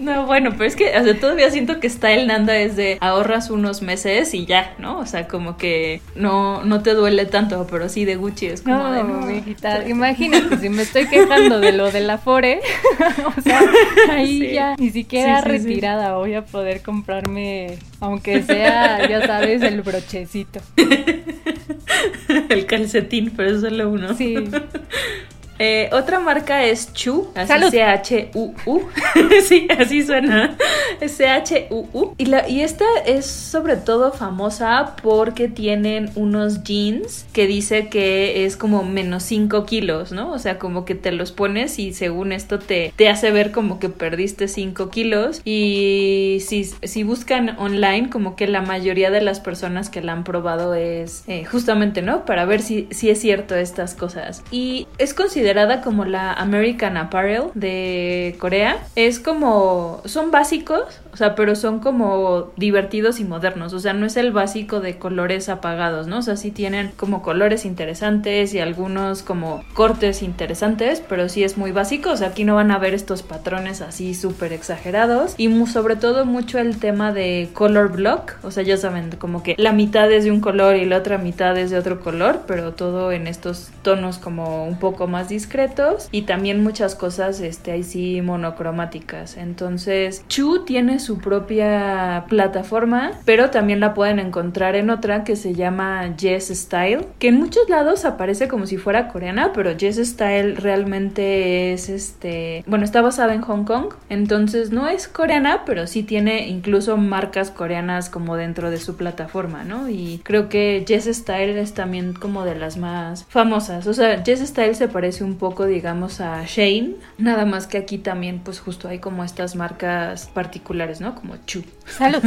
No, 0.00 0.26
bueno, 0.26 0.50
pero 0.52 0.64
es 0.64 0.76
que 0.76 0.90
todavía 1.20 1.50
siento 1.50 1.80
que 1.80 1.86
está 1.86 2.12
el 2.12 2.26
Nanda 2.26 2.56
es 2.56 2.76
de 2.76 2.98
ahorras 3.00 3.50
unos 3.50 3.82
meses 3.82 4.32
y 4.34 4.46
ya, 4.46 4.74
¿no? 4.78 4.98
O 4.98 5.06
sea, 5.06 5.28
como 5.28 5.56
que 5.56 6.00
no, 6.14 6.64
no 6.64 6.82
te 6.82 6.94
duele 6.94 7.26
tanto, 7.26 7.66
pero 7.70 7.88
sí 7.88 8.04
de 8.04 8.16
Gucci 8.16 8.46
es 8.46 8.62
como 8.62 8.76
no, 8.76 8.92
de 8.92 9.02
no. 9.04 9.88
imagínate, 9.88 10.56
si 10.58 10.68
me 10.68 10.82
estoy 10.82 11.06
quejando 11.06 11.60
de 11.60 11.72
lo 11.72 11.90
de 11.90 12.00
la 12.00 12.18
Fore, 12.18 12.60
o 13.38 13.40
sea, 13.40 13.62
ahí 14.10 14.52
ya 14.52 14.76
ni 14.76 14.90
siquiera 14.90 15.40
retirada 15.40 16.16
voy 16.16 16.34
a 16.34 16.44
poder 16.44 16.82
comprarme, 16.82 17.78
aunque 18.00 18.42
sea, 18.42 19.08
ya 19.08 19.26
sabes, 19.26 19.62
el 19.62 19.82
brochecito. 19.82 20.60
el 22.48 22.66
calcetín, 22.66 23.32
pero 23.36 23.50
es 23.50 23.60
solo 23.60 23.90
uno. 23.90 24.14
Sí. 24.14 24.36
Eh, 25.58 25.90
otra 25.92 26.20
marca 26.20 26.64
es 26.64 26.92
Chu, 26.92 27.28
así 27.34 27.70
C-H-U-U. 27.70 28.82
sí, 29.42 29.66
así 29.76 30.02
suena. 30.04 30.56
C-H-U-U. 31.04 32.14
Y, 32.16 32.26
la, 32.26 32.48
y 32.48 32.60
esta 32.60 32.84
es 33.04 33.26
sobre 33.26 33.76
todo 33.76 34.12
famosa 34.12 34.94
porque 35.02 35.48
tienen 35.48 36.10
unos 36.14 36.62
jeans 36.62 37.26
que 37.32 37.46
dice 37.46 37.88
que 37.88 38.44
es 38.44 38.56
como 38.56 38.84
menos 38.84 39.24
5 39.24 39.66
kilos, 39.66 40.12
¿no? 40.12 40.32
O 40.32 40.38
sea, 40.38 40.58
como 40.58 40.84
que 40.84 40.94
te 40.94 41.10
los 41.12 41.32
pones 41.32 41.78
y 41.78 41.92
según 41.92 42.32
esto 42.32 42.58
te, 42.58 42.92
te 42.94 43.08
hace 43.08 43.30
ver 43.30 43.50
como 43.50 43.78
que 43.78 43.88
perdiste 43.88 44.48
5 44.48 44.90
kilos. 44.90 45.40
Y 45.44 46.38
si, 46.46 46.64
si 46.64 47.02
buscan 47.02 47.56
online, 47.58 48.10
como 48.10 48.36
que 48.36 48.46
la 48.46 48.62
mayoría 48.62 49.10
de 49.10 49.20
las 49.20 49.40
personas 49.40 49.90
que 49.90 50.02
la 50.02 50.12
han 50.12 50.24
probado 50.24 50.74
es 50.74 51.24
eh, 51.26 51.44
justamente, 51.44 52.02
¿no? 52.02 52.24
Para 52.24 52.44
ver 52.44 52.62
si, 52.62 52.86
si 52.90 53.10
es 53.10 53.20
cierto 53.20 53.56
estas 53.56 53.94
cosas. 53.94 54.42
Y 54.50 54.86
es 54.98 55.14
considerado 55.14 55.47
como 55.82 56.04
la 56.04 56.32
American 56.32 56.96
Apparel 56.96 57.44
de 57.54 58.36
Corea. 58.38 58.78
Es 58.96 59.18
como, 59.18 60.02
son 60.04 60.30
básicos, 60.30 61.00
o 61.12 61.16
sea, 61.16 61.34
pero 61.34 61.56
son 61.56 61.80
como 61.80 62.52
divertidos 62.56 63.18
y 63.20 63.24
modernos, 63.24 63.72
o 63.72 63.80
sea, 63.80 63.92
no 63.92 64.06
es 64.06 64.16
el 64.16 64.30
básico 64.32 64.80
de 64.80 64.98
colores 64.98 65.48
apagados, 65.48 66.06
¿no? 66.06 66.18
O 66.18 66.22
sea, 66.22 66.36
sí 66.36 66.50
tienen 66.50 66.92
como 66.96 67.22
colores 67.22 67.64
interesantes 67.64 68.54
y 68.54 68.60
algunos 68.60 69.22
como 69.22 69.64
cortes 69.74 70.22
interesantes, 70.22 71.02
pero 71.08 71.28
sí 71.28 71.44
es 71.44 71.56
muy 71.56 71.72
básico, 71.72 72.10
o 72.10 72.16
sea, 72.16 72.28
aquí 72.28 72.44
no 72.44 72.54
van 72.54 72.70
a 72.70 72.78
ver 72.78 72.94
estos 72.94 73.22
patrones 73.22 73.80
así 73.80 74.14
súper 74.14 74.52
exagerados 74.52 75.34
y 75.38 75.48
sobre 75.66 75.96
todo 75.96 76.24
mucho 76.24 76.58
el 76.58 76.78
tema 76.78 77.12
de 77.12 77.48
color 77.52 77.92
block, 77.92 78.34
o 78.42 78.50
sea, 78.50 78.62
ya 78.62 78.76
saben, 78.76 79.10
como 79.18 79.42
que 79.42 79.54
la 79.58 79.72
mitad 79.72 80.10
es 80.12 80.24
de 80.24 80.30
un 80.30 80.40
color 80.40 80.76
y 80.76 80.84
la 80.84 80.98
otra 80.98 81.18
mitad 81.18 81.56
es 81.56 81.70
de 81.70 81.78
otro 81.78 82.00
color, 82.00 82.42
pero 82.46 82.74
todo 82.74 83.12
en 83.12 83.26
estos 83.26 83.70
tonos 83.82 84.18
como 84.18 84.66
un 84.66 84.78
poco 84.78 85.06
más 85.06 85.28
discretos 85.38 86.08
y 86.10 86.22
también 86.22 86.64
muchas 86.64 86.96
cosas, 86.96 87.40
este, 87.40 87.70
ahí 87.70 87.84
sí 87.84 88.20
monocromáticas. 88.22 89.36
Entonces, 89.36 90.24
Chu 90.26 90.64
tiene 90.64 90.98
su 90.98 91.18
propia 91.18 92.24
plataforma, 92.28 93.12
pero 93.24 93.50
también 93.50 93.78
la 93.78 93.94
pueden 93.94 94.18
encontrar 94.18 94.74
en 94.74 94.90
otra 94.90 95.22
que 95.22 95.36
se 95.36 95.54
llama 95.54 96.14
Jess 96.18 96.48
Style, 96.48 97.06
que 97.20 97.28
en 97.28 97.36
muchos 97.38 97.68
lados 97.68 98.04
aparece 98.04 98.48
como 98.48 98.66
si 98.66 98.78
fuera 98.78 99.06
coreana, 99.08 99.52
pero 99.54 99.78
Jess 99.78 99.98
Style 99.98 100.56
realmente 100.56 101.72
es 101.72 101.88
este, 101.88 102.64
bueno, 102.66 102.84
está 102.84 103.00
basada 103.00 103.32
en 103.32 103.42
Hong 103.42 103.64
Kong, 103.64 103.94
entonces 104.08 104.72
no 104.72 104.88
es 104.88 105.06
coreana, 105.06 105.62
pero 105.64 105.86
sí 105.86 106.02
tiene 106.02 106.48
incluso 106.48 106.96
marcas 106.96 107.52
coreanas 107.52 108.10
como 108.10 108.34
dentro 108.34 108.70
de 108.72 108.78
su 108.78 108.96
plataforma, 108.96 109.62
¿no? 109.62 109.88
Y 109.88 110.20
creo 110.24 110.48
que 110.48 110.84
Jess 110.86 111.04
Style 111.04 111.56
es 111.60 111.74
también 111.74 112.12
como 112.14 112.44
de 112.44 112.56
las 112.56 112.76
más 112.76 113.24
famosas, 113.28 113.86
o 113.86 113.94
sea, 113.94 114.24
Jess 114.24 114.40
Style 114.40 114.74
se 114.74 114.88
parece 114.88 115.24
un 115.24 115.27
poco, 115.36 115.66
digamos, 115.66 116.20
a 116.20 116.44
Shane, 116.44 116.96
nada 117.18 117.44
más 117.44 117.66
que 117.66 117.78
aquí 117.78 117.98
también 117.98 118.40
pues 118.40 118.60
justo 118.60 118.88
hay 118.88 118.98
como 118.98 119.24
estas 119.24 119.56
marcas 119.56 120.26
particulares, 120.28 121.00
¿no? 121.00 121.14
Como 121.14 121.36
Chu. 121.46 121.64
Salud. 121.86 122.22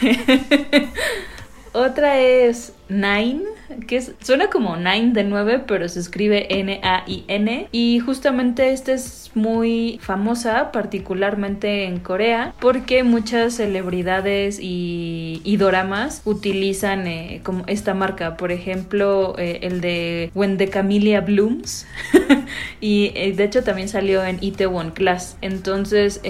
Otra 1.72 2.18
es 2.20 2.74
Nine, 2.88 3.42
que 3.86 4.00
suena 4.00 4.50
como 4.50 4.76
Nine 4.76 5.12
de 5.12 5.24
9, 5.24 5.64
pero 5.66 5.88
se 5.88 6.00
escribe 6.00 6.46
N-A-I-N. 6.60 7.68
Y 7.72 7.98
justamente 8.00 8.72
esta 8.72 8.92
es 8.92 9.30
muy 9.34 9.98
famosa, 10.02 10.72
particularmente 10.72 11.84
en 11.84 12.00
Corea, 12.00 12.54
porque 12.60 13.04
muchas 13.04 13.54
celebridades 13.54 14.58
y, 14.60 15.40
y 15.44 15.56
doramas 15.56 16.22
utilizan 16.24 17.06
eh, 17.06 17.40
como 17.42 17.64
esta 17.66 17.94
marca. 17.94 18.36
Por 18.36 18.52
ejemplo, 18.52 19.34
eh, 19.38 19.60
el 19.62 19.80
de 19.80 20.30
When 20.34 20.58
the 20.58 20.68
Camellia 20.68 21.20
Blooms. 21.20 21.86
y 22.80 23.12
eh, 23.14 23.32
de 23.32 23.44
hecho 23.44 23.62
también 23.62 23.88
salió 23.88 24.24
en 24.24 24.38
Itaewon 24.40 24.90
Class. 24.90 25.36
Entonces, 25.40 26.20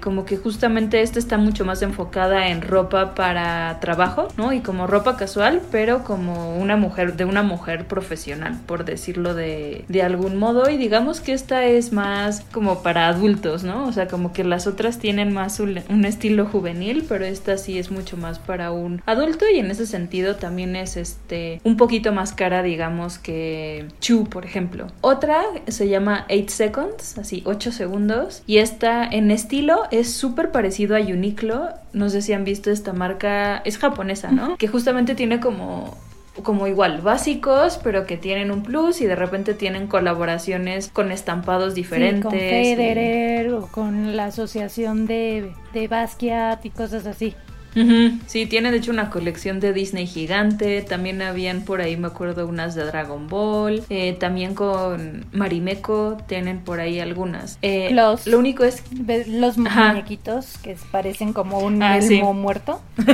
como 0.00 0.24
que 0.24 0.36
justamente 0.36 1.00
esta 1.02 1.18
está 1.18 1.38
mucho 1.38 1.64
más 1.64 1.82
enfocada 1.82 2.48
en 2.48 2.62
ropa 2.62 3.14
para 3.14 3.78
trabajo, 3.80 4.28
¿no? 4.36 4.52
Y 4.52 4.60
como 4.60 4.86
ropa 4.86 5.16
casual, 5.16 5.60
pero 5.70 6.04
como 6.04 6.56
una 6.56 6.71
mujer, 6.76 7.16
de 7.16 7.24
una 7.24 7.42
mujer 7.42 7.86
profesional, 7.86 8.58
por 8.66 8.84
decirlo 8.84 9.34
de, 9.34 9.84
de 9.88 10.02
algún 10.02 10.36
modo. 10.36 10.68
Y 10.70 10.76
digamos 10.76 11.20
que 11.20 11.32
esta 11.32 11.64
es 11.64 11.92
más 11.92 12.42
como 12.52 12.82
para 12.82 13.08
adultos, 13.08 13.64
¿no? 13.64 13.86
O 13.86 13.92
sea, 13.92 14.08
como 14.08 14.32
que 14.32 14.44
las 14.44 14.66
otras 14.66 14.98
tienen 14.98 15.32
más 15.32 15.60
un, 15.60 15.80
un 15.88 16.04
estilo 16.04 16.46
juvenil, 16.46 17.04
pero 17.08 17.24
esta 17.24 17.58
sí 17.58 17.78
es 17.78 17.90
mucho 17.90 18.16
más 18.16 18.38
para 18.38 18.72
un 18.72 19.02
adulto 19.06 19.44
y 19.52 19.58
en 19.58 19.70
ese 19.70 19.86
sentido 19.86 20.36
también 20.36 20.76
es 20.76 20.96
este 20.96 21.60
un 21.64 21.76
poquito 21.76 22.12
más 22.12 22.32
cara, 22.32 22.62
digamos, 22.62 23.18
que 23.18 23.86
Chu, 24.00 24.24
por 24.24 24.44
ejemplo. 24.44 24.86
Otra 25.00 25.42
se 25.68 25.88
llama 25.88 26.26
8 26.30 26.44
Seconds, 26.48 27.18
así 27.18 27.42
8 27.44 27.72
segundos, 27.72 28.42
y 28.46 28.58
esta 28.58 29.04
en 29.04 29.30
estilo 29.30 29.84
es 29.90 30.12
súper 30.12 30.50
parecido 30.50 30.96
a 30.96 31.00
Uniqlo. 31.00 31.68
No 31.92 32.08
sé 32.08 32.22
si 32.22 32.32
han 32.32 32.44
visto 32.44 32.70
esta 32.70 32.92
marca, 32.92 33.58
es 33.58 33.78
japonesa, 33.78 34.30
¿no? 34.30 34.56
Que 34.56 34.68
justamente 34.68 35.14
tiene 35.14 35.40
como 35.40 35.96
como 36.42 36.66
igual 36.66 37.02
básicos, 37.02 37.78
pero 37.82 38.06
que 38.06 38.16
tienen 38.16 38.50
un 38.50 38.62
plus 38.62 39.00
y 39.00 39.06
de 39.06 39.16
repente 39.16 39.54
tienen 39.54 39.86
colaboraciones 39.86 40.88
con 40.88 41.12
estampados 41.12 41.74
diferentes. 41.74 42.22
con 42.22 42.32
Federer 42.32 43.52
o 43.52 43.66
con 43.68 44.16
la 44.16 44.26
asociación 44.26 45.06
de, 45.06 45.52
de 45.74 45.88
Basquiat 45.88 46.64
y 46.64 46.70
cosas 46.70 47.06
así. 47.06 47.34
Sí, 48.26 48.46
tienen 48.46 48.72
de 48.72 48.78
hecho 48.78 48.90
una 48.90 49.10
colección 49.10 49.60
de 49.60 49.72
Disney 49.72 50.06
gigante. 50.06 50.82
También 50.82 51.22
habían 51.22 51.62
por 51.62 51.80
ahí, 51.80 51.96
me 51.96 52.08
acuerdo, 52.08 52.46
unas 52.46 52.74
de 52.74 52.84
Dragon 52.84 53.28
Ball. 53.28 53.82
Eh, 53.88 54.16
también 54.18 54.54
con 54.54 55.24
Marimeco 55.32 56.18
tienen 56.26 56.60
por 56.60 56.80
ahí 56.80 57.00
algunas. 57.00 57.58
Eh, 57.62 57.90
los, 57.92 58.26
lo 58.26 58.38
único 58.38 58.64
es. 58.64 58.82
Los 59.26 59.58
muñequitos 59.58 60.58
que 60.58 60.76
parecen 60.90 61.32
como 61.32 61.60
un 61.60 61.82
ah, 61.82 61.98
muerto. 62.34 62.80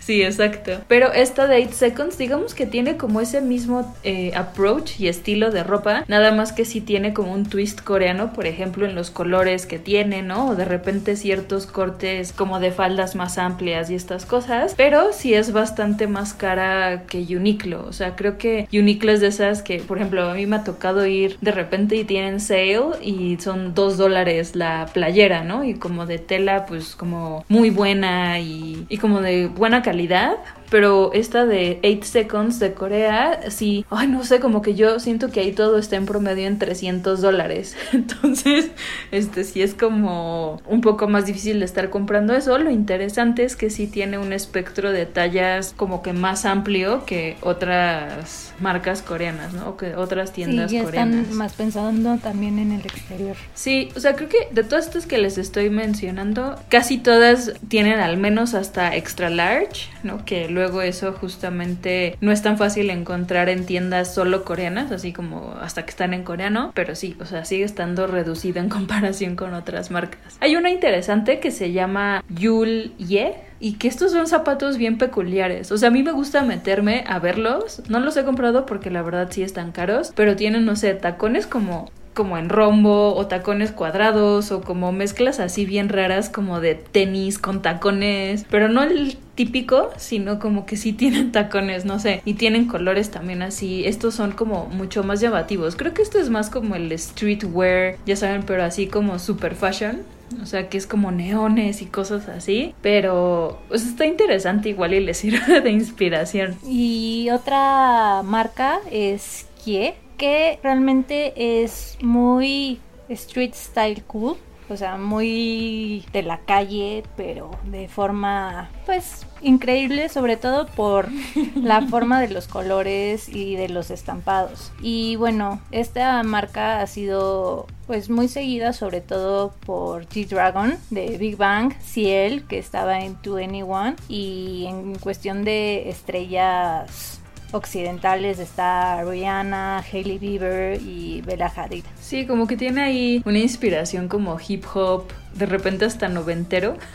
sí, 0.00 0.22
exacto. 0.22 0.72
Pero 0.88 1.12
esta 1.12 1.46
de 1.46 1.64
8 1.64 1.72
Seconds, 1.72 2.18
digamos 2.18 2.54
que 2.54 2.66
tiene 2.66 2.96
como 2.96 3.20
ese 3.20 3.40
mismo 3.40 3.94
eh, 4.04 4.32
approach 4.34 5.00
y 5.00 5.08
estilo 5.08 5.50
de 5.50 5.64
ropa. 5.64 6.04
Nada 6.08 6.32
más 6.32 6.52
que 6.52 6.64
sí 6.64 6.80
tiene 6.80 7.12
como 7.14 7.32
un 7.32 7.46
twist 7.46 7.80
coreano, 7.80 8.32
por 8.32 8.46
ejemplo, 8.46 8.86
en 8.86 8.94
los 8.94 9.10
colores 9.10 9.66
que 9.66 9.78
tiene, 9.78 10.22
¿no? 10.22 10.48
O 10.48 10.56
de 10.56 10.64
repente 10.64 11.16
ciertos 11.16 11.66
cortes 11.66 12.32
como 12.32 12.60
de 12.60 12.70
faldas 12.70 13.14
más 13.14 13.38
amplias 13.38 13.87
y 13.90 13.94
estas 13.94 14.26
cosas, 14.26 14.74
pero 14.76 15.12
sí 15.12 15.34
es 15.34 15.52
bastante 15.52 16.06
más 16.06 16.34
cara 16.34 17.04
que 17.06 17.18
Uniqlo. 17.18 17.84
O 17.86 17.92
sea, 17.92 18.16
creo 18.16 18.38
que 18.38 18.68
Uniqlo 18.72 19.12
es 19.12 19.20
de 19.20 19.28
esas 19.28 19.62
que, 19.62 19.78
por 19.78 19.98
ejemplo, 19.98 20.28
a 20.28 20.34
mí 20.34 20.46
me 20.46 20.56
ha 20.56 20.64
tocado 20.64 21.06
ir 21.06 21.36
de 21.40 21.52
repente 21.52 21.96
y 21.96 22.04
tienen 22.04 22.40
sale 22.40 22.58
y 23.02 23.38
son 23.40 23.74
dos 23.74 23.96
dólares 23.96 24.54
la 24.54 24.86
playera, 24.92 25.44
¿no? 25.44 25.64
Y 25.64 25.74
como 25.74 26.06
de 26.06 26.18
tela, 26.18 26.66
pues 26.66 26.96
como 26.96 27.44
muy 27.48 27.70
buena 27.70 28.40
y, 28.40 28.86
y 28.88 28.98
como 28.98 29.20
de 29.20 29.46
buena 29.46 29.82
calidad, 29.82 30.36
pero 30.70 31.12
esta 31.12 31.46
de 31.46 31.80
8 31.82 32.00
Seconds 32.02 32.58
de 32.58 32.74
Corea, 32.74 33.50
sí, 33.50 33.84
ay, 33.90 34.08
no 34.08 34.24
sé, 34.24 34.40
como 34.40 34.62
que 34.62 34.74
yo 34.74 35.00
siento 35.00 35.30
que 35.30 35.40
ahí 35.40 35.52
todo 35.52 35.78
está 35.78 35.96
en 35.96 36.06
promedio 36.06 36.46
en 36.46 36.58
300 36.58 37.20
dólares. 37.20 37.76
Entonces, 37.92 38.70
este 39.10 39.44
sí 39.44 39.62
es 39.62 39.74
como 39.74 40.60
un 40.66 40.80
poco 40.80 41.08
más 41.08 41.26
difícil 41.26 41.58
de 41.60 41.64
estar 41.64 41.90
comprando 41.90 42.34
eso. 42.34 42.58
Lo 42.58 42.70
interesante 42.70 43.44
es 43.44 43.56
que 43.56 43.70
sí 43.70 43.86
tiene 43.86 44.18
un 44.18 44.32
espectro 44.32 44.92
de 44.92 45.06
tallas 45.06 45.74
como 45.76 46.02
que 46.02 46.12
más 46.12 46.44
amplio 46.44 47.04
que 47.04 47.36
otras 47.42 48.54
marcas 48.60 49.02
coreanas, 49.02 49.52
¿no? 49.52 49.70
O 49.70 49.76
que 49.76 49.94
otras 49.96 50.32
tiendas 50.32 50.70
sí, 50.70 50.76
ya 50.76 50.84
coreanas. 50.84 51.22
Están 51.22 51.36
más 51.36 51.52
pensando 51.54 52.18
también 52.18 52.58
en 52.58 52.72
el 52.72 52.80
exterior. 52.80 53.36
Sí, 53.54 53.90
o 53.96 54.00
sea, 54.00 54.14
creo 54.16 54.28
que 54.28 54.48
de 54.50 54.64
todas 54.64 54.86
estas 54.86 55.06
que 55.06 55.18
les 55.18 55.38
estoy 55.38 55.70
mencionando, 55.70 56.58
casi 56.68 56.98
todas 56.98 57.52
tienen 57.68 58.00
al 58.00 58.16
menos 58.16 58.54
hasta 58.54 58.94
extra 58.96 59.30
large, 59.30 59.88
¿no? 60.02 60.24
Que 60.24 60.48
luego 60.58 60.82
eso 60.82 61.12
justamente 61.12 62.16
no 62.20 62.32
es 62.32 62.42
tan 62.42 62.58
fácil 62.58 62.90
encontrar 62.90 63.48
en 63.48 63.64
tiendas 63.64 64.12
solo 64.12 64.44
coreanas, 64.44 64.90
así 64.90 65.12
como 65.12 65.56
hasta 65.60 65.84
que 65.84 65.90
están 65.90 66.14
en 66.14 66.24
coreano, 66.24 66.72
pero 66.74 66.96
sí, 66.96 67.16
o 67.20 67.24
sea, 67.24 67.44
sigue 67.44 67.64
estando 67.64 68.08
reducido 68.08 68.58
en 68.60 68.68
comparación 68.78 69.36
con 69.36 69.54
otras 69.54 69.92
marcas. 69.92 70.36
Hay 70.40 70.56
una 70.56 70.70
interesante 70.70 71.38
que 71.38 71.52
se 71.52 71.70
llama 71.70 72.24
Yul 72.28 72.92
Ye, 72.98 73.36
y 73.60 73.72
que 73.72 73.88
estos 73.88 74.12
son 74.12 74.28
zapatos 74.28 74.78
bien 74.78 74.98
peculiares. 74.98 75.72
O 75.72 75.78
sea, 75.78 75.88
a 75.88 75.90
mí 75.90 76.04
me 76.04 76.12
gusta 76.12 76.42
meterme 76.42 77.02
a 77.08 77.18
verlos. 77.18 77.82
No 77.88 77.98
los 77.98 78.16
he 78.16 78.24
comprado 78.24 78.66
porque 78.66 78.88
la 78.88 79.02
verdad 79.02 79.28
sí 79.32 79.42
están 79.42 79.72
caros, 79.72 80.12
pero 80.14 80.36
tienen, 80.36 80.64
no 80.64 80.76
sé, 80.76 80.94
tacones 80.94 81.48
como 81.48 81.90
como 82.18 82.36
en 82.36 82.48
rombo 82.48 83.14
o 83.14 83.28
tacones 83.28 83.70
cuadrados 83.70 84.50
o 84.50 84.60
como 84.60 84.90
mezclas 84.90 85.38
así 85.38 85.64
bien 85.64 85.88
raras 85.88 86.30
como 86.30 86.60
de 86.60 86.74
tenis 86.74 87.38
con 87.38 87.62
tacones, 87.62 88.44
pero 88.50 88.68
no 88.68 88.82
el 88.82 89.16
típico, 89.36 89.90
sino 89.98 90.40
como 90.40 90.66
que 90.66 90.76
sí 90.76 90.92
tienen 90.92 91.30
tacones, 91.32 91.84
no 91.84 92.00
sé, 92.00 92.20
y 92.24 92.34
tienen 92.34 92.66
colores 92.66 93.12
también 93.12 93.40
así. 93.42 93.86
Estos 93.86 94.16
son 94.16 94.32
como 94.32 94.66
mucho 94.66 95.04
más 95.04 95.20
llamativos. 95.20 95.76
Creo 95.76 95.94
que 95.94 96.02
esto 96.02 96.18
es 96.18 96.28
más 96.28 96.50
como 96.50 96.74
el 96.74 96.98
streetwear, 96.98 97.98
ya 98.04 98.16
saben, 98.16 98.42
pero 98.42 98.64
así 98.64 98.88
como 98.88 99.20
super 99.20 99.54
fashion. 99.54 100.02
O 100.42 100.46
sea, 100.46 100.68
que 100.68 100.76
es 100.76 100.88
como 100.88 101.12
neones 101.12 101.82
y 101.82 101.86
cosas 101.86 102.28
así. 102.28 102.74
Pero 102.82 103.60
pues 103.68 103.86
está 103.86 104.06
interesante 104.06 104.70
igual 104.70 104.92
y 104.92 104.98
les 104.98 105.18
sirve 105.18 105.60
de 105.62 105.70
inspiración. 105.70 106.56
Y 106.66 107.28
otra 107.30 108.22
marca 108.24 108.80
es 108.90 109.46
Kie 109.64 109.94
que 110.18 110.58
realmente 110.62 111.62
es 111.62 111.96
muy 112.02 112.80
street 113.08 113.54
style 113.54 114.02
cool, 114.02 114.36
o 114.68 114.76
sea, 114.76 114.98
muy 114.98 116.04
de 116.12 116.22
la 116.22 116.40
calle, 116.40 117.02
pero 117.16 117.50
de 117.64 117.88
forma 117.88 118.68
pues 118.84 119.26
increíble, 119.40 120.08
sobre 120.08 120.36
todo 120.36 120.66
por 120.66 121.08
la 121.54 121.80
forma 121.88 122.20
de 122.20 122.28
los 122.28 122.48
colores 122.48 123.28
y 123.28 123.56
de 123.56 123.68
los 123.68 123.90
estampados. 123.90 124.72
Y 124.82 125.16
bueno, 125.16 125.60
esta 125.70 126.22
marca 126.22 126.80
ha 126.80 126.86
sido 126.86 127.66
pues 127.86 128.10
muy 128.10 128.28
seguida 128.28 128.74
sobre 128.74 129.00
todo 129.00 129.52
por 129.64 130.06
G-Dragon 130.06 130.76
de 130.90 131.16
Big 131.16 131.38
Bang, 131.38 131.72
Ciel 131.80 132.44
que 132.46 132.58
estaba 132.58 133.00
en 133.00 133.16
2NE1 133.22 133.96
y 134.08 134.66
en 134.68 134.98
cuestión 134.98 135.44
de 135.44 135.88
estrellas 135.88 137.17
occidentales 137.52 138.38
está 138.38 139.02
Rihanna, 139.04 139.78
Hailey 139.78 140.18
Bieber 140.18 140.80
y 140.80 141.22
Bella 141.22 141.52
Hadid. 141.54 141.84
Sí, 142.00 142.26
como 142.26 142.46
que 142.46 142.56
tiene 142.56 142.82
ahí 142.82 143.22
una 143.24 143.38
inspiración 143.38 144.08
como 144.08 144.38
hip 144.46 144.64
hop, 144.74 145.04
de 145.34 145.46
repente 145.46 145.84
hasta 145.84 146.08
noventero. 146.08 146.76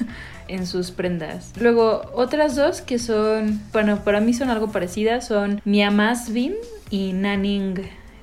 en 0.48 0.68
sus 0.68 0.92
prendas. 0.92 1.54
Luego, 1.60 2.02
otras 2.14 2.56
dos 2.56 2.82
que 2.82 3.00
son, 3.00 3.62
bueno, 3.72 4.04
para 4.04 4.20
mí 4.20 4.34
son 4.34 4.50
algo 4.50 4.72
parecidas, 4.72 5.26
son 5.28 5.62
Mia 5.64 5.90
Masvin 5.90 6.54
y 6.90 7.14
Nanning 7.14 7.76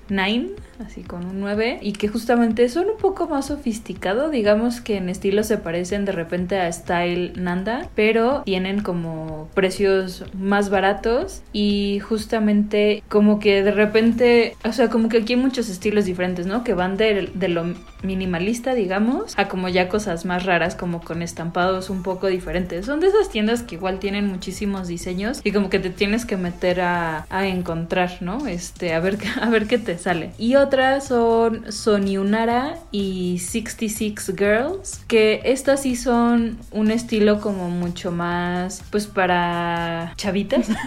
Nine 0.09 0.51
así 0.81 1.03
con 1.03 1.27
un 1.27 1.41
9, 1.41 1.79
y 1.83 1.93
que 1.93 2.09
justamente 2.09 2.69
son 2.69 2.87
un 2.91 2.97
poco 2.97 3.29
más 3.29 3.47
sofisticado, 3.47 4.31
digamos 4.31 4.81
que 4.81 4.97
en 4.97 5.09
estilo 5.09 5.43
se 5.43 5.59
parecen 5.59 6.05
de 6.05 6.13
repente 6.13 6.59
a 6.59 6.73
Style 6.73 7.33
Nanda, 7.37 7.89
pero 7.95 8.43
tienen 8.45 8.83
como 8.83 9.49
precios 9.55 10.25
más 10.35 10.71
baratos 10.71 11.43
y 11.53 12.01
justamente 12.01 13.03
como 13.09 13.39
que 13.39 13.63
de 13.63 13.73
repente, 13.73 14.57
o 14.65 14.73
sea, 14.73 14.89
como 14.89 15.09
que 15.09 15.19
aquí 15.19 15.35
hay 15.35 15.41
muchos 15.41 15.69
estilos 15.69 16.05
diferentes, 16.05 16.47
¿no? 16.47 16.65
Que 16.65 16.75
van 16.75 16.97
de, 16.97 17.31
de 17.35 17.49
lo 17.49 17.75
minimalista, 18.03 18.75
digamos, 18.75 19.39
a 19.39 19.49
como 19.49 19.69
ya 19.69 19.89
cosas 19.89 20.25
más 20.25 20.47
raras, 20.47 20.75
como 20.75 21.01
con 21.01 21.23
estampados 21.23 21.91
un 21.91 22.03
poco 22.03 22.29
diferentes. 22.29 22.87
Son 22.87 23.01
de 23.01 23.09
esas 23.09 23.29
tiendas 23.29 23.63
que 23.63 23.75
igual 23.75 23.99
tienen 23.99 24.27
muchísimos 24.27 24.89
diseños 24.89 25.41
y 25.45 25.53
como 25.53 25.71
que 25.71 25.79
te 25.79 25.91
tienes 25.91 26.25
que 26.25 26.37
meter 26.37 26.81
a, 26.81 27.27
a 27.29 27.47
encontrar, 27.47 28.19
¿no? 28.21 28.47
Este, 28.47 28.95
a 28.95 29.01
ver, 29.01 29.19
a 29.41 29.51
ver 29.51 29.67
qué 29.67 29.79
te 29.79 29.99
sale. 29.99 30.31
Y 30.39 30.55
otras 30.71 31.09
son 31.09 31.73
Sonyunara 31.73 32.79
y 32.93 33.41
66 33.41 34.35
Girls, 34.39 35.05
que 35.09 35.41
estas 35.45 35.83
sí 35.83 35.97
son 35.97 36.59
un 36.71 36.93
estilo 36.93 37.41
como 37.41 37.69
mucho 37.71 38.13
más, 38.13 38.85
pues 38.91 39.09
para 39.09 40.13
chavitas. 40.17 40.69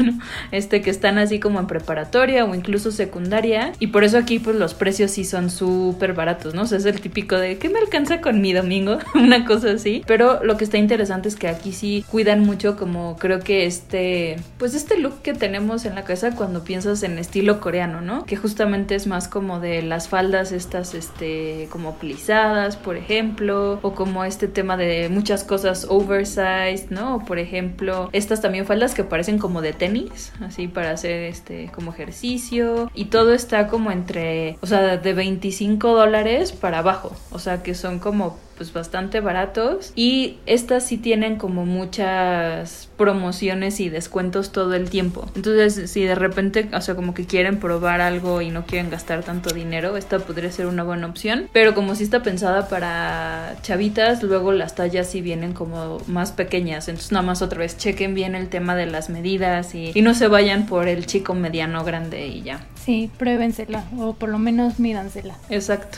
Este, 0.52 0.82
que 0.82 0.90
están 0.90 1.18
así 1.18 1.40
como 1.40 1.60
en 1.60 1.68
preparatoria 1.68 2.46
o 2.46 2.54
incluso 2.54 2.92
secundaria. 2.92 3.74
Y 3.80 3.88
por 3.88 4.04
eso 4.04 4.18
aquí 4.18 4.40
pues 4.40 4.56
los 4.56 4.74
precios 4.74 5.12
sí 5.12 5.26
son 5.26 5.50
súper 5.50 6.14
baratos, 6.14 6.54
¿no? 6.54 6.64
Es 6.64 6.86
el 6.86 7.02
típico 7.02 7.36
de 7.38 7.58
¿qué 7.58 7.70
me 7.70 7.80
alcanza 7.80 8.22
con 8.22 8.40
mi 8.40 8.54
domingo? 8.54 9.00
Una 9.16 9.46
cosa 9.46 9.72
así. 9.72 10.04
Pero 10.06 10.44
lo 10.44 10.58
que 10.58 10.64
está 10.64 10.78
interesante 10.78 11.28
es 11.28 11.36
que 11.36 11.48
aquí 11.48 11.74
sí 11.74 12.06
cuidan 12.10 12.42
mucho 12.42 12.78
como 12.78 13.18
creo 13.18 13.40
que 13.40 13.66
este, 13.66 14.38
pues 14.58 14.76
este 14.76 15.00
look 15.00 15.22
que 15.22 15.34
tenemos 15.34 15.86
en 15.86 15.96
la 15.96 16.04
casa 16.04 16.36
cuando 16.36 16.64
piensas 16.64 17.04
en 17.04 17.18
estilo 17.18 17.60
coreano, 17.60 18.02
¿no? 18.02 18.26
Que 18.26 18.36
justamente 18.36 18.96
es 18.96 19.08
más 19.08 19.28
como 19.28 19.60
de 19.60 19.73
las 19.82 20.10
faldas 20.10 20.52
estas, 20.52 20.94
este, 20.94 21.68
como 21.72 21.96
plisadas, 21.96 22.78
por 22.78 22.96
ejemplo, 22.98 23.80
o 23.82 23.94
como 23.94 24.24
este 24.24 24.48
tema 24.48 24.78
de 24.78 25.10
muchas 25.10 25.44
cosas 25.44 25.88
oversized, 25.90 26.90
¿no? 26.90 27.24
Por 27.26 27.40
ejemplo, 27.40 28.10
estas 28.14 28.42
también 28.42 28.66
faldas 28.66 28.94
que 28.94 29.04
parecen 29.04 29.40
como 29.40 29.62
de 29.62 29.74
tenis, 29.74 30.32
así 30.42 30.68
para 30.68 30.92
hacer 30.92 31.24
este, 31.24 31.72
como 31.74 31.92
ejercicio. 31.92 32.92
Y 32.94 33.06
todo 33.06 33.34
está 33.34 33.68
como 33.68 33.92
entre, 33.92 34.58
o 34.62 34.68
sea, 34.68 34.98
de 34.98 35.14
25 35.14 35.94
dólares 35.94 36.52
para 36.52 36.80
abajo 36.80 37.14
o 37.32 37.40
sea 37.40 37.64
que 37.64 37.74
son 37.74 38.00
como 38.00 38.38
pues 38.64 38.72
bastante 38.72 39.20
baratos 39.20 39.92
y 39.94 40.38
estas 40.46 40.86
sí 40.86 40.98
tienen 40.98 41.36
como 41.36 41.66
muchas 41.66 42.88
promociones 42.98 43.82
y 43.82 43.90
descuentos 43.90 44.54
todo 44.54 44.74
el 44.74 44.90
tiempo. 44.90 45.30
Entonces, 45.36 45.92
si 45.92 46.04
de 46.04 46.16
repente, 46.16 46.70
o 46.74 46.80
sea, 46.80 46.96
como 46.96 47.14
que 47.14 47.26
quieren 47.26 47.60
probar 47.60 48.00
algo 48.00 48.42
y 48.42 48.52
no 48.52 48.66
quieren 48.66 48.90
gastar 48.90 49.22
tanto 49.24 49.54
dinero, 49.54 49.98
esta 49.98 50.20
podría 50.20 50.50
ser 50.50 50.68
una 50.68 50.84
buena 50.84 51.08
opción, 51.08 51.50
pero 51.52 51.76
como 51.76 51.96
si 51.96 52.04
está 52.04 52.24
pensada 52.24 52.70
para 52.70 53.58
chavitas, 53.64 54.24
luego 54.24 54.54
las 54.54 54.76
tallas 54.76 55.10
sí 55.10 55.20
vienen 55.22 55.52
como 55.52 55.98
más 56.08 56.32
pequeñas, 56.32 56.88
entonces 56.88 57.12
nada 57.12 57.26
más 57.26 57.42
otra 57.42 57.60
vez 57.60 57.78
chequen 57.78 58.14
bien 58.16 58.36
el 58.36 58.48
tema 58.48 58.76
de 58.76 58.86
las 58.86 59.10
medidas 59.10 59.76
y, 59.76 59.92
y 59.94 60.02
no 60.02 60.14
se 60.14 60.30
vayan 60.30 60.68
por 60.68 60.88
el 60.88 61.06
chico 61.06 61.34
mediano 61.34 61.84
grande 61.84 62.28
y 62.28 62.44
ya. 62.44 62.66
Sí, 62.86 63.12
pruébensela 63.18 63.84
o 63.98 64.14
por 64.14 64.30
lo 64.30 64.40
menos 64.40 64.80
mídansela. 64.80 65.36
Exacto. 65.50 65.98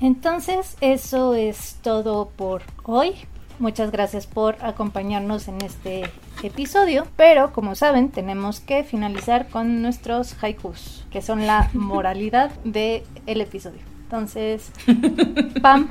Entonces, 0.00 0.76
eso 0.80 1.34
es 1.34 1.76
todo 1.82 2.28
por 2.36 2.62
hoy. 2.84 3.14
Muchas 3.58 3.90
gracias 3.90 4.26
por 4.26 4.56
acompañarnos 4.64 5.48
en 5.48 5.60
este 5.62 6.08
episodio, 6.44 7.08
pero 7.16 7.52
como 7.52 7.74
saben, 7.74 8.10
tenemos 8.10 8.60
que 8.60 8.84
finalizar 8.84 9.48
con 9.48 9.82
nuestros 9.82 10.36
haikus, 10.42 11.04
que 11.10 11.22
son 11.22 11.46
la 11.46 11.68
moralidad 11.74 12.50
del 12.64 13.02
el 13.26 13.40
episodio. 13.40 13.80
Entonces, 14.04 14.70
Pam, 15.62 15.88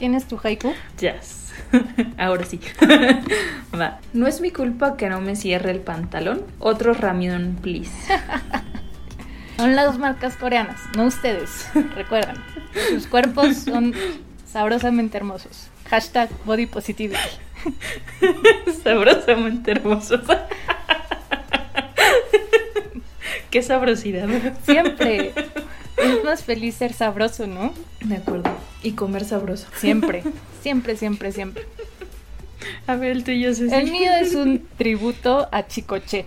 ¿Tienes 0.00 0.26
tu 0.26 0.40
haiku? 0.42 0.72
Yes. 0.98 1.52
Ahora 2.16 2.46
sí. 2.46 2.58
Va. 3.78 4.00
No 4.14 4.26
es 4.26 4.40
mi 4.40 4.50
culpa 4.50 4.96
que 4.96 5.10
no 5.10 5.20
me 5.20 5.36
cierre 5.36 5.72
el 5.72 5.80
pantalón. 5.80 6.42
Otro 6.58 6.94
ramión, 6.94 7.58
please. 7.60 7.90
Son 9.58 9.76
las 9.76 9.98
marcas 9.98 10.36
coreanas, 10.36 10.80
no 10.96 11.04
ustedes. 11.04 11.68
Recuerden, 11.94 12.36
sus 12.90 13.06
cuerpos 13.06 13.56
son 13.56 13.94
sabrosamente 14.50 15.16
hermosos. 15.16 15.68
Hashtag 15.88 16.30
body 16.44 16.66
positivity. 16.66 17.18
Sabrosamente 18.84 19.72
hermosos. 19.72 20.20
Qué 23.50 23.62
sabrosidad. 23.62 24.28
Siempre. 24.64 25.32
Es 25.96 26.24
más 26.24 26.44
feliz 26.44 26.76
ser 26.76 26.92
sabroso, 26.92 27.46
¿no? 27.46 27.74
De 28.00 28.16
acuerdo. 28.16 28.50
Y 28.82 28.92
comer 28.92 29.24
sabroso. 29.24 29.66
Siempre. 29.76 30.22
Siempre, 30.62 30.96
siempre, 30.96 31.32
siempre. 31.32 31.66
A 32.86 32.96
ver, 32.96 33.10
el 33.12 33.24
tuyo, 33.24 33.54
Ceci. 33.54 33.74
El 33.74 33.90
mío 33.90 34.10
es 34.20 34.34
un 34.34 34.66
tributo 34.78 35.48
a 35.50 35.66
Chicoche. 35.66 36.26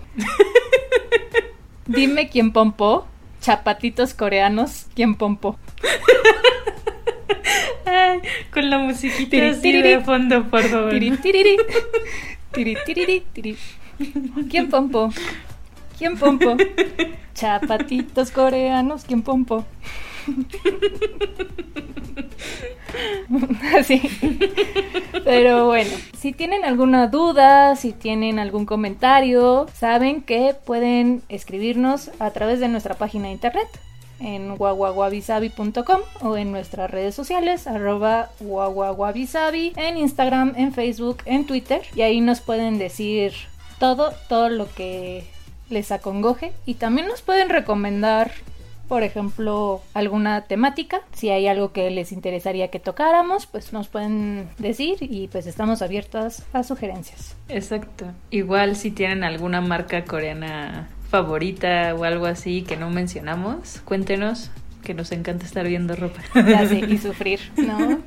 Dime 1.86 2.28
quién 2.28 2.52
pompó. 2.52 3.06
Chapatitos 3.44 4.14
coreanos, 4.14 4.86
¿quién 4.94 5.16
pompó? 5.16 5.58
Ay, 7.84 8.20
con 8.50 8.70
la 8.70 8.78
musiquita 8.78 9.28
Tiri, 9.28 9.48
así 9.48 9.82
de 9.82 10.00
fondo, 10.00 10.44
por 10.44 10.62
favor. 10.62 10.88
Tiri. 13.34 13.58
¿Quién 14.48 14.70
pompó? 14.70 15.12
¿Quién 15.98 16.16
pompó? 16.16 16.56
Chapatitos 17.34 18.30
coreanos, 18.30 19.04
¿quién 19.04 19.20
pompó? 19.20 19.66
Así. 23.78 24.02
Pero 25.24 25.66
bueno, 25.66 25.90
si 26.16 26.32
tienen 26.32 26.64
alguna 26.64 27.08
duda, 27.08 27.76
si 27.76 27.92
tienen 27.92 28.38
algún 28.38 28.66
comentario, 28.66 29.66
saben 29.74 30.22
que 30.22 30.54
pueden 30.64 31.22
escribirnos 31.28 32.10
a 32.18 32.30
través 32.30 32.60
de 32.60 32.68
nuestra 32.68 32.94
página 32.94 33.26
de 33.26 33.32
internet 33.32 33.68
en 34.20 34.56
guaguaguabisabi.com 34.56 36.00
o 36.20 36.36
en 36.36 36.52
nuestras 36.52 36.90
redes 36.90 37.14
sociales 37.14 37.66
arroba 37.66 38.30
guaguaguabisabi 38.40 39.72
en 39.76 39.98
Instagram, 39.98 40.54
en 40.56 40.72
Facebook, 40.72 41.18
en 41.26 41.46
Twitter 41.46 41.82
y 41.96 42.02
ahí 42.02 42.20
nos 42.20 42.40
pueden 42.40 42.78
decir 42.78 43.32
todo, 43.78 44.12
todo 44.28 44.48
lo 44.48 44.72
que 44.72 45.24
les 45.68 45.90
acongoje 45.90 46.52
y 46.64 46.74
también 46.74 47.08
nos 47.08 47.22
pueden 47.22 47.48
recomendar 47.48 48.30
por 48.88 49.02
ejemplo, 49.02 49.82
alguna 49.94 50.42
temática. 50.42 51.00
Si 51.12 51.30
hay 51.30 51.46
algo 51.46 51.72
que 51.72 51.90
les 51.90 52.12
interesaría 52.12 52.68
que 52.68 52.80
tocáramos, 52.80 53.46
pues 53.46 53.72
nos 53.72 53.88
pueden 53.88 54.48
decir 54.58 54.98
y 55.00 55.28
pues 55.28 55.46
estamos 55.46 55.82
abiertas 55.82 56.44
a 56.52 56.62
sugerencias. 56.62 57.36
Exacto. 57.48 58.06
Igual 58.30 58.76
si 58.76 58.90
tienen 58.90 59.24
alguna 59.24 59.60
marca 59.60 60.04
coreana 60.04 60.88
favorita 61.10 61.94
o 61.94 62.04
algo 62.04 62.26
así 62.26 62.62
que 62.62 62.76
no 62.76 62.90
mencionamos, 62.90 63.80
cuéntenos, 63.84 64.50
que 64.82 64.94
nos 64.94 65.12
encanta 65.12 65.46
estar 65.46 65.66
viendo 65.66 65.96
ropa. 65.96 66.20
Ya 66.34 66.66
sé, 66.66 66.80
y 66.80 66.98
sufrir, 66.98 67.40
¿no? 67.56 68.00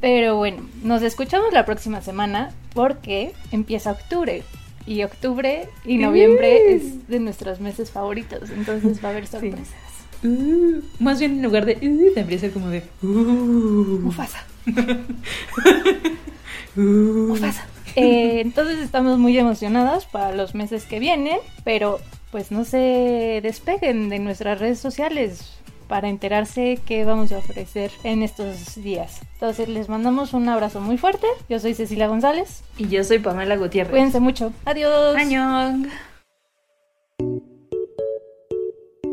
Pero 0.00 0.36
bueno, 0.36 0.68
nos 0.82 1.02
escuchamos 1.02 1.52
la 1.52 1.64
próxima 1.64 2.00
semana 2.02 2.52
porque 2.74 3.32
empieza 3.52 3.92
octubre. 3.92 4.42
Y 4.84 5.04
octubre 5.04 5.68
y 5.84 5.98
noviembre 5.98 6.74
es 6.74 7.06
de 7.06 7.20
nuestros 7.20 7.60
meses 7.60 7.92
favoritos, 7.92 8.50
entonces 8.50 9.02
va 9.02 9.10
a 9.10 9.12
haber 9.12 9.28
sorpresas. 9.28 9.91
Uh, 10.24 10.82
más 11.00 11.18
bien 11.18 11.32
en 11.32 11.42
lugar 11.42 11.64
de 11.66 11.74
uh, 11.82 12.14
debería 12.14 12.38
ser 12.38 12.52
como 12.52 12.68
de 12.68 12.84
uh, 13.02 13.06
Mufasa. 13.06 14.44
Mufasa. 16.76 17.66
Eh, 17.96 18.40
entonces 18.40 18.78
estamos 18.78 19.18
muy 19.18 19.36
emocionadas 19.36 20.06
para 20.06 20.34
los 20.34 20.54
meses 20.54 20.84
que 20.84 20.98
vienen, 20.98 21.38
pero 21.64 22.00
pues 22.30 22.50
no 22.50 22.64
se 22.64 23.40
despeguen 23.42 24.08
de 24.08 24.18
nuestras 24.18 24.58
redes 24.60 24.78
sociales 24.78 25.58
para 25.88 26.08
enterarse 26.08 26.78
qué 26.86 27.04
vamos 27.04 27.32
a 27.32 27.38
ofrecer 27.38 27.90
en 28.02 28.22
estos 28.22 28.76
días. 28.76 29.20
Entonces 29.34 29.68
les 29.68 29.90
mandamos 29.90 30.32
un 30.32 30.48
abrazo 30.48 30.80
muy 30.80 30.96
fuerte. 30.96 31.26
Yo 31.50 31.58
soy 31.58 31.74
Cecilia 31.74 32.06
González. 32.06 32.62
Y 32.78 32.88
yo 32.88 33.04
soy 33.04 33.18
Pamela 33.18 33.56
Gutiérrez. 33.56 33.90
Cuídense 33.90 34.20
mucho. 34.20 34.52
Adiós. 34.64 35.16
Añong. 35.16 35.88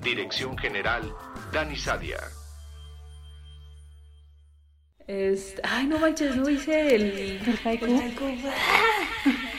Dirección 0.00 0.56
General, 0.56 1.02
Dani 1.52 1.76
Sadia. 1.76 2.18
Este, 5.06 5.60
ay, 5.64 5.86
no 5.86 5.98
manches, 5.98 6.36
no 6.36 6.48
hice 6.48 6.94
el. 6.94 7.02
El 7.46 7.58
haiku. 7.64 7.86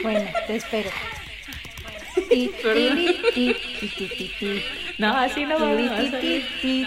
Bueno, 0.02 0.30
te 0.46 0.56
espero. 0.56 0.90
Ti, 2.28 2.50
ti, 3.34 3.56
ti. 4.38 4.62
No, 4.98 5.16
así 5.16 5.44
no 5.44 5.58
va. 5.58 5.72
A 5.72 5.76
ti, 5.76 6.10
salir. 6.10 6.46
ti, 6.62 6.86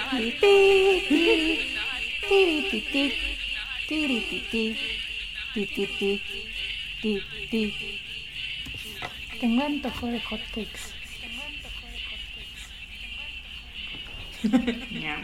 yeah. 14.44 15.24